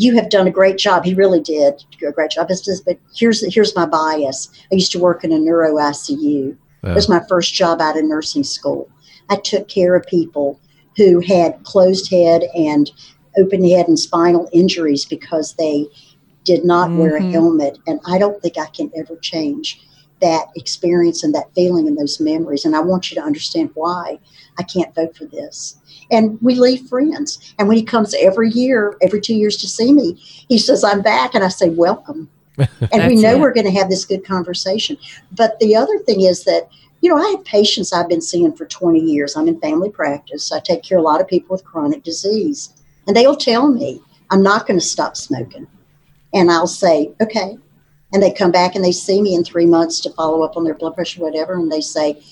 you 0.00 0.14
have 0.14 0.30
done 0.30 0.46
a 0.46 0.50
great 0.50 0.78
job. 0.78 1.04
He 1.04 1.12
really 1.12 1.40
did 1.40 1.84
do 1.98 2.08
a 2.08 2.12
great 2.12 2.30
job. 2.30 2.48
Just- 2.48 2.84
But 2.86 2.98
here's 3.14 3.44
here's 3.52 3.74
my 3.76 3.84
bias. 3.84 4.48
I 4.72 4.76
used 4.76 4.92
to 4.92 4.98
work 4.98 5.24
in 5.24 5.32
a 5.32 5.38
neuro 5.38 5.76
ICU. 5.76 6.56
It 6.84 6.94
was 6.94 7.08
my 7.08 7.20
first 7.28 7.52
job 7.52 7.80
out 7.80 7.98
of 7.98 8.04
nursing 8.04 8.44
school. 8.44 8.88
I 9.28 9.36
took 9.36 9.66
care 9.68 9.94
of 9.96 10.06
people 10.06 10.58
who 10.96 11.18
had 11.20 11.62
closed 11.64 12.10
head 12.10 12.44
and 12.54 12.90
open 13.36 13.68
head 13.68 13.88
and 13.88 13.98
spinal 13.98 14.48
injuries 14.52 15.04
because 15.04 15.54
they 15.58 15.86
did 16.44 16.64
not 16.64 16.96
wear 16.96 17.16
a 17.16 17.20
Mhm. 17.20 17.32
helmet. 17.32 17.78
And 17.88 18.00
I 18.06 18.18
don't 18.18 18.40
think 18.40 18.56
I 18.56 18.66
can 18.66 18.90
ever 18.96 19.16
change 19.16 19.80
that 20.20 20.48
experience 20.56 21.22
and 21.22 21.34
that 21.34 21.52
feeling 21.54 21.86
and 21.86 21.96
those 21.96 22.20
memories. 22.20 22.64
And 22.64 22.74
I 22.74 22.80
want 22.80 23.10
you 23.10 23.14
to 23.16 23.22
understand 23.22 23.70
why 23.74 24.18
I 24.58 24.62
can't 24.62 24.94
vote 24.94 25.16
for 25.16 25.24
this. 25.26 25.76
And 26.10 26.40
we 26.40 26.54
leave 26.54 26.88
friends. 26.88 27.54
And 27.58 27.68
when 27.68 27.76
he 27.76 27.82
comes 27.82 28.14
every 28.18 28.50
year, 28.50 28.96
every 29.02 29.20
two 29.20 29.34
years 29.34 29.56
to 29.58 29.68
see 29.68 29.92
me, 29.92 30.14
he 30.16 30.58
says, 30.58 30.82
I'm 30.84 31.02
back. 31.02 31.34
And 31.34 31.44
I 31.44 31.48
say, 31.48 31.68
Welcome. 31.68 32.30
and 32.92 33.06
we 33.06 33.14
know 33.14 33.36
it. 33.36 33.40
we're 33.40 33.52
going 33.52 33.66
to 33.66 33.78
have 33.78 33.88
this 33.88 34.04
good 34.04 34.24
conversation. 34.24 34.98
But 35.30 35.58
the 35.60 35.76
other 35.76 35.98
thing 36.00 36.22
is 36.22 36.42
that, 36.44 36.68
you 37.02 37.08
know, 37.08 37.16
I 37.16 37.30
have 37.30 37.44
patients 37.44 37.92
I've 37.92 38.08
been 38.08 38.20
seeing 38.20 38.52
for 38.52 38.66
20 38.66 38.98
years. 38.98 39.36
I'm 39.36 39.46
in 39.46 39.60
family 39.60 39.90
practice. 39.90 40.50
I 40.50 40.58
take 40.58 40.82
care 40.82 40.98
of 40.98 41.02
a 41.02 41.06
lot 41.06 41.20
of 41.20 41.28
people 41.28 41.54
with 41.54 41.64
chronic 41.64 42.02
disease. 42.02 42.70
And 43.06 43.16
they'll 43.16 43.36
tell 43.36 43.68
me, 43.70 44.02
I'm 44.30 44.42
not 44.42 44.66
going 44.66 44.78
to 44.78 44.84
stop 44.84 45.16
smoking. 45.16 45.68
And 46.34 46.50
I'll 46.50 46.66
say, 46.66 47.12
okay. 47.20 47.56
And 48.12 48.22
they 48.22 48.32
come 48.32 48.50
back 48.50 48.74
and 48.74 48.84
they 48.84 48.92
see 48.92 49.20
me 49.20 49.34
in 49.34 49.44
three 49.44 49.66
months 49.66 50.00
to 50.00 50.10
follow 50.10 50.42
up 50.42 50.56
on 50.56 50.64
their 50.64 50.74
blood 50.74 50.94
pressure, 50.94 51.20
whatever. 51.20 51.54
And 51.54 51.70
they 51.70 51.80
say, 51.80 52.22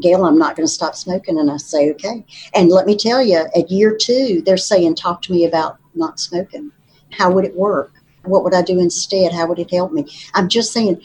Gale, 0.00 0.24
I'm 0.24 0.38
not 0.38 0.56
going 0.56 0.66
to 0.66 0.72
stop 0.72 0.94
smoking. 0.94 1.38
And 1.38 1.50
I 1.50 1.56
say, 1.56 1.90
okay. 1.92 2.24
And 2.54 2.68
let 2.68 2.86
me 2.86 2.96
tell 2.96 3.22
you, 3.22 3.46
at 3.56 3.70
year 3.70 3.96
two, 3.96 4.42
they're 4.44 4.56
saying, 4.56 4.94
talk 4.96 5.22
to 5.22 5.32
me 5.32 5.44
about 5.44 5.78
not 5.94 6.20
smoking. 6.20 6.70
How 7.10 7.30
would 7.32 7.44
it 7.44 7.54
work? 7.54 7.92
What 8.24 8.42
would 8.44 8.54
I 8.54 8.62
do 8.62 8.78
instead? 8.78 9.32
How 9.32 9.46
would 9.46 9.58
it 9.58 9.70
help 9.70 9.92
me? 9.92 10.06
I'm 10.34 10.48
just 10.48 10.72
saying, 10.72 11.00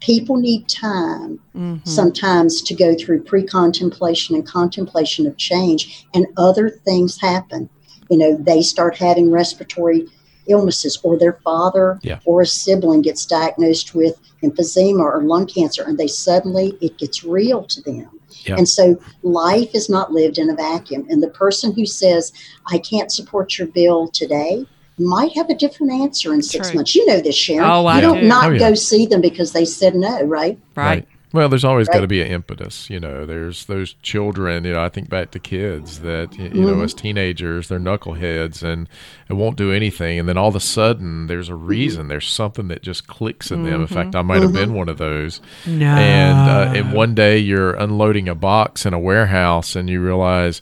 people 0.00 0.36
need 0.36 0.68
time 0.68 1.38
Mhm. 1.54 1.86
sometimes 1.88 2.62
to 2.62 2.74
go 2.74 2.94
through 2.94 3.22
pre 3.22 3.44
contemplation 3.44 4.34
and 4.34 4.46
contemplation 4.46 5.26
of 5.26 5.36
change, 5.36 6.06
and 6.14 6.26
other 6.36 6.68
things 6.68 7.20
happen. 7.20 7.68
You 8.08 8.18
know, 8.18 8.36
they 8.36 8.62
start 8.62 8.96
having 8.96 9.30
respiratory 9.30 10.08
illnesses, 10.46 10.98
or 11.02 11.16
their 11.18 11.38
father 11.44 11.98
Yeah. 12.02 12.18
or 12.24 12.40
a 12.42 12.46
sibling 12.46 13.02
gets 13.02 13.24
diagnosed 13.26 13.94
with 13.94 14.18
emphysema 14.42 15.00
or 15.00 15.22
lung 15.22 15.46
cancer, 15.46 15.84
and 15.86 15.98
they 15.98 16.06
suddenly, 16.08 16.76
it 16.80 16.98
gets 16.98 17.24
real 17.24 17.64
to 17.64 17.80
them. 17.82 18.08
Yeah. 18.44 18.56
And 18.56 18.68
so 18.68 18.98
life 19.22 19.70
is 19.74 19.88
not 19.88 20.12
lived 20.12 20.38
in 20.38 20.50
a 20.50 20.54
vacuum. 20.54 21.06
And 21.08 21.22
the 21.22 21.28
person 21.28 21.72
who 21.72 21.86
says, 21.86 22.32
I 22.66 22.78
can't 22.78 23.12
support 23.12 23.56
your 23.58 23.68
bill 23.68 24.08
today, 24.08 24.66
might 24.98 25.32
have 25.32 25.48
a 25.48 25.54
different 25.54 25.92
answer 25.92 26.34
in 26.34 26.42
six 26.42 26.68
True. 26.68 26.76
months. 26.76 26.94
You 26.94 27.06
know 27.06 27.20
this, 27.20 27.34
Sharon. 27.34 27.68
Oh, 27.70 27.86
I 27.86 27.96
you 27.96 28.00
don't 28.02 28.20
do. 28.20 28.28
not 28.28 28.50
Oh, 28.50 28.52
yeah. 28.52 28.58
go 28.58 28.74
see 28.74 29.06
them 29.06 29.20
because 29.20 29.52
they 29.52 29.64
said 29.64 29.94
no, 29.94 30.22
right? 30.24 30.58
right. 30.76 31.06
Well, 31.32 31.48
there's 31.48 31.64
always 31.64 31.88
got 31.88 32.00
to 32.00 32.06
be 32.06 32.20
an 32.20 32.28
impetus. 32.28 32.90
You 32.90 33.00
know, 33.00 33.24
there's 33.24 33.64
those 33.66 33.94
children. 34.02 34.64
You 34.64 34.74
know, 34.74 34.82
I 34.82 34.88
think 34.90 35.08
back 35.08 35.30
to 35.30 35.38
kids 35.38 36.00
that 36.00 36.30
y- 36.38 36.50
you 36.52 36.60
know, 36.66 36.74
Mhm. 36.74 36.84
as 36.84 36.92
teenagers, 36.94 37.68
they're 37.68 37.80
knuckleheads 37.80 38.62
and 38.62 38.88
and 39.28 39.38
won't 39.38 39.56
do 39.56 39.72
anything, 39.72 40.18
and 40.18 40.28
then 40.28 40.36
all 40.36 40.48
of 40.48 40.56
a 40.56 40.60
sudden, 40.60 41.26
there's 41.26 41.48
a 41.48 41.54
reason. 41.54 42.08
There's 42.08 42.28
something 42.28 42.68
that 42.68 42.82
just 42.82 43.06
clicks 43.06 43.50
in 43.50 43.62
them. 43.64 43.80
In 43.80 43.86
fact, 43.86 44.14
I 44.14 44.20
might 44.20 44.42
have 44.42 44.52
been 44.52 44.74
one 44.74 44.90
of 44.90 44.98
those. 44.98 45.40
No. 45.66 45.86
And 45.86 46.38
uh, 46.50 46.72
and 46.76 46.92
one 46.92 47.14
day 47.14 47.38
you're 47.38 47.72
unloading 47.72 48.28
a 48.28 48.34
box 48.34 48.84
in 48.84 48.92
a 48.92 48.98
warehouse, 48.98 49.74
and 49.74 49.88
you 49.88 50.00
realize. 50.02 50.60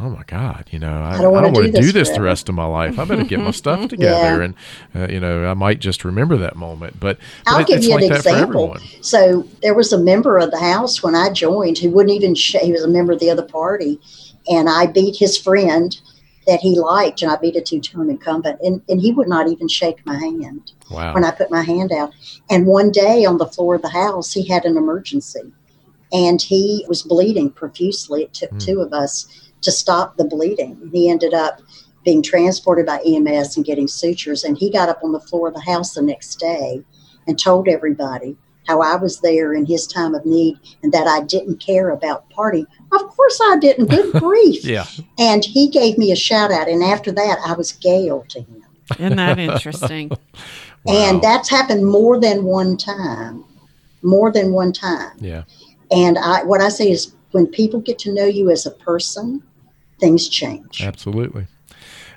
Oh 0.00 0.10
my 0.10 0.22
God, 0.26 0.66
you 0.70 0.78
know, 0.78 1.02
I, 1.02 1.14
I 1.16 1.22
don't 1.22 1.32
wanna 1.32 1.52
do 1.52 1.70
this 1.70 1.86
do 1.86 1.92
this 1.92 2.10
the 2.10 2.20
rest 2.20 2.48
of 2.48 2.54
my 2.54 2.66
life. 2.66 2.98
I 2.98 3.04
better 3.04 3.24
get 3.24 3.40
my 3.40 3.50
stuff 3.50 3.88
together, 3.88 4.42
and 4.42 4.54
uh, 4.94 5.08
you 5.08 5.20
know, 5.20 5.46
I 5.46 5.54
might 5.54 5.80
just 5.80 6.04
remember 6.04 6.36
that 6.38 6.56
moment. 6.56 7.00
But, 7.00 7.18
but 7.18 7.52
I'll 7.52 7.60
it- 7.60 7.66
give 7.66 7.82
you 7.84 7.90
like 7.94 8.04
an 8.04 8.12
example. 8.16 8.76
So 9.00 9.46
there 9.62 9.74
was 9.74 9.92
a 9.92 9.98
member 9.98 10.38
of 10.38 10.50
the 10.50 10.58
House 10.60 11.02
when 11.02 11.14
I 11.14 11.30
joined 11.30 11.78
who 11.78 11.90
wouldn't 11.90 12.14
even. 12.14 12.34
Sh- 12.34 12.56
he 12.60 12.72
was 12.72 12.82
a 12.82 12.88
member 12.88 13.12
of 13.12 13.20
the 13.20 13.30
other 13.30 13.42
party, 13.44 13.98
and 14.48 14.68
I 14.68 14.86
beat 14.86 15.16
his 15.16 15.38
friend 15.38 15.98
that 16.46 16.60
he 16.60 16.78
liked, 16.78 17.22
and 17.22 17.30
I 17.30 17.36
beat 17.36 17.56
a 17.56 17.60
two-term 17.60 18.08
incumbent, 18.08 18.60
and, 18.60 18.80
and 18.88 19.00
he 19.00 19.10
would 19.12 19.26
not 19.28 19.48
even 19.48 19.66
shake 19.66 20.04
my 20.06 20.14
hand 20.16 20.70
Wow. 20.90 21.12
when 21.12 21.24
I 21.24 21.32
put 21.32 21.50
my 21.50 21.62
hand 21.62 21.90
out. 21.90 22.12
And 22.48 22.66
one 22.66 22.92
day 22.92 23.24
on 23.24 23.38
the 23.38 23.46
floor 23.46 23.74
of 23.74 23.82
the 23.82 23.88
House, 23.88 24.32
he 24.32 24.46
had 24.46 24.64
an 24.64 24.76
emergency, 24.76 25.52
and 26.12 26.40
he 26.40 26.84
was 26.88 27.02
bleeding 27.02 27.50
profusely. 27.50 28.22
It 28.22 28.34
took 28.34 28.50
Hmm. 28.50 28.58
two 28.58 28.80
of 28.80 28.92
us 28.92 29.26
to 29.62 29.72
stop 29.72 30.16
the 30.16 30.24
bleeding. 30.24 30.90
He 30.92 31.10
ended 31.10 31.34
up 31.34 31.60
being 32.04 32.22
transported 32.22 32.86
by 32.86 33.00
EMS 33.04 33.56
and 33.56 33.66
getting 33.66 33.88
sutures. 33.88 34.44
And 34.44 34.56
he 34.56 34.70
got 34.70 34.88
up 34.88 35.00
on 35.02 35.12
the 35.12 35.20
floor 35.20 35.48
of 35.48 35.54
the 35.54 35.60
house 35.60 35.94
the 35.94 36.02
next 36.02 36.36
day 36.36 36.82
and 37.26 37.38
told 37.38 37.68
everybody 37.68 38.36
how 38.66 38.80
I 38.80 38.96
was 38.96 39.20
there 39.20 39.54
in 39.54 39.66
his 39.66 39.86
time 39.86 40.14
of 40.14 40.24
need 40.24 40.58
and 40.82 40.92
that 40.92 41.06
I 41.06 41.22
didn't 41.24 41.58
care 41.58 41.90
about 41.90 42.28
party. 42.30 42.66
Of 42.92 43.08
course 43.08 43.40
I 43.42 43.58
didn't. 43.58 43.86
Good 43.90 44.12
grief. 44.20 44.64
yeah. 44.64 44.86
And 45.18 45.44
he 45.44 45.68
gave 45.68 45.98
me 45.98 46.12
a 46.12 46.16
shout 46.16 46.50
out. 46.52 46.68
And 46.68 46.82
after 46.82 47.12
that, 47.12 47.38
I 47.44 47.52
was 47.54 47.72
Gale 47.72 48.24
to 48.28 48.40
him. 48.40 48.64
Isn't 48.98 49.16
that 49.16 49.38
interesting? 49.38 50.10
And 50.88 51.20
that's 51.20 51.50
happened 51.50 51.84
more 51.84 52.20
than 52.20 52.44
one 52.44 52.76
time. 52.76 53.44
More 54.02 54.30
than 54.30 54.52
one 54.52 54.72
time. 54.72 55.16
Yeah. 55.18 55.42
And 55.90 56.16
I, 56.16 56.44
what 56.44 56.60
I 56.60 56.68
say 56.68 56.92
is 56.92 57.12
when 57.32 57.46
people 57.46 57.80
get 57.80 57.98
to 58.00 58.12
know 58.12 58.24
you 58.24 58.50
as 58.50 58.66
a 58.66 58.70
person, 58.70 59.42
things 59.98 60.28
change. 60.28 60.82
Absolutely. 60.82 61.46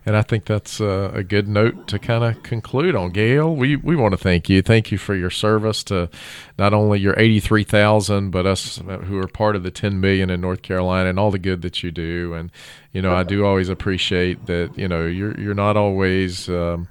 And 0.05 0.15
I 0.15 0.21
think 0.21 0.45
that's 0.45 0.79
uh, 0.79 1.11
a 1.13 1.23
good 1.23 1.47
note 1.47 1.87
to 1.89 1.99
kind 1.99 2.23
of 2.23 2.41
conclude 2.41 2.95
on. 2.95 3.11
Gale, 3.11 3.55
we, 3.55 3.75
we 3.75 3.95
want 3.95 4.13
to 4.13 4.17
thank 4.17 4.49
you. 4.49 4.61
Thank 4.61 4.91
you 4.91 4.97
for 4.97 5.13
your 5.13 5.29
service 5.29 5.83
to 5.85 6.09
not 6.57 6.73
only 6.73 6.99
your 6.99 7.13
83,000, 7.19 8.31
but 8.31 8.45
us 8.45 8.77
who 8.77 9.17
are 9.19 9.27
part 9.27 9.55
of 9.55 9.63
the 9.63 9.71
10 9.71 9.99
million 9.99 10.29
in 10.29 10.41
North 10.41 10.61
Carolina 10.61 11.09
and 11.09 11.19
all 11.19 11.31
the 11.31 11.39
good 11.39 11.61
that 11.63 11.83
you 11.83 11.91
do. 11.91 12.33
And, 12.33 12.51
you 12.93 13.01
know, 13.01 13.13
I 13.13 13.23
do 13.23 13.45
always 13.45 13.69
appreciate 13.69 14.45
that, 14.45 14.77
you 14.77 14.87
know, 14.87 15.05
you're, 15.05 15.39
you're 15.39 15.53
not 15.53 15.75
always 15.75 16.49
um, 16.49 16.87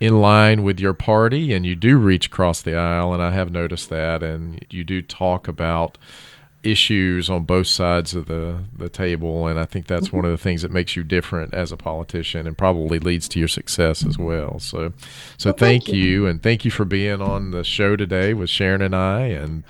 in 0.00 0.20
line 0.20 0.62
with 0.62 0.80
your 0.80 0.94
party 0.94 1.52
and 1.52 1.64
you 1.64 1.76
do 1.76 1.98
reach 1.98 2.26
across 2.26 2.62
the 2.62 2.74
aisle. 2.74 3.14
And 3.14 3.22
I 3.22 3.30
have 3.30 3.50
noticed 3.50 3.90
that. 3.90 4.22
And 4.22 4.64
you 4.70 4.82
do 4.82 5.02
talk 5.02 5.46
about 5.46 5.98
issues 6.62 7.30
on 7.30 7.44
both 7.44 7.66
sides 7.66 8.14
of 8.14 8.26
the, 8.26 8.58
the 8.76 8.88
table. 8.88 9.46
And 9.46 9.58
I 9.58 9.64
think 9.64 9.86
that's 9.86 10.12
one 10.12 10.24
of 10.24 10.30
the 10.30 10.38
things 10.38 10.62
that 10.62 10.70
makes 10.70 10.96
you 10.96 11.02
different 11.02 11.54
as 11.54 11.72
a 11.72 11.76
politician 11.76 12.46
and 12.46 12.56
probably 12.56 12.98
leads 12.98 13.28
to 13.30 13.38
your 13.38 13.48
success 13.48 14.04
as 14.04 14.18
well. 14.18 14.58
So, 14.58 14.92
so 15.38 15.50
Well, 15.50 15.56
thank, 15.56 15.84
thank 15.84 15.88
you. 15.88 16.02
you. 16.02 16.26
And 16.26 16.42
thank 16.42 16.64
you 16.64 16.70
for 16.70 16.84
being 16.84 17.22
on 17.22 17.50
the 17.50 17.64
show 17.64 17.96
today 17.96 18.34
with 18.34 18.50
Sharon 18.50 18.82
and 18.82 18.94
I 18.94 19.26
and 19.26 19.64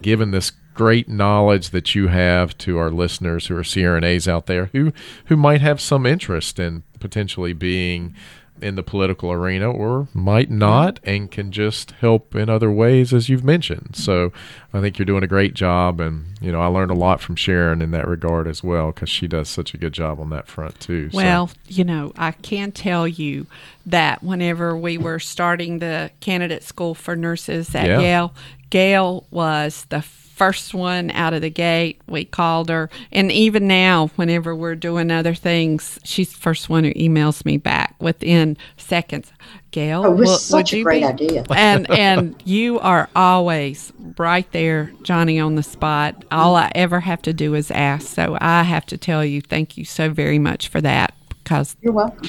giving 0.00 0.32
this 0.32 0.52
great 0.74 1.08
knowledge 1.08 1.70
that 1.70 1.94
you 1.94 2.08
have 2.08 2.56
to 2.58 2.78
our 2.78 2.90
listeners 2.90 3.46
who 3.46 3.56
are 3.56 3.62
CRNAs 3.62 4.26
out 4.26 4.46
there 4.46 4.66
who, 4.72 4.92
who 5.26 5.36
might 5.36 5.60
have 5.60 5.80
some 5.80 6.06
interest 6.06 6.58
in 6.58 6.82
potentially 6.98 7.52
being 7.52 8.14
in 8.62 8.76
the 8.76 8.82
political 8.82 9.32
arena 9.32 9.70
or 9.70 10.08
might 10.14 10.50
not 10.50 11.00
and 11.04 11.30
can 11.30 11.50
just 11.52 11.90
help 11.92 12.34
in 12.34 12.48
other 12.48 12.70
ways 12.70 13.12
as 13.12 13.28
you've 13.28 13.44
mentioned. 13.44 13.90
So 13.94 14.32
I 14.72 14.80
think 14.80 14.98
you're 14.98 15.06
doing 15.06 15.24
a 15.24 15.26
great 15.28 15.54
job 15.54 16.00
and 16.00 16.24
you 16.40 16.52
know 16.52 16.60
I 16.60 16.66
learned 16.66 16.90
a 16.90 16.94
lot 16.94 17.20
from 17.20 17.36
Sharon 17.36 17.82
in 17.82 17.90
that 17.90 18.06
regard 18.08 18.46
as 18.46 18.62
well 18.62 18.92
cuz 18.92 19.08
she 19.08 19.26
does 19.26 19.48
such 19.48 19.74
a 19.74 19.78
good 19.78 19.92
job 19.92 20.20
on 20.20 20.30
that 20.30 20.46
front 20.48 20.78
too. 20.80 21.10
So- 21.10 21.16
Well, 21.16 21.50
you 21.68 21.84
know, 21.84 22.12
I 22.16 22.30
can 22.32 22.72
tell 22.72 23.06
you 23.08 23.46
that 23.84 24.22
whenever 24.22 24.76
we 24.76 24.96
were 24.98 25.18
starting 25.18 25.78
the 25.80 26.10
candidate 26.20 26.62
school 26.62 26.94
for 26.94 27.16
nurses 27.16 27.74
at 27.74 27.86
Yeah. 27.88 28.00
Yale, 28.00 28.34
Gale 28.70 29.26
was 29.30 29.86
the 29.90 30.02
first 30.34 30.74
one 30.74 31.10
out 31.12 31.34
of 31.34 31.42
the 31.42 31.50
gate. 31.50 32.00
We 32.08 32.24
called 32.24 32.68
her. 32.68 32.90
And 33.12 33.30
even 33.30 33.66
now, 33.68 34.08
whenever 34.16 34.54
we're 34.56 34.74
doing 34.74 35.10
other 35.10 35.34
things, 35.34 35.98
she's 36.04 36.32
the 36.32 36.38
first 36.38 36.68
one 36.68 36.84
who 36.84 36.92
emails 36.94 37.44
me 37.44 37.56
back 37.58 37.94
within 38.00 38.56
seconds. 38.76 39.32
Gale, 39.70 40.04
Oh, 40.04 40.12
it 40.12 40.16
was 40.16 40.28
will- 40.28 40.36
such 40.38 40.72
would 40.72 40.74
a 40.74 40.78
you 40.78 40.84
great 40.84 41.00
be-" 41.00 41.06
idea. 41.06 41.44
and 41.54 41.90
and 41.90 42.34
you 42.44 42.78
are 42.80 43.08
always 43.16 43.92
right 44.18 44.50
there, 44.52 44.92
Johnny, 45.02 45.38
on 45.40 45.54
the 45.54 45.62
spot. 45.62 46.24
All 46.30 46.56
I 46.56 46.70
ever 46.74 47.00
have 47.00 47.22
to 47.22 47.32
do 47.32 47.54
is 47.54 47.70
ask. 47.70 48.06
So 48.08 48.36
I 48.40 48.62
have 48.64 48.86
to 48.86 48.98
tell 48.98 49.24
you, 49.24 49.40
thank 49.40 49.76
you 49.78 49.84
so 49.84 50.10
very 50.10 50.38
much 50.38 50.68
for 50.68 50.80
that 50.80 51.14
because 51.44 51.76
You're 51.82 51.92
welcome. 51.92 52.28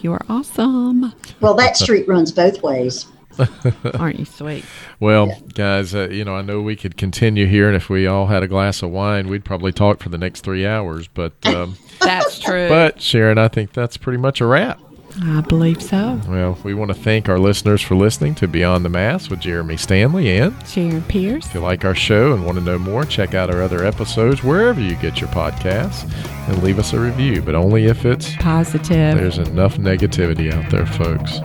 you 0.00 0.12
are 0.12 0.24
awesome. 0.28 1.12
Well, 1.40 1.54
that 1.54 1.76
street 1.76 2.08
runs 2.08 2.32
both 2.32 2.62
ways. 2.62 3.06
Aren't 3.98 4.18
you 4.18 4.24
sweet? 4.24 4.64
Well, 5.00 5.32
guys, 5.54 5.94
uh, 5.94 6.08
you 6.10 6.24
know, 6.24 6.34
I 6.36 6.42
know 6.42 6.60
we 6.62 6.76
could 6.76 6.96
continue 6.96 7.46
here, 7.46 7.66
and 7.68 7.76
if 7.76 7.88
we 7.88 8.06
all 8.06 8.26
had 8.26 8.42
a 8.42 8.48
glass 8.48 8.82
of 8.82 8.90
wine, 8.90 9.28
we'd 9.28 9.44
probably 9.44 9.72
talk 9.72 10.00
for 10.00 10.08
the 10.08 10.18
next 10.18 10.42
three 10.42 10.66
hours. 10.66 11.08
But, 11.08 11.32
um, 11.46 11.76
That's 12.00 12.38
true. 12.38 12.68
but 12.68 13.00
Sharon, 13.00 13.38
I 13.38 13.48
think 13.48 13.72
that's 13.72 13.96
pretty 13.96 14.18
much 14.18 14.40
a 14.40 14.46
wrap. 14.46 14.80
I 15.22 15.42
believe 15.42 15.80
so. 15.80 16.20
Well, 16.26 16.58
we 16.64 16.74
want 16.74 16.88
to 16.90 16.94
thank 16.96 17.28
our 17.28 17.38
listeners 17.38 17.80
for 17.80 17.94
listening 17.94 18.34
to 18.34 18.48
Beyond 18.48 18.84
the 18.84 18.88
Mask 18.88 19.30
with 19.30 19.38
Jeremy 19.38 19.76
Stanley. 19.76 20.28
And 20.38 20.56
Sharon 20.66 21.02
Pierce. 21.02 21.46
if 21.46 21.54
you 21.54 21.60
like 21.60 21.84
our 21.84 21.94
show 21.94 22.32
and 22.32 22.44
want 22.44 22.58
to 22.58 22.64
know 22.64 22.80
more, 22.80 23.04
check 23.04 23.32
out 23.32 23.48
our 23.48 23.62
other 23.62 23.84
episodes 23.84 24.42
wherever 24.42 24.80
you 24.80 24.96
get 24.96 25.20
your 25.20 25.30
podcasts 25.30 26.02
and 26.48 26.60
leave 26.64 26.80
us 26.80 26.92
a 26.94 26.98
review, 26.98 27.42
but 27.42 27.54
only 27.54 27.84
if 27.86 28.04
it's 28.04 28.34
Positive. 28.38 28.88
there's 29.16 29.38
enough 29.38 29.76
negativity 29.76 30.52
out 30.52 30.68
there, 30.72 30.84
folks. 30.84 31.38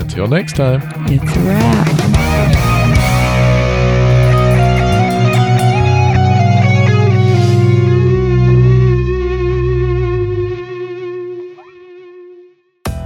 Until 0.00 0.26
next 0.26 0.56
time. 0.56 0.80
It's 1.06 1.36
a 1.36 1.40
wrap. 1.40 2.00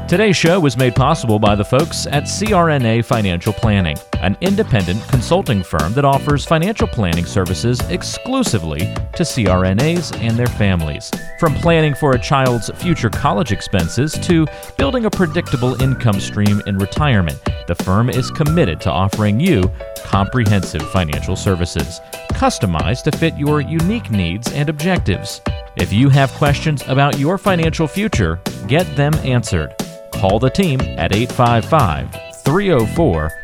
Today's 0.08 0.36
show 0.36 0.60
was 0.60 0.76
made 0.76 0.94
possible 0.94 1.40
by 1.40 1.56
the 1.56 1.64
folks 1.64 2.06
at 2.06 2.24
CRNA 2.24 3.04
Financial 3.04 3.52
Planning, 3.52 3.96
an 4.24 4.38
independent 4.40 5.06
consulting 5.08 5.62
firm 5.62 5.92
that 5.92 6.04
offers 6.04 6.46
financial 6.46 6.88
planning 6.88 7.26
services 7.26 7.78
exclusively 7.90 8.80
to 9.14 9.22
CRNAs 9.22 10.18
and 10.18 10.34
their 10.38 10.46
families. 10.46 11.10
From 11.38 11.54
planning 11.56 11.94
for 11.94 12.12
a 12.12 12.18
child's 12.18 12.70
future 12.76 13.10
college 13.10 13.52
expenses 13.52 14.14
to 14.22 14.46
building 14.78 15.04
a 15.04 15.10
predictable 15.10 15.80
income 15.82 16.20
stream 16.20 16.62
in 16.66 16.78
retirement, 16.78 17.38
the 17.66 17.74
firm 17.74 18.08
is 18.08 18.30
committed 18.30 18.80
to 18.80 18.90
offering 18.90 19.38
you 19.38 19.70
comprehensive 20.04 20.82
financial 20.90 21.36
services, 21.36 22.00
customized 22.30 23.02
to 23.02 23.18
fit 23.18 23.36
your 23.36 23.60
unique 23.60 24.10
needs 24.10 24.50
and 24.52 24.70
objectives. 24.70 25.42
If 25.76 25.92
you 25.92 26.08
have 26.08 26.32
questions 26.32 26.82
about 26.86 27.18
your 27.18 27.36
financial 27.36 27.86
future, 27.86 28.40
get 28.68 28.86
them 28.96 29.12
answered. 29.16 29.74
Call 30.12 30.38
the 30.38 30.50
team 30.50 30.80
at 30.80 31.14
855 31.14 32.10
304 32.42 33.43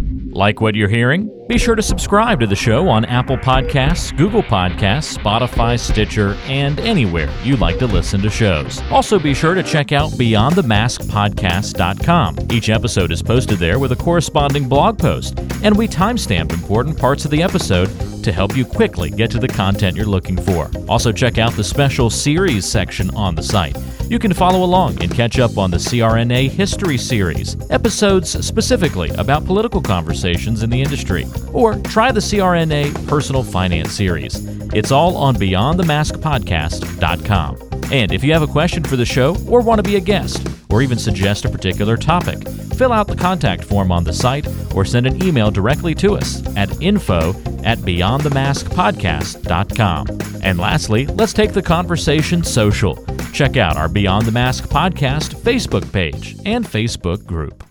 Like 0.33 0.61
what 0.61 0.75
you're 0.75 0.87
hearing? 0.87 1.29
Be 1.51 1.57
sure 1.57 1.75
to 1.75 1.83
subscribe 1.83 2.39
to 2.39 2.47
the 2.47 2.55
show 2.55 2.87
on 2.87 3.03
Apple 3.03 3.35
Podcasts, 3.35 4.15
Google 4.15 4.41
Podcasts, 4.41 5.17
Spotify, 5.17 5.77
Stitcher, 5.77 6.37
and 6.45 6.79
anywhere 6.79 7.29
you 7.43 7.57
like 7.57 7.77
to 7.79 7.87
listen 7.87 8.21
to 8.21 8.29
shows. 8.29 8.81
Also, 8.89 9.19
be 9.19 9.33
sure 9.33 9.53
to 9.53 9.61
check 9.61 9.91
out 9.91 10.11
BeyondTheMaskPodcast.com. 10.11 12.37
Each 12.53 12.69
episode 12.69 13.11
is 13.11 13.21
posted 13.21 13.59
there 13.59 13.79
with 13.79 13.91
a 13.91 13.97
corresponding 13.97 14.69
blog 14.69 14.97
post, 14.97 15.37
and 15.61 15.77
we 15.77 15.89
timestamp 15.89 16.53
important 16.53 16.97
parts 16.97 17.25
of 17.25 17.31
the 17.31 17.43
episode 17.43 17.87
to 18.23 18.31
help 18.31 18.55
you 18.55 18.63
quickly 18.63 19.09
get 19.09 19.29
to 19.31 19.39
the 19.39 19.49
content 19.49 19.97
you're 19.97 20.05
looking 20.05 20.37
for. 20.37 20.71
Also, 20.87 21.11
check 21.11 21.37
out 21.37 21.51
the 21.53 21.65
special 21.65 22.09
series 22.09 22.65
section 22.65 23.13
on 23.13 23.35
the 23.35 23.43
site. 23.43 23.77
You 24.09 24.19
can 24.19 24.33
follow 24.33 24.63
along 24.63 25.01
and 25.01 25.13
catch 25.13 25.37
up 25.39 25.57
on 25.57 25.71
the 25.71 25.77
CRNA 25.77 26.49
History 26.49 26.97
Series, 26.97 27.57
episodes 27.69 28.45
specifically 28.45 29.09
about 29.11 29.45
political 29.45 29.81
conversations 29.81 30.63
in 30.63 30.69
the 30.69 30.81
industry, 30.81 31.25
or 31.53 31.75
try 31.75 32.11
the 32.11 32.19
CRNA 32.19 33.07
Personal 33.07 33.43
Finance 33.43 33.93
Series. 33.93 34.43
It's 34.73 34.91
all 34.91 35.15
on 35.17 35.35
BeyondTheMaskPodcast.com. 35.35 37.57
And 37.91 38.11
if 38.13 38.23
you 38.23 38.33
have 38.33 38.41
a 38.41 38.47
question 38.47 38.83
for 38.83 38.95
the 38.95 39.05
show 39.05 39.37
or 39.47 39.61
want 39.61 39.77
to 39.79 39.83
be 39.83 39.97
a 39.97 39.99
guest, 39.99 40.47
or 40.71 40.81
even 40.81 40.97
suggest 40.97 41.45
a 41.45 41.49
particular 41.49 41.97
topic, 41.97 42.47
fill 42.75 42.93
out 42.93 43.07
the 43.07 43.15
contact 43.15 43.63
form 43.63 43.91
on 43.91 44.03
the 44.03 44.13
site 44.13 44.47
or 44.73 44.83
send 44.85 45.05
an 45.05 45.23
email 45.23 45.51
directly 45.51 45.93
to 45.95 46.15
us 46.15 46.41
at 46.55 46.81
info 46.81 47.29
at 47.63 47.77
beyondthemaskpodcast.com. 47.79 50.07
And 50.43 50.57
lastly, 50.57 51.05
let's 51.07 51.33
take 51.33 51.51
the 51.53 51.61
conversation 51.61 52.43
social. 52.43 53.05
Check 53.33 53.57
out 53.57 53.75
our 53.77 53.89
Beyond 53.89 54.25
the 54.25 54.31
Mask 54.31 54.69
podcast 54.69 55.35
Facebook 55.35 55.91
page 55.91 56.37
and 56.45 56.65
Facebook 56.65 57.25
group. 57.25 57.70